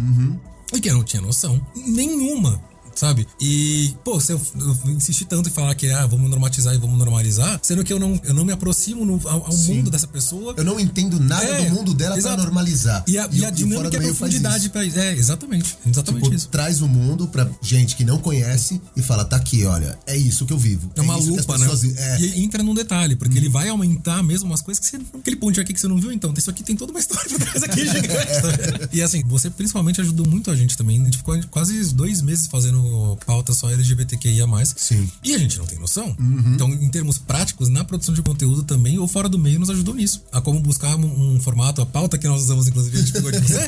[0.74, 2.60] E que eu não tinha noção nenhuma.
[3.02, 3.28] Sabe?
[3.42, 7.00] E, pô, se eu, eu insisti tanto em falar que, ah, vamos normatizar e vamos
[7.00, 10.54] normalizar, sendo que eu não, eu não me aproximo no- ao, ao mundo dessa pessoa.
[10.56, 12.36] Eu não entendo nada É, do mundo dela exato.
[12.36, 13.04] pra normalizar.
[13.08, 14.70] E a, e a dinâmica e a Meio faz profundidade isso.
[14.70, 15.76] pra É, exatamente.
[15.84, 16.48] Exatamente Tipo, isso.
[16.50, 20.46] traz o mundo pra gente que não conhece e fala, tá aqui, olha, é isso
[20.46, 20.92] que eu vivo.
[20.96, 21.68] É uma as lupa, né?
[21.98, 25.04] É, E entra num detalhe, porque ele vai aumentar mesmo umas coisas que você.
[25.18, 26.32] Aquele pontinho aqui que você não viu, então.
[26.38, 28.08] Isso aqui tem toda uma história por trás aqui gigante.
[28.12, 28.90] tá?
[28.94, 31.02] E assim, você principalmente ajudou muito a gente também.
[31.02, 32.91] A gente ficou quase dois meses fazendo
[33.26, 34.46] pauta só LGBTQIA.
[34.76, 35.10] Sim.
[35.24, 36.16] E a gente não tem noção.
[36.54, 39.94] Então, em termos práticos, na produção de conteúdo também, ou fora do meio nos ajudou
[39.94, 40.24] nisso.
[40.32, 43.32] A como buscar um, um formato, a pauta que nós usamos, inclusive, a gente pegou
[43.32, 43.68] de você.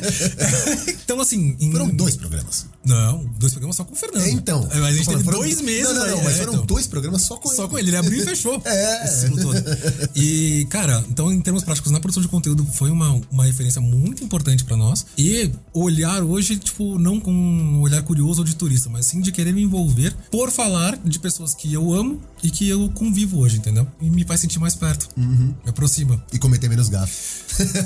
[1.04, 1.56] então, assim.
[1.60, 2.66] em- Foram dois programas.
[2.84, 4.24] Não, dois programas só com o Fernando.
[4.24, 4.68] É, então.
[4.72, 6.66] Mas a gente falando, teve dois meses Não, não, não, aí, mas é, foram então.
[6.66, 7.70] dois programas só com Só ele.
[7.70, 8.60] com ele, ele abriu e fechou.
[8.64, 9.04] É.
[9.04, 9.54] Esse ciclo todo.
[10.14, 14.22] E, cara, então em termos práticos, na produção de conteúdo foi uma, uma referência muito
[14.22, 15.06] importante pra nós.
[15.16, 19.30] E olhar hoje, tipo, não com um olhar curioso ou de turista, mas assim, de
[19.32, 23.56] querer me envolver por falar de pessoas que eu amo e que eu convivo hoje,
[23.56, 23.86] entendeu?
[24.00, 25.08] E me faz sentir mais perto.
[25.16, 25.54] Uhum.
[25.64, 26.22] Me aproxima.
[26.32, 27.14] E cometer menos gafe.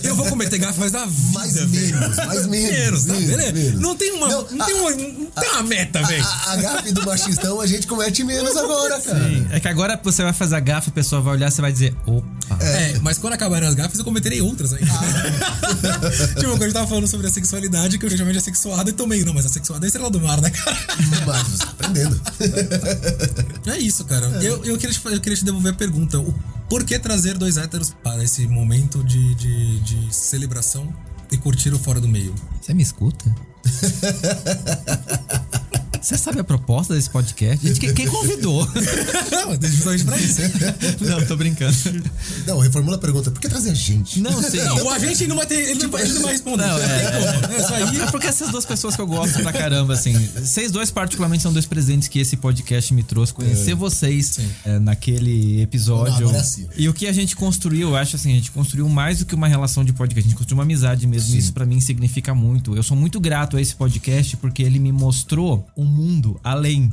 [0.03, 1.33] Eu vou cometer gafe mais da vida.
[1.33, 1.69] Mais velho.
[1.69, 2.69] menos, mais menos.
[2.79, 3.12] Menos, tá?
[3.14, 3.81] menos, menos.
[3.81, 6.25] Não tem uma, Não, não, tem uma, não tem uma meta, velho.
[6.25, 9.47] A, a gafe do machistão a gente comete menos agora, cara.
[9.51, 11.95] É que agora você vai fazer a gafa, a pessoa vai olhar, você vai dizer,
[12.07, 12.27] opa.
[12.61, 14.83] É, mas quando acabarem as gafas, eu cometerei outras aí.
[14.83, 16.11] Ah.
[16.39, 18.93] tipo, quando a gente tava falando sobre a sexualidade, que eu chamei de assexuada e
[18.93, 19.25] tomei.
[19.25, 20.79] Não, mas a sexuada é estrela do mar, né, cara?
[21.27, 22.21] Mas você tá aprendendo.
[23.67, 24.27] É isso, cara.
[24.43, 26.19] Eu, eu, queria te, eu queria te devolver a pergunta.
[26.19, 26.35] O,
[26.69, 30.93] por que trazer dois héteros para esse momento de, de, de celebração
[31.31, 32.35] e curtir o fora do meio?
[32.61, 33.35] Você me escuta?
[36.01, 37.67] Você sabe a proposta desse podcast?
[37.67, 38.67] Gente, quem, quem convidou?
[39.31, 40.41] Não, justamente pra isso.
[41.01, 41.77] Não, tô brincando.
[42.47, 43.31] Não, reformula a pergunta.
[43.31, 44.21] Por que trazer a gente?
[44.21, 44.59] Não, sim.
[44.59, 45.71] Não, o agente não vai ter.
[45.71, 46.67] Ele não vai, ele não vai responder.
[46.67, 47.57] Não, é.
[47.57, 48.01] É, isso aí.
[48.01, 50.15] É porque essas duas pessoas que eu gosto pra caramba, assim.
[50.37, 53.33] Vocês dois, particularmente, são dois presentes que esse podcast me trouxe.
[53.33, 56.21] Conhecer vocês é, naquele episódio.
[56.21, 56.67] Não, agora sim.
[56.77, 59.35] E o que a gente construiu, eu acho assim, a gente construiu mais do que
[59.35, 60.27] uma relação de podcast.
[60.27, 61.35] A gente construiu uma amizade mesmo.
[61.35, 62.77] E isso pra mim significa muito.
[62.77, 66.93] Eu sou muito grato a esse podcast porque ele me mostrou um mundo além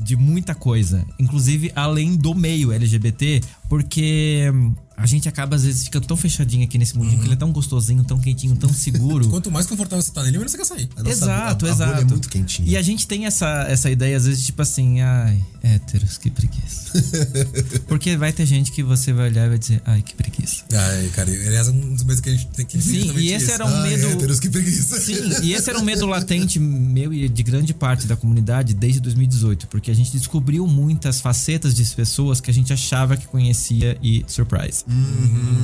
[0.00, 1.04] de muita coisa.
[1.18, 4.50] Inclusive, além do meio LGBT, porque.
[4.54, 7.36] hum, A gente acaba, às vezes, ficando tão fechadinho aqui nesse mundinho, que ele é
[7.36, 9.26] tão gostosinho, tão quentinho, tão seguro.
[9.34, 10.88] Quanto mais confortável você tá nele, menos você quer sair.
[10.96, 11.92] Nossa- exato, a, a exato.
[11.94, 12.68] bolha é muito quentinha.
[12.70, 16.92] E a gente tem essa, essa ideia, às vezes, tipo assim, ai, héteros, que preguiça.
[17.88, 20.64] Porque vai ter gente que você vai olhar e vai dizer, ai, que preguiça.
[20.72, 23.46] Ai, cara, aliás, é um dos medos que a gente tem que Sim, e esse
[23.46, 23.52] isso.
[23.54, 24.06] era um Ai, medo.
[24.12, 25.00] héteros, que preguiça.
[25.00, 29.00] Sim, e esse era um medo latente meu e de grande parte da comunidade desde
[29.00, 33.53] 2018, porque a gente descobriu muitas facetas de pessoas que a gente achava que conhecia
[34.02, 34.84] e surprise.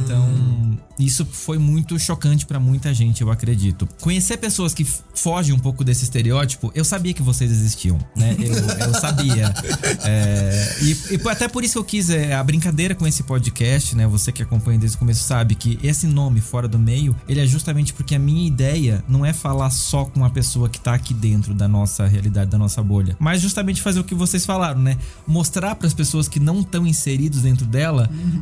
[0.04, 3.88] Então, isso foi muito chocante pra muita gente, eu acredito.
[4.00, 8.36] Conhecer pessoas que fogem um pouco desse estereótipo, eu sabia que vocês existiam, né?
[8.38, 9.52] Eu, eu sabia.
[10.04, 13.96] É, e, e até por isso que eu quis é, a brincadeira com esse podcast,
[13.96, 14.06] né?
[14.06, 17.46] Você que acompanha desde o começo sabe que esse nome fora do meio, ele é
[17.46, 21.14] justamente porque a minha ideia não é falar só com a pessoa que tá aqui
[21.14, 24.98] dentro da nossa realidade, da nossa bolha, mas justamente fazer o que vocês falaram, né?
[25.26, 27.79] Mostrar para as pessoas que não estão inseridos dentro dela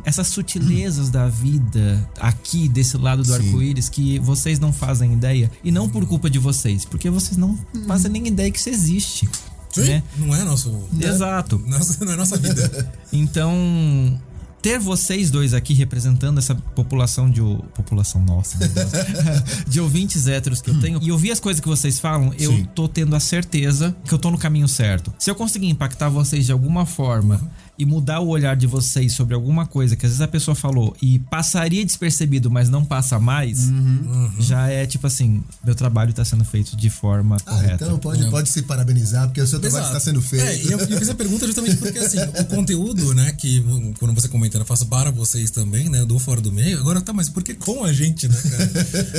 [0.05, 5.71] essas sutilezas da vida aqui desse lado do arco-íris que vocês não fazem ideia e
[5.71, 7.57] não por culpa de vocês, porque vocês não
[7.87, 9.29] fazem nem ideia que isso existe.
[9.71, 10.03] Sim, Né?
[10.17, 10.87] não é nosso.
[10.99, 11.61] Exato.
[11.67, 12.91] Nossa, não é nossa vida.
[13.13, 14.19] Então,
[14.61, 17.41] ter vocês dois aqui representando essa população de.
[17.75, 18.91] População nossa, meu Deus.
[19.67, 22.67] de ouvintes héteros que eu tenho, e ouvir as coisas que vocês falam, eu Sim.
[22.75, 25.13] tô tendo a certeza que eu tô no caminho certo.
[25.19, 27.39] Se eu conseguir impactar vocês de alguma forma
[27.79, 30.95] e mudar o olhar de vocês sobre alguma coisa que às vezes a pessoa falou
[31.01, 33.69] e passaria despercebido, mas não passa mais,
[34.39, 37.85] já é tipo assim: meu trabalho tá sendo feito de forma Ah, correta.
[37.85, 40.45] então pode, pode se parabenizar, porque o seu trabalho está sendo feito.
[40.45, 43.63] É, e eu, eu fiz a pergunta justamente porque, assim, o conteúdo, né, que
[43.97, 46.79] quando você comentando, eu faço para vocês também, né, do Fora do Meio.
[46.79, 48.69] Agora, tá, mas por que com a gente, né, cara?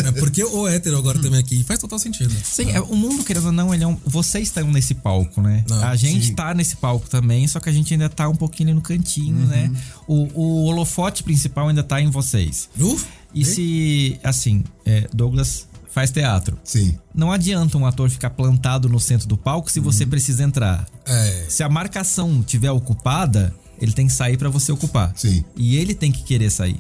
[0.10, 2.34] É porque o hétero agora também aqui faz total sentido.
[2.44, 5.64] Sim, é, o mundo, querendo ou não, ele é um, vocês estão nesse palco, né?
[5.70, 6.34] Ah, a gente sim.
[6.34, 9.46] tá nesse palco também, só que a gente ainda tá um pouquinho ali no cantinho,
[9.46, 9.70] né?
[10.06, 12.68] O, o holofote principal ainda tá em vocês.
[12.78, 13.00] Uh,
[13.32, 16.58] E se, assim, é, Douglas faz teatro.
[16.64, 16.98] Sim.
[17.14, 20.86] Não adianta um ator ficar plantado no centro do palco se você precisa entrar.
[21.06, 21.46] é.
[21.48, 25.12] Se a marcação tiver ocupada, ele tem que sair pra você ocupar.
[25.16, 25.44] Sim.
[25.56, 26.78] E ele tem que querer sair.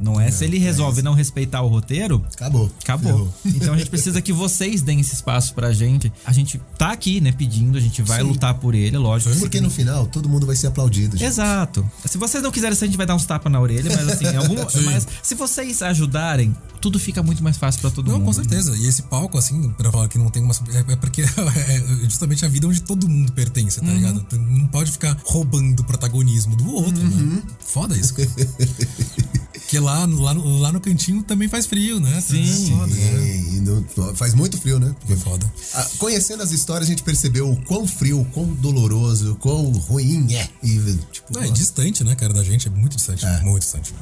[0.00, 0.30] Não é?
[0.30, 2.70] Se ele resolve não respeitar o roteiro, Acabou.
[2.82, 3.12] Acabou.
[3.12, 3.34] Ferrou.
[3.58, 6.12] Então a gente precisa que vocês deem esse espaço pra gente.
[6.24, 8.28] A gente tá aqui, né, pedindo, a gente vai Sim.
[8.28, 9.34] lutar por ele, lógico.
[9.38, 11.16] Porque no final todo mundo vai ser aplaudido.
[11.16, 11.26] gente.
[11.26, 11.88] Exato.
[12.04, 14.54] Se vocês não quiserem, a gente vai dar uns tapas na orelha, mas assim, algum,
[14.84, 18.26] mas se vocês ajudarem, tudo fica muito mais fácil pra todo Não, mundo.
[18.26, 18.76] com certeza.
[18.76, 20.54] E esse palco, assim, pra falar que não tem uma.
[20.72, 21.22] É é porque
[21.66, 24.24] é justamente a vida onde todo mundo pertence, tá ligado?
[24.32, 25.84] Não pode ficar roubando o
[26.28, 27.42] protagonismo do outro, né?
[27.60, 28.14] Foda isso.
[28.14, 32.20] Porque lá, lá, no- lá no cantinho também faz frio, né?
[32.20, 32.70] Sim.
[32.70, 33.28] Foda, né?
[33.30, 34.94] É, e não- faz muito frio, né?
[35.06, 35.50] Foi foda.
[35.74, 39.70] Ah, Conhecendo as histórias, a gente percebeu o quão frio, o quão doloroso, o quão
[39.72, 40.48] ruim é.
[40.62, 40.78] E,
[41.12, 42.68] tipo, Não, é distante, né, cara, da gente.
[42.68, 43.24] É muito distante.
[43.26, 43.40] É.
[43.42, 43.92] Muito distante.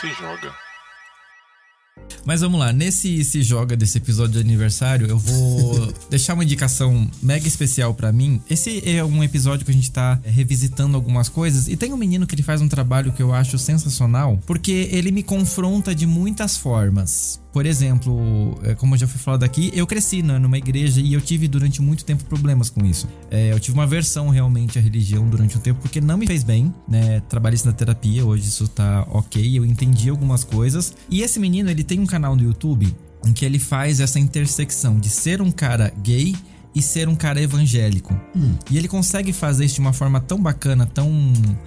[0.00, 0.52] Se joga.
[2.24, 7.08] Mas vamos lá, nesse se joga desse episódio de aniversário, eu vou deixar uma indicação
[7.22, 8.40] mega especial pra mim.
[8.48, 11.96] Esse é um episódio que a gente tá é, revisitando algumas coisas e tem um
[11.96, 16.06] menino que ele faz um trabalho que eu acho sensacional, porque ele me confronta de
[16.06, 17.40] muitas formas.
[17.54, 21.20] Por exemplo, é, como já fui falado aqui, eu cresci né, numa igreja e eu
[21.20, 23.06] tive durante muito tempo problemas com isso.
[23.30, 26.42] É, eu tive uma aversão realmente à religião durante um tempo porque não me fez
[26.42, 27.20] bem, né?
[27.28, 30.94] Trabalhei isso na terapia, hoje isso tá ok, eu entendi algumas coisas.
[31.08, 32.94] E esse menino, ele tem um canal no YouTube
[33.26, 36.34] em que ele faz essa intersecção de ser um cara gay
[36.74, 38.18] e ser um cara evangélico.
[38.70, 41.08] E ele consegue fazer isso de uma forma tão bacana, tão.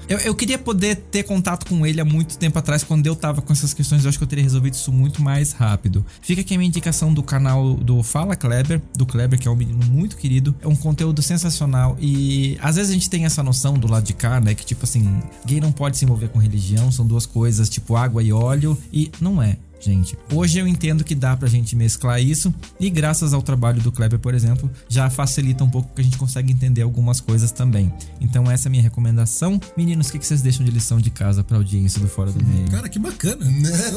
[0.10, 3.42] Eu, eu queria poder ter contato com ele há muito tempo atrás, quando eu tava
[3.42, 4.04] com essas questões.
[4.04, 6.06] Eu acho que eu teria resolvido isso muito mais rápido.
[6.22, 9.56] Fica aqui a minha indicação do canal do Fala Kleber, do Kleber, que é um
[9.56, 10.54] menino muito querido.
[10.62, 11.96] É um conteúdo sensacional.
[12.00, 14.54] E às vezes a gente tem essa noção do lado de cá, né?
[14.54, 18.22] Que tipo assim, gay não pode se envolver com religião, são duas coisas, tipo água
[18.22, 18.78] e óleo.
[18.92, 20.18] E não é gente.
[20.34, 24.20] Hoje eu entendo que dá pra gente mesclar isso e graças ao trabalho do Kleber,
[24.20, 27.94] por exemplo, já facilita um pouco que a gente consegue entender algumas coisas também.
[28.20, 29.60] Então essa é a minha recomendação.
[29.78, 32.44] Meninos, o que que vocês deixam de lição de casa pra audiência do Fora do
[32.44, 32.70] Meio?
[32.70, 33.46] Cara, que bacana.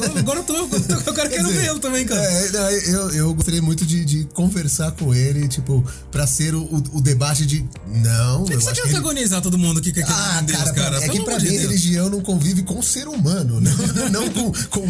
[0.01, 0.53] Eu- agora eu tô.
[0.55, 0.69] Eu
[1.13, 2.21] quero, ver ele também, cara.
[2.21, 6.83] É, eu, eu gostaria muito de, de conversar com ele, tipo, pra ser o, o,
[6.97, 7.65] o debate de.
[7.87, 10.11] Não, Por que eu você acho quer que ele- antagonizar todo mundo que quer que
[10.11, 11.05] Ah, Deus, cara, cara?
[11.05, 13.71] é que pra de mim religião não convive com o ser humano, não,
[14.09, 14.81] não com, com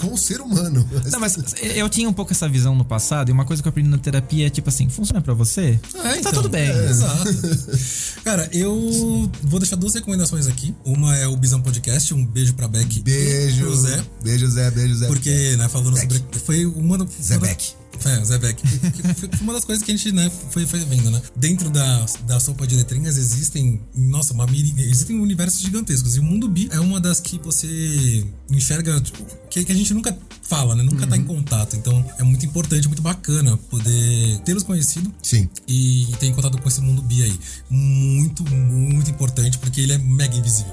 [0.00, 0.88] com o ser humano.
[1.10, 3.70] Não, mas eu tinha um pouco essa visão no passado e uma coisa que eu
[3.70, 5.78] aprendi na terapia é tipo assim, funciona pra você?
[5.92, 6.32] Tá então.
[6.32, 6.68] tudo bem.
[6.68, 7.24] É, Exato.
[8.24, 10.74] Cara, eu vou deixar duas recomendações aqui.
[10.84, 12.12] Uma é o Bisão Podcast.
[12.12, 13.56] Um beijo pra Beck Beijo.
[13.58, 14.04] e pro Zé.
[14.22, 14.70] Beijo, Zé.
[14.70, 15.06] Beijo, Zé.
[15.06, 16.12] Porque, né, falando Beck.
[16.12, 16.38] sobre.
[16.40, 17.06] Foi uma.
[17.22, 17.74] Zé Beck.
[18.04, 18.62] É, Zé Beck.
[18.62, 21.20] Que- que Foi uma das coisas que a gente, né, foi, foi vendo, né?
[21.36, 26.16] Dentro da, da sopa de letrinhas existem, nossa, uma miri, existem universos gigantescos.
[26.16, 29.92] E o mundo bi é uma das que você enxerga, tipo, que, que a gente
[29.94, 30.82] nunca fala, né?
[30.82, 31.76] Nunca tá em contato.
[31.76, 35.48] Então é muito importante, muito bacana poder tê-los conhecido Sim.
[35.66, 37.38] e ter contato com esse mundo bi aí.
[37.68, 40.72] Muito, muito importante, porque ele é mega invisível.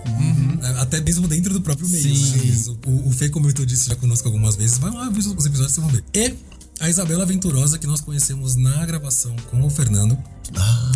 [0.62, 2.04] É, Até mesmo dentro do próprio meio.
[2.04, 2.10] Sim.
[2.22, 2.28] né?
[2.36, 4.78] Às vezes O, o Fê comentou disso já conosco algumas vezes.
[4.78, 6.04] Vai lá ver os episódios, vocês vão ver.
[6.14, 6.34] E
[6.84, 10.18] a Isabela Venturosa, que nós conhecemos na gravação com o Fernando.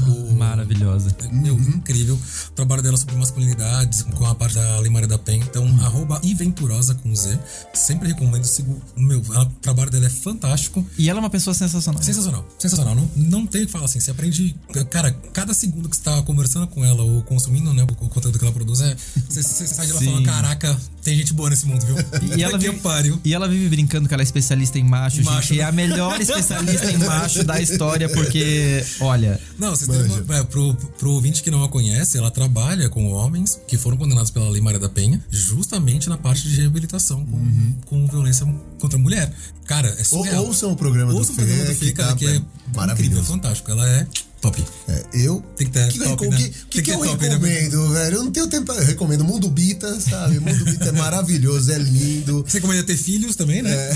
[0.06, 1.16] O- Maravilhosa.
[1.32, 2.16] meu, incrível.
[2.16, 5.44] O trabalho dela sobre masculinidades, com a parte da Lei Maria da Penha.
[5.50, 7.40] Então, arroba iventurosa com Z.
[7.74, 8.44] Sempre recomendo.
[8.44, 10.86] Sigo, meu, ela- o trabalho dela é fantástico.
[10.98, 12.04] E ela é uma pessoa sensacional.
[12.04, 12.94] Sensacional, sensacional.
[12.94, 14.02] Não, não tem o que falar assim.
[14.02, 14.56] Você aprende.
[14.90, 18.44] Cara, cada segundo que você tá conversando com ela ou consumindo né, o, conteúdo que
[18.44, 18.96] ela produz, é,
[19.30, 20.78] você, você sai de lá falando: caraca,
[21.08, 21.96] tem gente boa nesse mundo, viu?
[22.38, 23.18] E ela, que vive, pariu.
[23.24, 25.62] e ela vive brincando que ela é especialista em macho, Macho, gente.
[25.62, 30.44] É a melhor especialista em macho da história, porque, olha, Não, vocês têm uma, é,
[30.44, 34.50] pro, pro ouvinte que não a conhece, ela trabalha com homens que foram condenados pela
[34.50, 37.76] Lei Maria da Penha, justamente na parte de reabilitação com, Uhum.
[37.86, 38.46] com violência
[38.78, 39.32] contra a mulher.
[39.66, 40.46] Cara, é Ou, surreal.
[40.46, 43.24] ouçam o programa Ouça do o programa do Fê, cara, tá que é incrível, maravilhoso.
[43.24, 43.72] fantástico.
[43.72, 44.08] Ela é
[44.42, 44.64] top.
[44.88, 45.44] É, eu.
[45.56, 46.38] Tem que ter que, top, eu- né?
[46.38, 47.30] que, que, que que eu top, né?
[47.30, 48.16] recomendo, velho?
[48.18, 48.72] Eu não tenho tempo.
[48.72, 50.40] Eu recomendo Mundo Bita, sabe?
[50.40, 52.44] Mundo Bita é maravilhoso, é lindo.
[52.48, 53.72] Você recomenda ter filhos também, né?
[53.74, 53.94] É.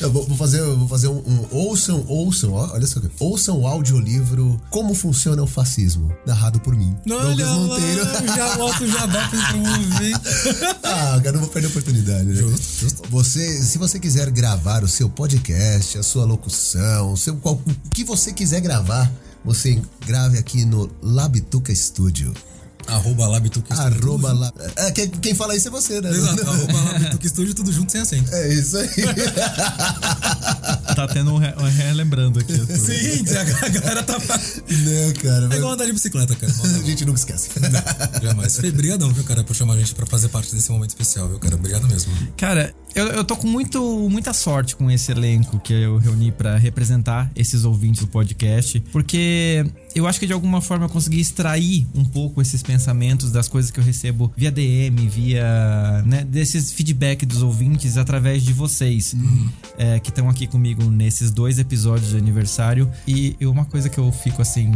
[0.00, 3.10] eu vou, vou fazer, vou fazer um, um- ouçam, ouçam, ó, olha só, aqui.
[3.20, 8.36] ouçam o audiolivro Como Funciona o Fascismo, narrado por mim, Olha Douglas lá, Monteiro.
[8.36, 10.12] já volto o jabá pra promover.
[10.82, 12.34] ah, cara, não vou perder a oportunidade, né?
[12.34, 13.02] Justo, justo.
[13.10, 17.90] Você, se você quiser gravar o seu podcast, a sua locução, o, seu, qual- o
[17.90, 19.10] que você quiser gravar,
[19.46, 22.34] você grave aqui no Labituca Studio.
[22.86, 23.98] Arroba Labituque Studio.
[23.98, 24.52] Arroba lá.
[24.76, 26.10] É, quem, quem fala isso é você, né?
[26.10, 28.32] Exato, arroba Labituque Studio, tudo junto sem acento.
[28.34, 28.88] É isso aí.
[30.94, 32.54] tá tendo um, re, um relembrando aqui.
[32.54, 34.18] Sim, a galera tá.
[34.18, 35.48] né, cara?
[35.52, 36.52] É igual andar de bicicleta, cara.
[36.76, 37.50] A gente nunca esquece.
[38.22, 38.56] Jamais.
[38.56, 41.38] Fê, Obrigadão, viu, cara, por chamar a gente pra fazer parte desse momento especial, viu,
[41.38, 41.56] cara?
[41.56, 42.12] Obrigado mesmo.
[42.36, 46.56] Cara, eu, eu tô com muito, muita sorte com esse elenco que eu reuni pra
[46.56, 49.64] representar esses ouvintes do podcast, porque
[49.96, 53.70] eu acho que de alguma forma eu consegui extrair um pouco esses pensamentos das coisas
[53.70, 56.02] que eu recebo via DM, via.
[56.04, 59.14] Né, desses feedback dos ouvintes através de vocês
[59.78, 62.90] é, que estão aqui comigo nesses dois episódios de aniversário.
[63.08, 64.70] E uma coisa que eu fico assim.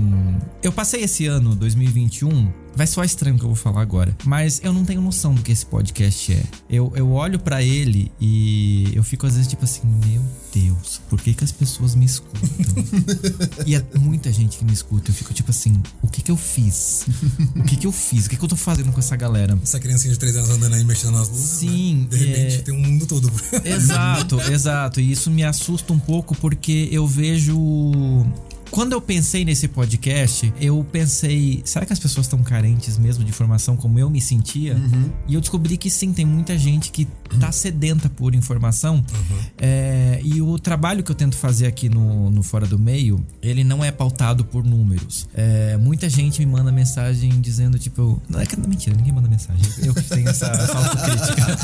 [0.62, 2.50] Eu passei esse ano, 2021.
[2.74, 5.42] Vai soar estranho o que eu vou falar agora, mas eu não tenho noção do
[5.42, 6.42] que esse podcast é.
[6.68, 10.22] Eu, eu olho pra ele e eu fico às vezes tipo assim, meu
[10.54, 12.40] Deus, por que que as pessoas me escutam?
[13.66, 15.10] e é muita gente que me escuta.
[15.10, 17.04] Eu fico tipo assim, o que que eu fiz?
[17.56, 18.26] O que que eu fiz?
[18.26, 19.58] O que que eu tô fazendo com essa galera?
[19.62, 21.44] Essa criancinha de 3 anos andando aí mexendo nas luzes.
[21.44, 22.16] Sim, né?
[22.16, 23.30] De repente é- tem um mundo todo.
[23.64, 25.00] Exato, exato.
[25.00, 28.24] E isso me assusta um pouco porque eu vejo.
[28.70, 33.30] Quando eu pensei nesse podcast, eu pensei, será que as pessoas estão carentes mesmo de
[33.30, 34.76] informação como eu me sentia?
[35.26, 37.06] E eu descobri que sim, tem muita gente que
[37.40, 39.04] tá sedenta por informação.
[39.58, 43.64] É, e o trabalho que eu tento fazer aqui no, no Fora do Meio, ele
[43.64, 45.26] não é pautado por números.
[45.34, 49.64] É, muita gente me manda mensagem dizendo, tipo, não é que mentira, ninguém manda mensagem.
[49.84, 51.58] Eu que tenho essa, autocrítica.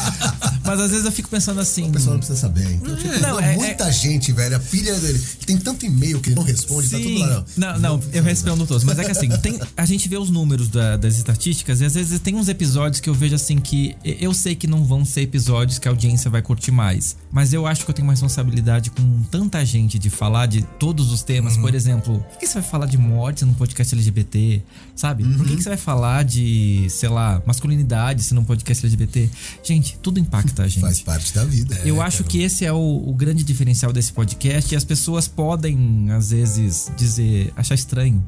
[0.65, 1.89] Mas às vezes eu fico pensando assim.
[1.89, 2.73] O pessoal não precisa saber.
[2.75, 4.57] Então, tipo, Não, não, é- muita gente, velho.
[4.57, 5.19] A pilha dele.
[5.47, 6.96] Tem tanto e-mail que ele não responde.
[6.99, 7.73] Tá tudo lá, não.
[7.73, 8.85] Não, não, eu respondo todos.
[8.85, 11.95] Mas é que assim, tem, a gente vê os números da- das estatísticas e às
[11.95, 15.23] vezes tem uns episódios que eu vejo assim que eu sei que não vão ser
[15.23, 17.17] episódios que a audiência vai curtir mais.
[17.31, 21.13] Mas eu acho que eu tenho uma responsabilidade com tanta gente de falar de todos
[21.13, 21.57] os temas.
[21.57, 24.63] Por exemplo, por que você vai falar de morte num podcast LGBT?
[24.95, 25.25] Sabe?
[25.37, 29.29] Por que, você vai falar de, sei lá, masculinidade se num podcast LGBT?
[29.63, 30.81] Gente, tudo impacta a gente.
[30.81, 31.75] Faz parte da vida.
[31.85, 36.11] Eu acho que esse é o, o grande diferencial desse podcast e as pessoas podem,
[36.11, 38.25] às vezes, dizer, achar estranho.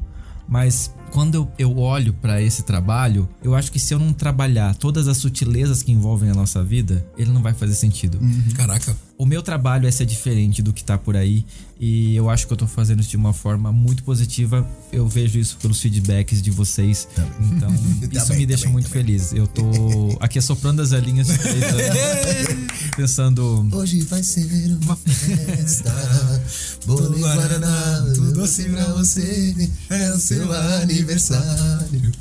[0.47, 4.75] Mas quando eu, eu olho pra esse trabalho, eu acho que se eu não trabalhar
[4.75, 8.19] todas as sutilezas que envolvem a nossa vida, ele não vai fazer sentido.
[8.55, 8.95] Caraca.
[9.17, 11.45] O meu trabalho é ser diferente do que tá por aí
[11.77, 14.65] e eu acho que eu tô fazendo isso de uma forma muito positiva.
[14.93, 17.05] Eu vejo isso pelos feedbacks de vocês.
[17.41, 17.69] Então,
[18.09, 19.03] isso Também, me deixa também, muito também.
[19.05, 19.33] feliz.
[19.33, 22.57] Eu tô aqui assoprando as velhinhas de três anos,
[22.95, 24.47] pensando Hoje vai ser
[24.83, 25.91] uma festa.
[26.87, 29.69] Bolo e Guaraná, tudo doce pra você.
[29.89, 30.98] É o seu aniversário.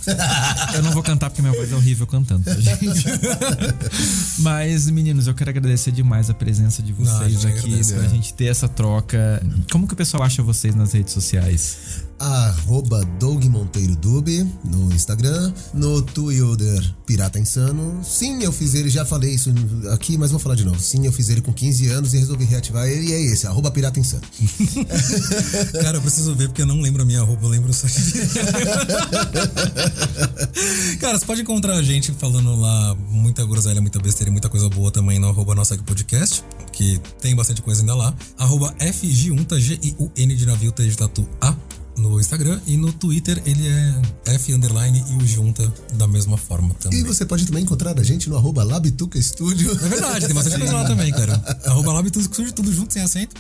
[0.75, 3.07] Eu não vou cantar porque minha voz é horrível cantando, tá, gente?
[4.39, 8.35] Mas, meninos, eu quero agradecer demais a presença de Não, vocês gente aqui, pra gente
[8.35, 9.43] ter essa troca.
[9.71, 12.08] Como que o pessoal acha vocês nas redes sociais?
[12.19, 18.01] Arroba Doug Monteiro Dube no Instagram, no Twitter Pirata Insano.
[18.05, 19.53] Sim, eu fiz ele, já falei isso
[19.93, 20.81] aqui, mas vou falar de novo.
[20.81, 23.71] Sim, eu fiz ele com 15 anos e resolvi reativar ele e é esse, arroba
[23.71, 24.23] Pirata Insano.
[25.81, 27.95] Cara, eu preciso ver porque eu não lembro a minha roupa, eu lembro só de...
[30.99, 34.69] Cara, você pode encontrar a gente falando lá muita groselha, muita besteira e muita coisa
[34.69, 38.15] boa também no arroba nossa podcast, que tem bastante coisa ainda lá.
[38.37, 41.55] Arroba FGUNTA, G-I-U-N de navio, T de tatu A
[41.99, 46.75] no Instagram e no Twitter ele é F underline e o junta da mesma forma
[46.75, 47.01] também.
[47.01, 49.71] E você pode também encontrar a gente no arroba Labituca Studio.
[49.73, 51.35] É verdade, tem bastante coisa lá também, cara.
[51.65, 53.37] Arroba Lab tudo, tudo, tudo junto, sem acento.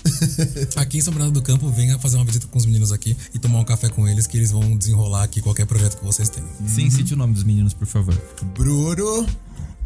[0.77, 3.39] Aqui em São Bernardo do Campo, venha fazer uma visita com os meninos aqui e
[3.39, 6.49] tomar um café com eles, que eles vão desenrolar aqui qualquer projeto que vocês tenham.
[6.67, 8.17] Sim, cite o nome dos meninos, por favor.
[8.57, 9.27] Bruno,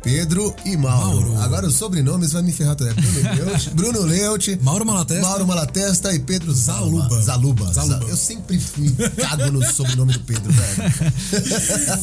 [0.03, 1.31] Pedro e Mauro.
[1.31, 1.43] Mauro.
[1.43, 2.77] Agora os sobrenomes vai me ferrar.
[2.81, 5.23] É Bruno Leute, Bruno Leute, Mauro Malatesta.
[5.29, 7.21] Mauro Malatesta e Pedro Zaluba.
[7.23, 7.73] Zaluba.
[7.73, 8.05] Zaluba.
[8.09, 11.13] Eu sempre fui cago no sobrenome do Pedro, velho.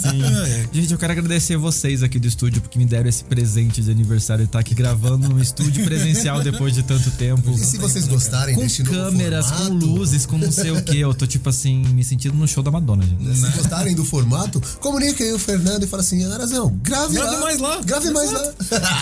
[0.09, 3.91] É, Gente, eu quero agradecer vocês aqui do estúdio porque me deram esse presente de
[3.91, 7.51] aniversário de estar aqui gravando no estúdio presencial depois de tanto tempo.
[7.51, 10.97] E se vocês gostarem Com deste câmeras, com formato, luzes, com não sei o que.
[10.99, 13.35] Eu tô tipo assim, me sentindo no show da Madonna, gente.
[13.35, 17.41] Se gostarem do formato, comuniquem o Fernando e fala assim: Arazão, grave, Grave lá.
[17.41, 17.81] mais lá.
[17.89, 18.53] Grave mais lá.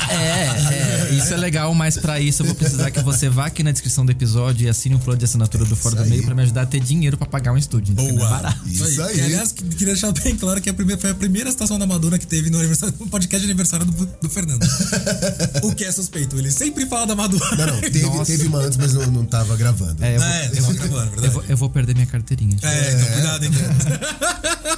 [0.09, 3.63] É, é, isso é legal, mas pra isso eu vou precisar que você vá aqui
[3.63, 6.33] na descrição do episódio e assine o plano de assinatura do Fora do Meio pra
[6.33, 7.93] me ajudar a ter dinheiro pra pagar um estúdio.
[7.97, 8.55] É Boa.
[8.65, 9.13] Isso aí.
[9.15, 11.85] Que, aliás, que- queria deixar bem claro que a primeira, foi a primeira citação da
[11.85, 14.65] Madonna que teve no, aniversário, no podcast de aniversário do, do Fernando.
[15.63, 16.37] o que é suspeito?
[16.37, 17.45] Ele sempre fala da Madonna.
[17.57, 20.03] Não, não, teve, teve uma antes, mas não, não tava gravando.
[20.03, 21.33] É, eu vou, É, eu vou- só gravando, eu verdade.
[21.33, 22.51] vou- eu vou perder minha carteirinha.
[22.51, 22.65] gente.
[22.65, 24.77] É, então cuidado, hein, cara.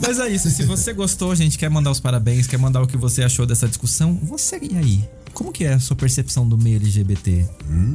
[0.00, 0.48] Mas é isso.
[0.50, 3.66] Se você gostou, gente, quer mandar os parabéns, quer mandar o que você achou dessa
[3.66, 5.04] discussão, você e aí?
[5.32, 7.46] Como que é a sua percepção do meio LGBT?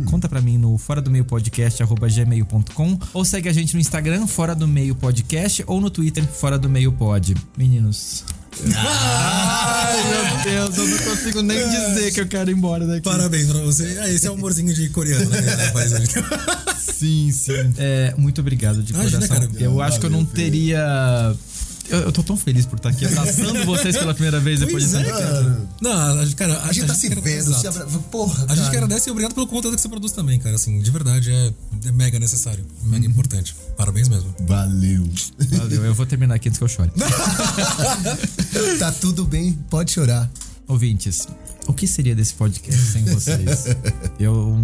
[0.06, 4.28] Conta pra mim no fora do meio podcast gmail.com ou segue a gente no Instagram
[4.28, 7.36] fora do meio podcast ou no Twitter fora do meio pod.
[7.58, 8.24] Meninos.
[8.76, 13.02] Ai, meu Deus, eu não consigo nem dizer que eu quero ir embora daqui.
[13.02, 13.98] Parabéns pra você.
[14.02, 15.40] Ah, esse é o amorzinho de coreano, né?
[15.76, 16.06] hoje.
[16.78, 17.74] Sim, sim.
[17.78, 19.48] É, muito obrigado de Imagina, coração.
[19.50, 19.64] cara.
[19.64, 21.36] eu acho que eu não teria.
[21.90, 25.04] Eu, eu tô tão feliz por estar aqui abraçando vocês pela primeira vez depois Pois
[25.04, 25.70] de é, tanto cara.
[25.82, 27.86] Não, a cara, A gente tá se vendo, se abra...
[28.10, 28.86] Porra, A gente que cara.
[28.86, 30.56] agradece e obrigado pelo conteúdo que você produz também, cara.
[30.56, 31.54] Assim, de verdade, é,
[31.86, 33.56] é mega necessário, mega importante.
[33.78, 34.34] Parabéns mesmo.
[34.48, 35.08] Valeu.
[35.52, 36.92] Valeu, eu vou terminar aqui antes que eu chore.
[38.80, 40.30] tá tudo bem, pode chorar.
[40.68, 41.28] Ouvintes,
[41.68, 43.66] o que seria desse podcast sem vocês?
[44.18, 44.58] Eu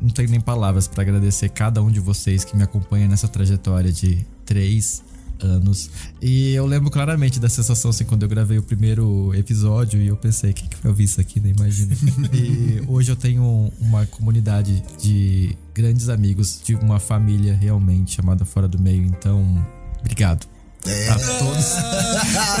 [0.00, 3.92] não tenho nem palavras pra agradecer cada um de vocês que me acompanha nessa trajetória
[3.92, 5.02] de três
[5.44, 5.90] anos.
[6.20, 10.16] E eu lembro claramente da sensação assim quando eu gravei o primeiro episódio e eu
[10.16, 11.52] pensei, quem que vai ouvir isso aqui, né?
[11.56, 11.94] Imagina.
[12.32, 18.66] e hoje eu tenho uma comunidade de grandes amigos, de uma família realmente chamada Fora
[18.66, 19.04] do Meio.
[19.04, 19.64] Então,
[20.00, 20.46] obrigado.
[20.86, 21.08] É.
[21.08, 21.72] A todos.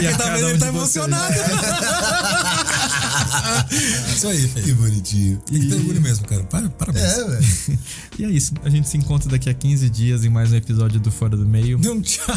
[0.00, 1.06] e a cada um tá de vocês.
[4.14, 4.72] Isso aí, Que Fê.
[4.74, 5.38] bonitinho.
[5.46, 6.42] Tem que ter orgulho mesmo, cara.
[6.44, 7.04] Par- Parabéns.
[7.04, 7.78] É, velho.
[8.16, 8.52] E é isso.
[8.62, 11.44] A gente se encontra daqui a 15 dias em mais um episódio do Fora do
[11.44, 11.80] Meio.
[11.82, 12.24] Não, tchau.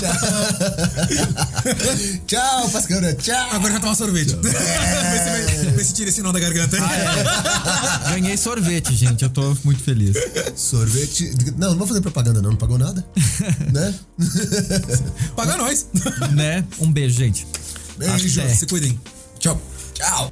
[2.26, 3.14] Tchau, Pascana.
[3.14, 3.50] Tchau.
[3.52, 4.36] Agora já toma sorvete.
[4.42, 8.22] Vê se vai- Vê se tira esse nó da garganta aí.
[8.22, 9.22] Ganhei sorvete, gente.
[9.24, 10.16] Eu tô muito feliz.
[10.56, 11.32] Sorvete.
[11.58, 12.50] Não, não vou fazer propaganda, não.
[12.52, 13.06] Não pagou nada.
[13.72, 13.94] né?
[15.36, 15.86] Paga nós.
[16.34, 16.64] né?
[16.80, 17.46] Um beijo, gente.
[18.00, 18.42] Beijo.
[18.42, 18.54] Até.
[18.56, 19.00] Se cuidem.
[19.40, 19.62] Tchau.
[19.94, 20.32] Tchau.